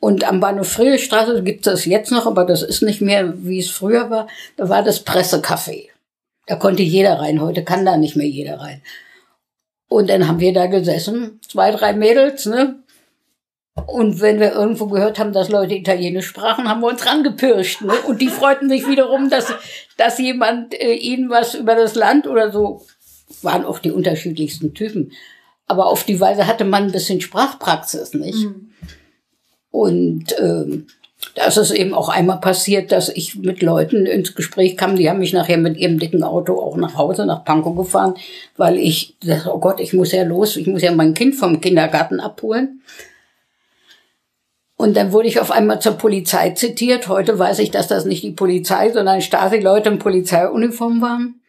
Und 0.00 0.28
am 0.28 0.40
Bahnhof 0.40 0.68
Friedrichstraße 0.68 1.42
gibt 1.42 1.66
es 1.66 1.86
jetzt 1.86 2.12
noch, 2.12 2.26
aber 2.26 2.44
das 2.44 2.62
ist 2.62 2.82
nicht 2.82 3.00
mehr, 3.00 3.32
wie 3.42 3.58
es 3.58 3.70
früher 3.70 4.10
war. 4.10 4.28
Da 4.58 4.68
war 4.68 4.82
das 4.82 5.04
Pressecafé. 5.06 5.88
Da 6.46 6.56
konnte 6.56 6.82
jeder 6.82 7.18
rein. 7.20 7.40
Heute 7.40 7.64
kann 7.64 7.86
da 7.86 7.96
nicht 7.96 8.16
mehr 8.16 8.28
jeder 8.28 8.60
rein. 8.60 8.82
Und 9.88 10.10
dann 10.10 10.28
haben 10.28 10.40
wir 10.40 10.52
da 10.52 10.66
gesessen, 10.66 11.40
zwei, 11.48 11.70
drei 11.70 11.94
Mädels, 11.94 12.44
ne? 12.44 12.82
Und 13.84 14.20
wenn 14.20 14.40
wir 14.40 14.52
irgendwo 14.52 14.86
gehört 14.86 15.18
haben, 15.18 15.32
dass 15.32 15.50
Leute 15.50 15.74
Italienisch 15.74 16.26
sprachen, 16.26 16.68
haben 16.68 16.80
wir 16.80 16.88
uns 16.88 17.04
rangepirscht. 17.04 17.82
Ne? 17.82 17.92
Und 18.06 18.22
die 18.22 18.28
freuten 18.28 18.68
sich 18.70 18.88
wiederum, 18.88 19.28
dass, 19.28 19.52
dass 19.98 20.18
jemand 20.18 20.74
äh, 20.74 20.94
ihnen 20.94 21.28
was 21.28 21.54
über 21.54 21.74
das 21.74 21.94
Land 21.94 22.26
oder 22.26 22.50
so, 22.50 22.86
waren 23.42 23.64
auch 23.64 23.78
die 23.78 23.90
unterschiedlichsten 23.90 24.72
Typen. 24.72 25.12
Aber 25.66 25.86
auf 25.86 26.04
die 26.04 26.20
Weise 26.20 26.46
hatte 26.46 26.64
man 26.64 26.84
ein 26.84 26.92
bisschen 26.92 27.20
Sprachpraxis, 27.20 28.14
nicht? 28.14 28.46
Mhm. 28.46 28.70
Und 29.70 30.34
ähm, 30.38 30.86
das 31.34 31.56
ist 31.56 31.70
eben 31.70 31.92
auch 31.92 32.08
einmal 32.08 32.40
passiert, 32.40 32.92
dass 32.92 33.08
ich 33.08 33.36
mit 33.36 33.62
Leuten 33.62 34.06
ins 34.06 34.34
Gespräch 34.34 34.76
kam, 34.76 34.96
die 34.96 35.10
haben 35.10 35.18
mich 35.18 35.32
nachher 35.32 35.58
mit 35.58 35.76
ihrem 35.76 35.98
dicken 35.98 36.22
Auto 36.22 36.58
auch 36.60 36.76
nach 36.76 36.96
Hause, 36.96 37.26
nach 37.26 37.44
Pankow 37.44 37.76
gefahren, 37.76 38.14
weil 38.56 38.78
ich 38.78 39.16
dachte, 39.20 39.52
oh 39.52 39.58
Gott, 39.58 39.80
ich 39.80 39.92
muss 39.92 40.12
ja 40.12 40.22
los, 40.22 40.56
ich 40.56 40.66
muss 40.66 40.82
ja 40.82 40.92
mein 40.92 41.14
Kind 41.14 41.34
vom 41.34 41.60
Kindergarten 41.60 42.20
abholen. 42.20 42.80
Und 44.76 44.94
dann 44.94 45.12
wurde 45.12 45.28
ich 45.28 45.40
auf 45.40 45.50
einmal 45.50 45.80
zur 45.80 45.94
Polizei 45.94 46.50
zitiert. 46.50 47.08
Heute 47.08 47.38
weiß 47.38 47.60
ich, 47.60 47.70
dass 47.70 47.88
das 47.88 48.04
nicht 48.04 48.22
die 48.22 48.32
Polizei, 48.32 48.92
sondern 48.92 49.22
Stasi-Leute 49.22 49.88
in 49.88 49.98
Polizeiuniform 49.98 51.00
waren. 51.00 51.40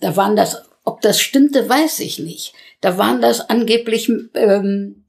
Da 0.00 0.16
waren 0.16 0.36
das, 0.36 0.62
ob 0.84 1.00
das 1.00 1.20
stimmte, 1.20 1.68
weiß 1.68 2.00
ich 2.00 2.20
nicht. 2.20 2.54
Da 2.80 2.96
waren 2.96 3.20
das 3.20 3.50
angeblich 3.50 4.10
ähm, 4.34 5.04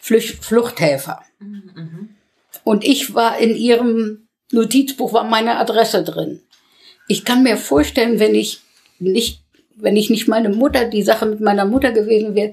Flucht, 0.00 0.42
Fluchthelfer. 0.42 1.22
Mhm. 1.40 2.10
Und 2.64 2.84
ich 2.84 3.14
war 3.14 3.38
in 3.38 3.54
ihrem 3.54 4.28
Notizbuch, 4.50 5.12
war 5.12 5.24
meine 5.24 5.58
Adresse 5.58 6.02
drin. 6.04 6.40
Ich 7.06 7.24
kann 7.24 7.42
mir 7.42 7.56
vorstellen, 7.56 8.18
wenn 8.18 8.34
ich 8.34 8.60
nicht, 8.98 9.42
wenn 9.76 9.96
ich 9.96 10.08
nicht 10.10 10.28
meine 10.28 10.48
Mutter, 10.48 10.86
die 10.86 11.02
Sache 11.02 11.26
mit 11.26 11.40
meiner 11.40 11.64
Mutter 11.64 11.92
gewesen 11.92 12.34
wäre, 12.34 12.52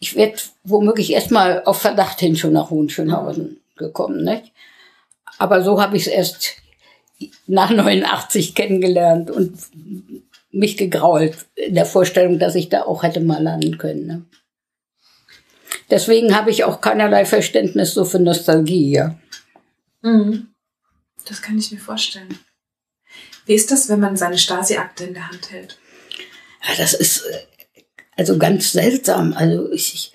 ich 0.00 0.16
wäre 0.16 0.32
womöglich 0.64 1.12
erstmal 1.12 1.62
auf 1.64 1.80
Verdacht 1.80 2.18
hin 2.20 2.34
schon 2.34 2.54
nach 2.54 2.70
Hohenschönhausen 2.70 3.60
gekommen, 3.76 4.24
nicht? 4.24 4.52
Aber 5.38 5.62
so 5.62 5.80
habe 5.80 5.96
ich 5.96 6.06
es 6.06 6.12
erst 6.12 6.56
nach 7.46 7.70
89 7.70 8.54
kennengelernt 8.54 9.30
und 9.30 9.58
mich 10.50 10.76
gegrault 10.76 11.36
in 11.54 11.74
der 11.74 11.86
Vorstellung, 11.86 12.38
dass 12.38 12.54
ich 12.54 12.68
da 12.68 12.82
auch 12.82 13.02
hätte 13.02 13.20
mal 13.20 13.42
landen 13.42 13.78
können. 13.78 14.06
Ne? 14.06 14.22
Deswegen 15.90 16.34
habe 16.34 16.50
ich 16.50 16.64
auch 16.64 16.80
keinerlei 16.80 17.24
Verständnis 17.24 17.94
so 17.94 18.04
für 18.04 18.18
Nostalgie, 18.18 18.92
ja. 18.92 19.18
Mhm. 20.02 20.48
Das 21.26 21.42
kann 21.42 21.58
ich 21.58 21.70
mir 21.70 21.78
vorstellen. 21.78 22.38
Wie 23.44 23.54
ist 23.54 23.70
das, 23.70 23.88
wenn 23.88 24.00
man 24.00 24.16
seine 24.16 24.38
Stasi-Akte 24.38 25.04
in 25.04 25.14
der 25.14 25.28
Hand 25.28 25.50
hält? 25.50 25.78
Ja, 26.66 26.74
das 26.76 26.94
ist 26.94 27.26
äh, 27.26 27.38
also 28.20 28.36
ganz 28.36 28.72
seltsam. 28.72 29.32
Also 29.32 29.72
ich, 29.72 30.12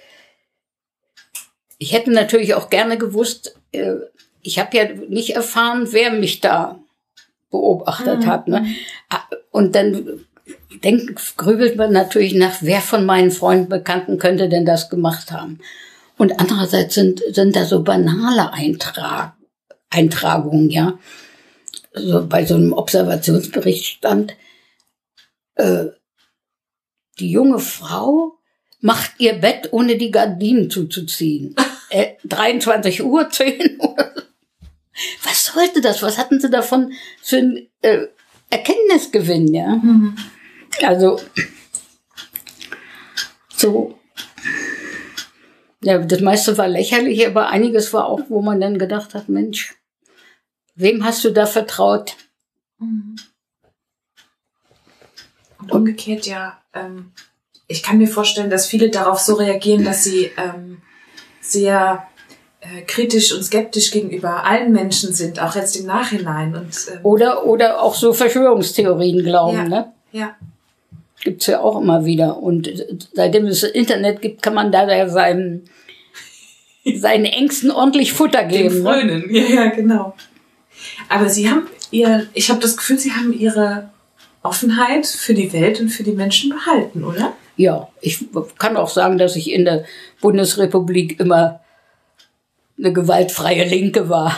ich 1.80 1.92
hätte 1.92 2.12
natürlich 2.12 2.54
auch 2.54 2.70
gerne 2.70 3.00
gewusst, 3.00 3.56
äh, 3.72 3.96
ich 4.44 4.60
habe 4.60 4.78
ja 4.78 4.86
nicht 5.10 5.32
erfahren, 5.32 5.88
wer 5.90 6.12
mich 6.12 6.40
da 6.40 6.80
beobachtet 7.50 8.20
mhm. 8.20 8.26
hat. 8.28 8.48
Ne? 8.48 8.76
Ah, 9.10 9.24
und 9.50 9.74
dann 9.74 10.20
denkt, 10.84 11.36
grübelt 11.36 11.78
man 11.78 11.94
natürlich 11.94 12.36
nach, 12.36 12.58
wer 12.62 12.82
von 12.82 13.08
meinen 13.08 13.32
Freunden, 13.32 13.70
Bekannten 13.70 14.20
könnte 14.20 14.50
denn 14.50 14.68
das 14.68 14.92
gemacht 14.92 15.32
haben. 15.32 15.60
Und 16.16 16.40
andererseits 16.40 16.94
sind, 16.94 17.24
sind 17.32 17.56
da 17.56 17.66
so 17.66 17.82
banale 17.82 18.54
Eintrag, 18.54 19.34
Eintragungen, 19.90 20.70
ja. 20.70 21.00
So 21.96 22.28
bei 22.28 22.46
so 22.46 22.54
einem 22.54 22.72
Observationsbericht 22.72 23.86
stand, 23.86 24.36
äh, 25.56 25.86
die 27.20 27.32
junge 27.32 27.60
Frau 27.60 28.38
macht 28.82 29.14
ihr 29.20 29.34
Bett, 29.34 29.70
ohne 29.72 29.98
die 29.98 30.12
Gardinen 30.12 30.70
zuzuziehen. 30.70 31.56
Äh, 31.92 32.16
23 32.24 33.04
Uhr, 33.04 33.30
10 33.30 33.78
Uhr. 33.80 33.96
Was 35.24 35.46
sollte 35.46 35.82
das? 35.82 36.02
Was 36.02 36.18
hatten 36.18 36.40
sie 36.42 36.50
davon 36.50 36.94
für 37.22 37.38
ein 37.38 37.68
äh, 37.84 38.08
Erkenntnisgewinn, 38.50 39.54
ja? 39.54 39.76
Mhm. 39.76 40.18
Also, 40.82 41.22
so. 43.56 44.00
Ja, 45.84 46.00
das 46.00 46.22
meiste 46.22 46.58
war 46.58 46.68
lächerlich, 46.68 47.26
aber 47.28 47.50
einiges 47.50 47.94
war 47.94 48.08
auch, 48.08 48.22
wo 48.30 48.42
man 48.42 48.60
dann 48.60 48.80
gedacht 48.80 49.14
hat, 49.14 49.30
Mensch, 49.30 49.76
wem 50.74 51.06
hast 51.06 51.24
du 51.24 51.30
da 51.30 51.46
vertraut? 51.46 52.16
Mhm. 52.80 53.16
Und 55.66 55.80
umgekehrt 55.80 56.26
ja, 56.26 56.58
ähm, 56.74 57.12
ich 57.68 57.84
kann 57.84 57.98
mir 57.98 58.08
vorstellen, 58.08 58.50
dass 58.50 58.68
viele 58.68 58.90
darauf 58.90 59.20
so 59.20 59.36
reagieren, 59.36 59.84
dass 59.84 60.04
sie 60.04 60.32
ähm, 60.38 60.78
sehr 61.42 62.08
äh, 62.62 62.82
kritisch 62.82 63.34
und 63.34 63.44
skeptisch 63.44 63.92
gegenüber 63.92 64.46
allen 64.46 64.72
Menschen 64.72 65.14
sind, 65.14 65.42
auch 65.42 65.56
jetzt 65.56 65.76
im 65.76 65.86
Nachhinein. 65.86 66.56
Und, 66.56 66.76
ähm, 66.92 67.00
oder, 67.04 67.46
oder 67.46 67.82
auch 67.82 67.96
so 67.96 68.14
Verschwörungstheorien 68.14 69.24
glauben, 69.24 69.58
ja, 69.58 69.64
ne? 69.68 69.94
Ja. 70.12 70.36
Gibt's 71.24 71.48
ja 71.48 71.60
auch 71.60 71.82
immer 71.82 72.06
wieder. 72.06 72.38
Und 72.38 72.70
seitdem 73.14 73.48
es 73.48 73.64
Internet 73.64 74.22
gibt, 74.22 74.44
kann 74.44 74.54
man 74.54 74.72
da 74.72 74.88
ja 74.88 75.10
seinen, 75.10 75.64
seinen 76.96 77.26
Ängsten 77.26 77.72
ordentlich 77.72 78.14
Futter 78.14 78.44
geben. 78.44 78.76
Den 78.76 78.84
ne? 78.84 78.90
Frönen, 78.90 79.32
ne? 79.32 79.40
ja, 79.40 79.64
ja, 79.64 79.70
genau. 79.72 80.16
Aber 81.10 81.30
Sie 81.30 81.50
haben 81.50 81.68
ihr, 81.90 82.28
ich 82.34 82.50
habe 82.50 82.60
das 82.60 82.78
Gefühl, 82.78 83.00
Sie 83.00 83.12
haben 83.12 83.34
Ihre 83.34 83.90
Offenheit 84.46 85.06
für 85.06 85.34
die 85.34 85.52
Welt 85.54 85.80
und 85.80 85.90
für 85.90 86.04
die 86.04 86.12
Menschen 86.12 86.52
behalten, 86.52 87.04
oder? 87.04 87.34
Ja, 87.58 87.88
ich 88.02 88.26
kann 88.58 88.78
auch 88.78 88.90
sagen, 88.90 89.18
dass 89.18 89.36
ich 89.36 89.52
in 89.52 89.66
der 89.66 89.86
Bundesrepublik 90.22 91.20
immer 91.20 91.62
eine 92.78 92.92
gewaltfreie 92.92 93.66
Linke 93.66 94.10
war. 94.10 94.38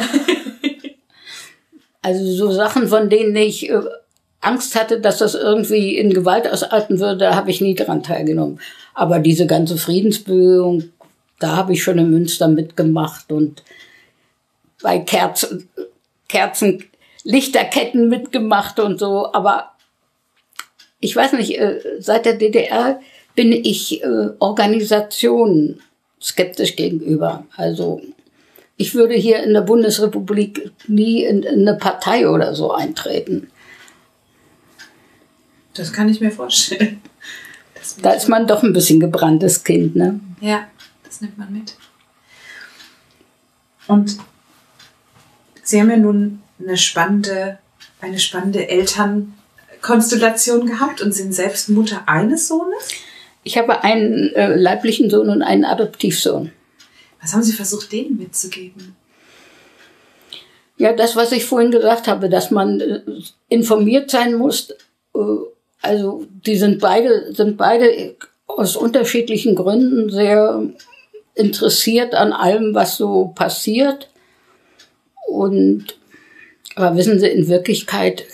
also 2.01 2.25
so 2.25 2.51
Sachen, 2.51 2.87
von 2.87 3.09
denen 3.09 3.35
ich 3.35 3.69
äh, 3.69 3.81
Angst 4.41 4.75
hatte, 4.75 5.01
dass 5.01 5.17
das 5.17 5.33
irgendwie 5.33 5.97
in 5.97 6.13
Gewalt 6.13 6.47
ausarten 6.47 6.99
würde, 6.99 7.17
da 7.17 7.35
habe 7.35 7.49
ich 7.49 7.61
nie 7.61 7.75
dran 7.75 8.03
teilgenommen. 8.03 8.59
Aber 8.93 9.19
diese 9.19 9.47
ganze 9.47 9.77
Friedensbewegung, 9.77 10.89
da 11.39 11.55
habe 11.55 11.73
ich 11.73 11.83
schon 11.83 11.97
in 11.97 12.11
Münster 12.11 12.47
mitgemacht 12.47 13.31
und 13.31 13.63
bei 14.81 14.99
Kerzen, 14.99 15.69
Kerzen, 16.27 16.83
Lichterketten 17.23 18.09
mitgemacht 18.09 18.79
und 18.79 18.99
so. 18.99 19.33
Aber 19.33 19.71
ich 20.99 21.15
weiß 21.15 21.33
nicht, 21.33 21.59
äh, 21.59 21.79
seit 21.99 22.25
der 22.25 22.33
DDR 22.33 22.99
bin 23.35 23.51
ich 23.51 24.03
äh, 24.03 24.29
Organisationen 24.39 25.81
skeptisch 26.21 26.75
gegenüber. 26.75 27.45
Also 27.55 28.01
ich 28.77 28.95
würde 28.95 29.13
hier 29.13 29.43
in 29.43 29.53
der 29.53 29.61
Bundesrepublik 29.61 30.71
nie 30.87 31.23
in, 31.23 31.43
in 31.43 31.67
eine 31.67 31.77
Partei 31.77 32.29
oder 32.29 32.55
so 32.55 32.71
eintreten. 32.71 33.51
Das 35.73 35.93
kann 35.93 36.09
ich 36.09 36.21
mir 36.21 36.31
vorstellen. 36.31 37.01
Da 38.01 38.11
ist 38.11 38.27
man 38.27 38.47
doch 38.47 38.63
ein 38.63 38.73
bisschen 38.73 38.99
gebranntes 38.99 39.63
Kind, 39.63 39.95
ne? 39.95 40.19
Ja, 40.41 40.67
das 41.03 41.21
nimmt 41.21 41.37
man 41.37 41.53
mit. 41.53 41.75
Und 43.87 44.17
Sie 45.63 45.79
haben 45.79 45.89
ja 45.89 45.97
nun 45.97 46.41
eine 46.59 46.77
spannende, 46.77 47.59
eine 48.01 48.19
spannende 48.19 48.69
Elternkonstellation 49.87 50.67
gehabt 50.67 51.01
und 51.01 51.13
sind 51.13 51.33
selbst 51.33 51.69
Mutter 51.69 52.03
eines 52.07 52.47
Sohnes? 52.47 52.89
Ich 53.43 53.57
habe 53.57 53.83
einen 53.83 54.33
äh, 54.35 54.55
leiblichen 54.55 55.09
Sohn 55.09 55.29
und 55.29 55.41
einen 55.41 55.65
Adoptivsohn. 55.65 56.51
Was 57.21 57.33
haben 57.33 57.43
Sie 57.43 57.53
versucht, 57.53 57.91
denen 57.91 58.17
mitzugeben? 58.17 58.95
Ja, 60.77 60.93
das, 60.93 61.15
was 61.15 61.31
ich 61.31 61.45
vorhin 61.45 61.71
gesagt 61.71 62.07
habe, 62.07 62.29
dass 62.29 62.51
man 62.51 62.81
äh, 62.81 63.01
informiert 63.47 64.11
sein 64.11 64.35
muss. 64.35 64.71
Äh, 65.15 65.19
also 65.81 66.27
die 66.45 66.57
sind 66.57 66.79
beide, 66.79 67.33
sind 67.33 67.57
beide 67.57 68.15
aus 68.47 68.75
unterschiedlichen 68.75 69.55
Gründen 69.55 70.09
sehr 70.09 70.63
interessiert 71.35 72.13
an 72.13 72.33
allem, 72.33 72.75
was 72.75 72.97
so 72.97 73.31
passiert. 73.33 74.09
Und 75.27 75.97
aber 76.75 76.95
wissen 76.95 77.19
Sie, 77.19 77.27
in 77.27 77.47
Wirklichkeit 77.47 78.25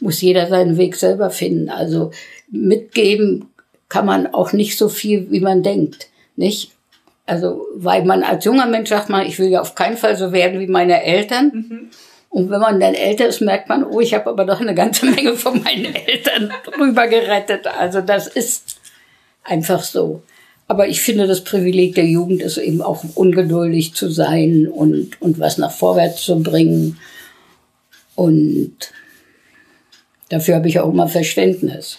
muss 0.00 0.20
jeder 0.20 0.48
seinen 0.48 0.76
Weg 0.76 0.96
selber 0.96 1.30
finden. 1.30 1.68
Also 1.68 2.10
mitgeben 2.50 3.46
kann 3.88 4.06
man 4.06 4.26
auch 4.28 4.52
nicht 4.52 4.78
so 4.78 4.88
viel, 4.88 5.30
wie 5.30 5.40
man 5.40 5.62
denkt, 5.62 6.08
nicht? 6.36 6.72
Also, 7.26 7.66
weil 7.74 8.04
man 8.04 8.24
als 8.24 8.44
junger 8.44 8.66
Mensch 8.66 8.88
sagt 8.88 9.08
man, 9.08 9.26
ich 9.26 9.38
will 9.38 9.48
ja 9.48 9.60
auf 9.60 9.74
keinen 9.74 9.96
Fall 9.96 10.16
so 10.16 10.32
werden 10.32 10.58
wie 10.58 10.66
meine 10.66 11.02
Eltern. 11.04 11.52
Mhm. 11.52 11.90
Und 12.28 12.50
wenn 12.50 12.60
man 12.60 12.80
dann 12.80 12.94
älter 12.94 13.26
ist, 13.26 13.40
merkt 13.40 13.68
man, 13.68 13.84
oh, 13.84 14.00
ich 14.00 14.14
habe 14.14 14.30
aber 14.30 14.44
doch 14.44 14.60
eine 14.60 14.74
ganze 14.74 15.06
Menge 15.06 15.34
von 15.36 15.62
meinen 15.62 15.94
Eltern 16.06 16.52
drüber 16.64 17.08
gerettet. 17.08 17.66
Also 17.66 18.00
das 18.00 18.26
ist 18.26 18.80
einfach 19.44 19.82
so. 19.82 20.22
Aber 20.68 20.86
ich 20.86 21.00
finde, 21.00 21.26
das 21.26 21.42
Privileg 21.42 21.96
der 21.96 22.06
Jugend 22.06 22.42
ist 22.42 22.56
eben 22.56 22.82
auch 22.82 23.04
ungeduldig 23.16 23.94
zu 23.94 24.08
sein 24.08 24.68
und, 24.68 25.20
und 25.20 25.40
was 25.40 25.58
nach 25.58 25.72
vorwärts 25.72 26.22
zu 26.22 26.40
bringen. 26.40 26.98
Und 28.14 28.76
dafür 30.30 30.54
habe 30.54 30.68
ich 30.68 30.80
auch 30.80 30.90
immer 30.90 31.08
Verständnis. 31.08 31.98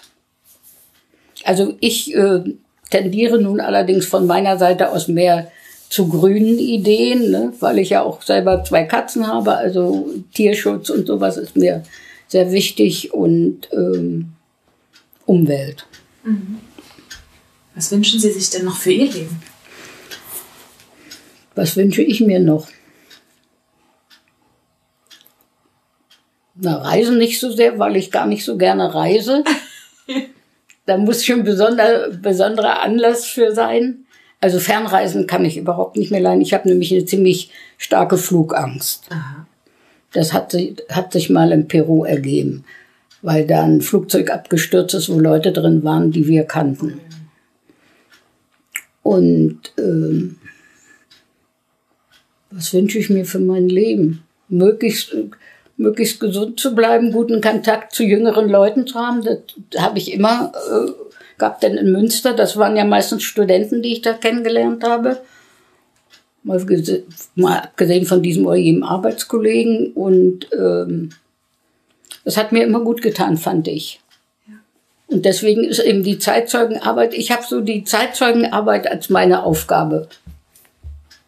Also 1.43 1.75
ich 1.79 2.15
äh, 2.15 2.41
tendiere 2.89 3.39
nun 3.39 3.59
allerdings 3.59 4.07
von 4.07 4.25
meiner 4.25 4.57
Seite 4.57 4.89
aus 4.89 5.07
mehr 5.07 5.51
zu 5.89 6.07
grünen 6.07 6.57
Ideen, 6.57 7.29
ne? 7.31 7.53
weil 7.59 7.77
ich 7.77 7.89
ja 7.89 8.01
auch 8.01 8.21
selber 8.21 8.63
zwei 8.63 8.85
Katzen 8.85 9.27
habe. 9.27 9.55
Also 9.55 10.09
Tierschutz 10.33 10.89
und 10.89 11.05
sowas 11.05 11.37
ist 11.37 11.55
mir 11.55 11.83
sehr 12.27 12.51
wichtig 12.51 13.13
und 13.13 13.69
ähm, 13.73 14.31
Umwelt. 15.25 15.85
Mhm. 16.23 16.59
Was 17.75 17.91
wünschen 17.91 18.19
Sie 18.19 18.31
sich 18.31 18.49
denn 18.49 18.65
noch 18.65 18.77
für 18.77 18.91
Ihr 18.91 19.11
Leben? 19.11 19.41
Was 21.55 21.75
wünsche 21.75 22.01
ich 22.01 22.21
mir 22.21 22.39
noch? 22.39 22.67
Na, 26.63 26.77
Reisen 26.77 27.17
nicht 27.17 27.39
so 27.39 27.49
sehr, 27.49 27.79
weil 27.79 27.95
ich 27.95 28.11
gar 28.11 28.27
nicht 28.27 28.45
so 28.45 28.55
gerne 28.55 28.93
reise. 28.93 29.43
da 30.85 30.95
muss 30.97 31.25
schon 31.25 31.43
besonder, 31.43 32.09
besonderer 32.11 32.83
Anlass 32.83 33.25
für 33.25 33.51
sein. 33.51 34.05
Also 34.39 34.59
Fernreisen 34.59 35.25
kann 35.25 35.43
ich 35.43 35.57
überhaupt 35.57 35.97
nicht 35.97 36.11
mehr 36.11 36.19
leiden. 36.19 36.41
Ich 36.41 36.53
habe 36.53 36.69
nämlich 36.69 36.93
eine 36.93 37.05
ziemlich 37.05 37.49
starke 37.79 38.15
Flugangst. 38.15 39.05
Aha. 39.09 39.47
Das 40.13 40.33
hat, 40.33 40.55
hat 40.89 41.13
sich 41.13 41.31
mal 41.31 41.51
in 41.51 41.67
Peru 41.67 42.03
ergeben, 42.03 42.63
weil 43.23 43.47
da 43.47 43.63
ein 43.63 43.81
Flugzeug 43.81 44.29
abgestürzt 44.29 44.93
ist, 44.93 45.09
wo 45.09 45.19
Leute 45.19 45.51
drin 45.51 45.83
waren, 45.83 46.11
die 46.11 46.27
wir 46.27 46.43
kannten. 46.43 47.01
Und 49.01 49.59
ähm, 49.79 50.37
was 52.51 52.71
wünsche 52.71 52.99
ich 52.99 53.09
mir 53.09 53.25
für 53.25 53.39
mein 53.39 53.67
Leben? 53.67 54.21
Möglichst, 54.47 55.15
möglichst 55.81 56.19
gesund 56.19 56.59
zu 56.59 56.75
bleiben, 56.75 57.11
guten 57.11 57.41
Kontakt 57.41 57.93
zu 57.93 58.03
jüngeren 58.03 58.49
Leuten 58.49 58.87
zu 58.87 58.99
haben. 58.99 59.23
Das 59.23 59.81
habe 59.81 59.97
ich 59.97 60.13
immer 60.13 60.51
äh, 60.55 60.91
gehabt, 61.37 61.63
denn 61.63 61.75
in 61.75 61.91
Münster, 61.91 62.33
das 62.33 62.55
waren 62.55 62.77
ja 62.77 62.85
meistens 62.85 63.23
Studenten, 63.23 63.81
die 63.81 63.93
ich 63.93 64.01
da 64.01 64.13
kennengelernt 64.13 64.83
habe. 64.83 65.21
Mal, 66.43 66.65
mal 67.35 67.59
abgesehen 67.59 68.05
von 68.05 68.21
diesem 68.21 68.45
oder 68.45 68.55
jedem 68.55 68.83
Arbeitskollegen. 68.83 69.93
Und 69.93 70.47
ähm, 70.53 71.09
das 72.23 72.37
hat 72.37 72.51
mir 72.51 72.63
immer 72.63 72.81
gut 72.81 73.01
getan, 73.01 73.37
fand 73.37 73.67
ich. 73.67 73.99
Und 75.07 75.25
deswegen 75.25 75.65
ist 75.65 75.79
eben 75.79 76.03
die 76.03 76.19
Zeitzeugenarbeit, 76.19 77.13
ich 77.13 77.31
habe 77.31 77.43
so 77.43 77.59
die 77.59 77.83
Zeitzeugenarbeit 77.83 78.89
als 78.89 79.09
meine 79.09 79.43
Aufgabe 79.43 80.07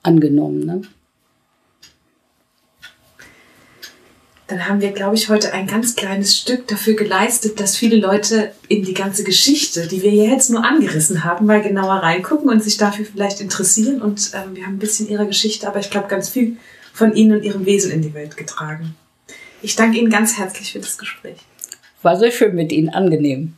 angenommen. 0.03 0.65
Ne? 0.65 0.81
Dann 4.47 4.67
haben 4.67 4.81
wir, 4.81 4.91
glaube 4.91 5.15
ich, 5.15 5.29
heute 5.29 5.53
ein 5.53 5.67
ganz 5.67 5.95
kleines 5.95 6.37
Stück 6.37 6.67
dafür 6.67 6.95
geleistet, 6.95 7.59
dass 7.59 7.77
viele 7.77 7.95
Leute 7.95 8.51
in 8.67 8.83
die 8.83 8.93
ganze 8.93 9.23
Geschichte, 9.23 9.87
die 9.87 10.01
wir 10.01 10.11
jetzt 10.11 10.49
nur 10.49 10.65
angerissen 10.65 11.23
haben, 11.23 11.45
mal 11.45 11.61
genauer 11.61 11.95
reingucken 11.95 12.49
und 12.49 12.61
sich 12.61 12.77
dafür 12.77 13.05
vielleicht 13.05 13.39
interessieren. 13.39 14.01
Und 14.01 14.31
ähm, 14.33 14.55
wir 14.55 14.65
haben 14.65 14.73
ein 14.73 14.79
bisschen 14.79 15.07
ihrer 15.07 15.25
Geschichte, 15.25 15.67
aber 15.67 15.79
ich 15.79 15.89
glaube, 15.89 16.09
ganz 16.09 16.29
viel 16.29 16.57
von 16.93 17.15
ihnen 17.15 17.37
und 17.37 17.43
ihrem 17.43 17.65
Wesen 17.65 17.91
in 17.91 18.01
die 18.01 18.13
Welt 18.13 18.35
getragen. 18.35 18.95
Ich 19.61 19.77
danke 19.77 19.97
Ihnen 19.97 20.09
ganz 20.09 20.37
herzlich 20.37 20.73
für 20.73 20.79
das 20.79 20.97
Gespräch. 20.97 21.37
War 22.01 22.17
sehr 22.19 22.31
schön 22.31 22.53
mit 22.53 22.73
Ihnen, 22.73 22.89
angenehm. 22.89 23.53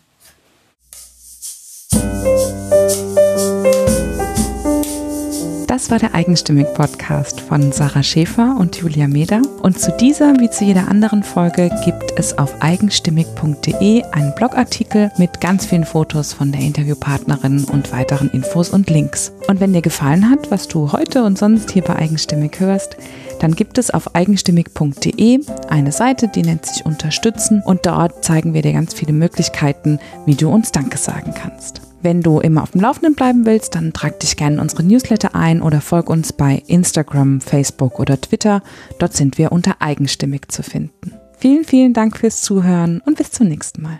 Das 5.75 5.91
war 5.91 5.99
der 5.99 6.15
Eigenstimmig-Podcast 6.15 7.41
von 7.41 7.73
Sarah 7.73 8.01
Schäfer 8.01 8.55
und 8.57 8.77
Julia 8.77 9.09
Meder. 9.09 9.41
Und 9.61 9.77
zu 9.77 9.91
dieser 9.91 10.39
wie 10.39 10.49
zu 10.49 10.63
jeder 10.63 10.87
anderen 10.87 11.21
Folge 11.21 11.69
gibt 11.83 12.17
es 12.17 12.37
auf 12.37 12.61
eigenstimmig.de 12.61 14.03
einen 14.03 14.35
Blogartikel 14.35 15.11
mit 15.17 15.41
ganz 15.41 15.65
vielen 15.65 15.83
Fotos 15.83 16.31
von 16.31 16.53
der 16.53 16.61
Interviewpartnerin 16.61 17.65
und 17.65 17.91
weiteren 17.91 18.29
Infos 18.29 18.69
und 18.69 18.89
Links. 18.89 19.33
Und 19.49 19.59
wenn 19.59 19.73
dir 19.73 19.81
gefallen 19.81 20.29
hat, 20.29 20.49
was 20.49 20.69
du 20.69 20.93
heute 20.93 21.25
und 21.25 21.37
sonst 21.37 21.71
hier 21.71 21.83
bei 21.83 21.97
Eigenstimmig 21.97 22.57
hörst, 22.61 22.95
dann 23.41 23.53
gibt 23.53 23.77
es 23.77 23.91
auf 23.91 24.15
eigenstimmig.de 24.15 25.41
eine 25.67 25.91
Seite, 25.91 26.29
die 26.29 26.43
nennt 26.43 26.65
sich 26.65 26.85
Unterstützen 26.85 27.61
und 27.65 27.85
dort 27.85 28.23
zeigen 28.23 28.53
wir 28.53 28.61
dir 28.61 28.71
ganz 28.71 28.93
viele 28.93 29.11
Möglichkeiten, 29.11 29.99
wie 30.25 30.35
du 30.35 30.49
uns 30.49 30.71
Danke 30.71 30.97
sagen 30.97 31.33
kannst. 31.33 31.84
Wenn 32.05 32.21
du 32.21 32.39
immer 32.39 32.61
auf 32.61 32.69
dem 32.69 32.81
Laufenden 32.81 33.15
bleiben 33.15 33.47
willst, 33.47 33.73
dann 33.73 33.91
trag 33.91 34.19
dich 34.19 34.37
gerne 34.37 34.57
in 34.57 34.61
unsere 34.61 34.83
Newsletter 34.83 35.33
ein 35.33 35.63
oder 35.63 35.81
folg 35.81 36.07
uns 36.07 36.33
bei 36.33 36.61
Instagram, 36.67 37.41
Facebook 37.41 37.99
oder 37.99 38.21
Twitter. 38.21 38.61
Dort 38.99 39.13
sind 39.13 39.39
wir 39.39 39.51
unter 39.51 39.81
eigenstimmig 39.81 40.49
zu 40.49 40.61
finden. 40.61 41.13
Vielen, 41.39 41.63
vielen 41.63 41.93
Dank 41.93 42.15
fürs 42.17 42.41
Zuhören 42.41 43.01
und 43.07 43.17
bis 43.17 43.31
zum 43.31 43.47
nächsten 43.47 43.81
Mal. 43.81 43.99